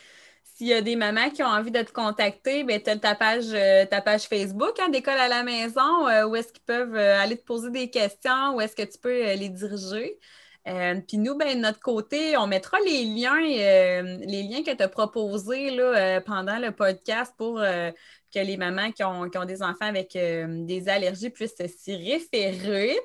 S'il 0.55 0.69
y 0.69 0.73
a 0.73 0.81
des 0.81 0.97
mamans 0.97 1.31
qui 1.31 1.43
ont 1.43 1.49
envie 1.49 1.71
de 1.71 1.83
te 1.83 1.93
contacter, 1.93 2.65
ben, 2.65 2.81
tu 2.83 2.89
as 2.89 2.97
ta 2.97 3.15
page, 3.15 3.47
euh, 3.53 3.85
ta 3.87 4.01
page 4.01 4.23
Facebook 4.29 4.79
hein, 4.81 4.89
d'école 4.89 5.19
à 5.19 5.29
la 5.29 5.43
maison, 5.43 6.07
où 6.29 6.37
est-ce 6.37 6.53
qu'ils 6.53 6.63
peuvent 6.65 6.97
aller 6.97 7.37
te 7.37 7.45
poser 7.45 7.71
des 7.71 7.91
questions, 7.91 8.55
où 8.55 8.61
est-ce 8.61 8.77
que 8.77 8.83
tu 8.83 8.99
peux 8.99 9.35
les 9.35 9.49
diriger. 9.49 10.19
Euh, 10.67 11.01
puis 11.07 11.19
nous, 11.19 11.37
ben, 11.37 11.57
de 11.57 11.61
notre 11.61 11.81
côté, 11.81 12.37
on 12.39 12.47
mettra 12.47 12.79
les 12.81 13.05
liens, 13.05 13.39
euh, 13.39 14.19
les 14.27 14.43
liens 14.43 14.63
que 14.63 14.75
tu 14.75 14.83
as 14.83 14.89
proposés 14.89 15.71
là, 15.71 16.17
euh, 16.17 16.21
pendant 16.21 16.59
le 16.59 16.71
podcast 16.73 17.35
pour 17.37 17.59
que 17.59 18.39
les 18.39 18.57
mamans 18.57 18.91
qui 18.93 19.05
ont, 19.05 19.27
des 19.45 19.63
enfants 19.63 19.87
avec 19.87 20.13
des 20.15 20.89
allergies 20.89 21.31
puissent 21.31 21.55
s'y 21.79 21.97
référer. 21.97 22.99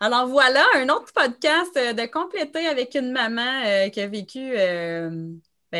Alors 0.00 0.26
voilà, 0.26 0.64
un 0.74 0.88
autre 0.88 1.12
podcast 1.12 1.74
de 1.74 2.06
compléter 2.06 2.66
avec 2.66 2.94
une 2.94 3.12
maman 3.12 3.90
qui 3.90 4.00
a 4.00 4.06
vécu 4.08 4.56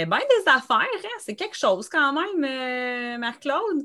ben, 0.07 0.19
des 0.19 0.51
affaires. 0.51 0.81
Hein. 0.81 1.19
C'est 1.21 1.37
quelque 1.37 1.57
chose 1.57 1.89
quand 1.89 2.13
même, 2.13 3.21
Marc-Claude. 3.21 3.85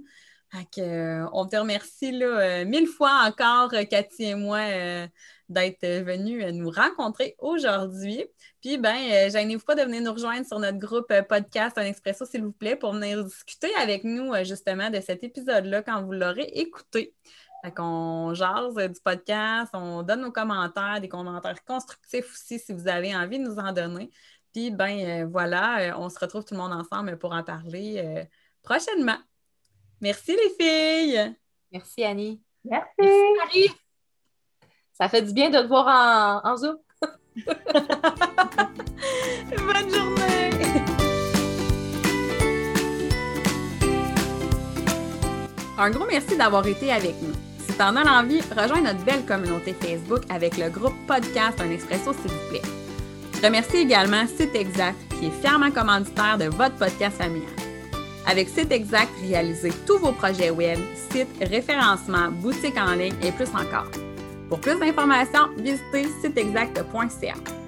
on 0.54 1.46
te 1.46 1.56
remercie 1.56 2.12
là, 2.12 2.66
mille 2.66 2.88
fois 2.88 3.24
encore, 3.26 3.72
Cathy 3.90 4.26
et 4.26 4.36
moi 4.36 5.08
d'être 5.50 5.86
venu 6.04 6.44
euh, 6.44 6.52
nous 6.52 6.70
rencontrer 6.70 7.36
aujourd'hui. 7.40 8.26
Puis, 8.62 8.78
ben, 8.78 8.96
euh, 9.12 9.30
gênez-vous 9.30 9.66
pas 9.66 9.76
de 9.76 9.82
venir 9.82 10.02
nous 10.02 10.14
rejoindre 10.14 10.46
sur 10.46 10.60
notre 10.60 10.78
groupe 10.78 11.12
euh, 11.12 11.24
podcast 11.24 11.78
Un 11.78 11.86
Expresso, 11.86 12.26
s'il 12.26 12.44
vous 12.44 12.52
plaît, 12.52 12.76
pour 12.76 12.94
venir 12.94 13.24
discuter 13.26 13.74
avec 13.76 14.04
nous 14.04 14.34
justement 14.44 14.90
de 14.90 15.02
cet 15.02 15.24
épisode-là 15.24 15.82
quand 15.82 16.04
vous 16.04 16.14
l'aurez 16.14 16.50
écouté. 16.54 17.16
Fait 17.64 17.74
qu'on 17.74 18.34
jase 18.36 18.76
du 18.76 19.02
podcast, 19.04 19.72
on 19.74 20.04
donne 20.04 20.22
nos 20.22 20.32
commentaires, 20.32 21.02
des 21.02 21.10
commentaires 21.10 21.62
constructifs 21.66 22.32
aussi 22.32 22.58
si 22.58 22.72
vous 22.72 22.88
avez 22.88 23.14
envie 23.14 23.38
de 23.38 23.44
nous 23.44 23.58
en 23.58 23.74
donner. 23.74 24.12
Puis, 24.54 24.72
ben 24.72 25.30
voilà, 25.30 25.96
on 26.00 26.10
se 26.10 26.20
retrouve 26.20 26.44
tout 26.44 26.54
le 26.56 26.60
monde 26.60 26.74
ensemble 26.74 27.18
pour 27.18 27.34
en 27.34 27.44
parler 27.44 28.28
prochainement. 28.64 29.18
Merci 30.02 30.36
les 30.36 30.50
filles. 30.60 31.36
Merci 31.72 32.04
Annie. 32.04 32.42
Merci. 32.64 32.94
Merci 32.98 33.70
ça 35.00 35.08
fait 35.08 35.22
du 35.22 35.34
bien 35.34 35.50
de 35.50 35.60
te 35.60 35.68
voir 35.68 35.88
en, 36.44 36.52
en 36.52 36.58
Zoom. 36.58 36.78
Bonne 39.58 39.90
journée! 39.90 40.50
Un 45.78 45.90
gros 45.92 46.06
merci 46.06 46.36
d'avoir 46.36 46.68
été 46.68 46.92
avec 46.92 47.16
nous. 47.22 47.34
Si 47.60 47.74
tu 47.74 47.82
en 47.82 47.96
as 47.96 48.04
l'envie, 48.04 48.42
rejoins 48.42 48.82
notre 48.82 49.06
belle 49.06 49.26
communauté 49.26 49.74
Facebook 49.74 50.24
avec 50.30 50.58
le 50.58 50.70
groupe 50.70 50.96
Podcast 51.08 51.62
Un 51.62 51.72
Expresso, 51.72 52.12
s'il 52.12 52.32
vous 52.32 52.50
plaît. 52.50 52.89
Je 53.40 53.46
remercie 53.46 53.78
également 53.78 54.28
Site 54.28 54.54
Exact, 54.54 54.98
qui 55.18 55.28
est 55.28 55.42
fièrement 55.42 55.72
commanditaire 55.72 56.38
de 56.38 56.46
votre 56.46 56.76
podcast 56.76 57.18
familial. 57.18 57.50
Avec 58.28 58.50
Site 58.50 58.70
Exact, 58.70 59.10
réalisez 59.22 59.72
tous 59.88 59.98
vos 59.98 60.12
projets 60.12 60.50
web, 60.50 60.78
sites, 61.10 61.30
référencement, 61.50 62.32
boutiques 62.32 62.78
en 62.78 62.96
ligne 62.96 63.16
et 63.24 63.32
plus 63.32 63.48
encore. 63.56 63.90
Pour 64.50 64.60
plus 64.60 64.78
d'informations, 64.78 65.48
visitez 65.58 66.10
siteexact.ca. 66.22 67.59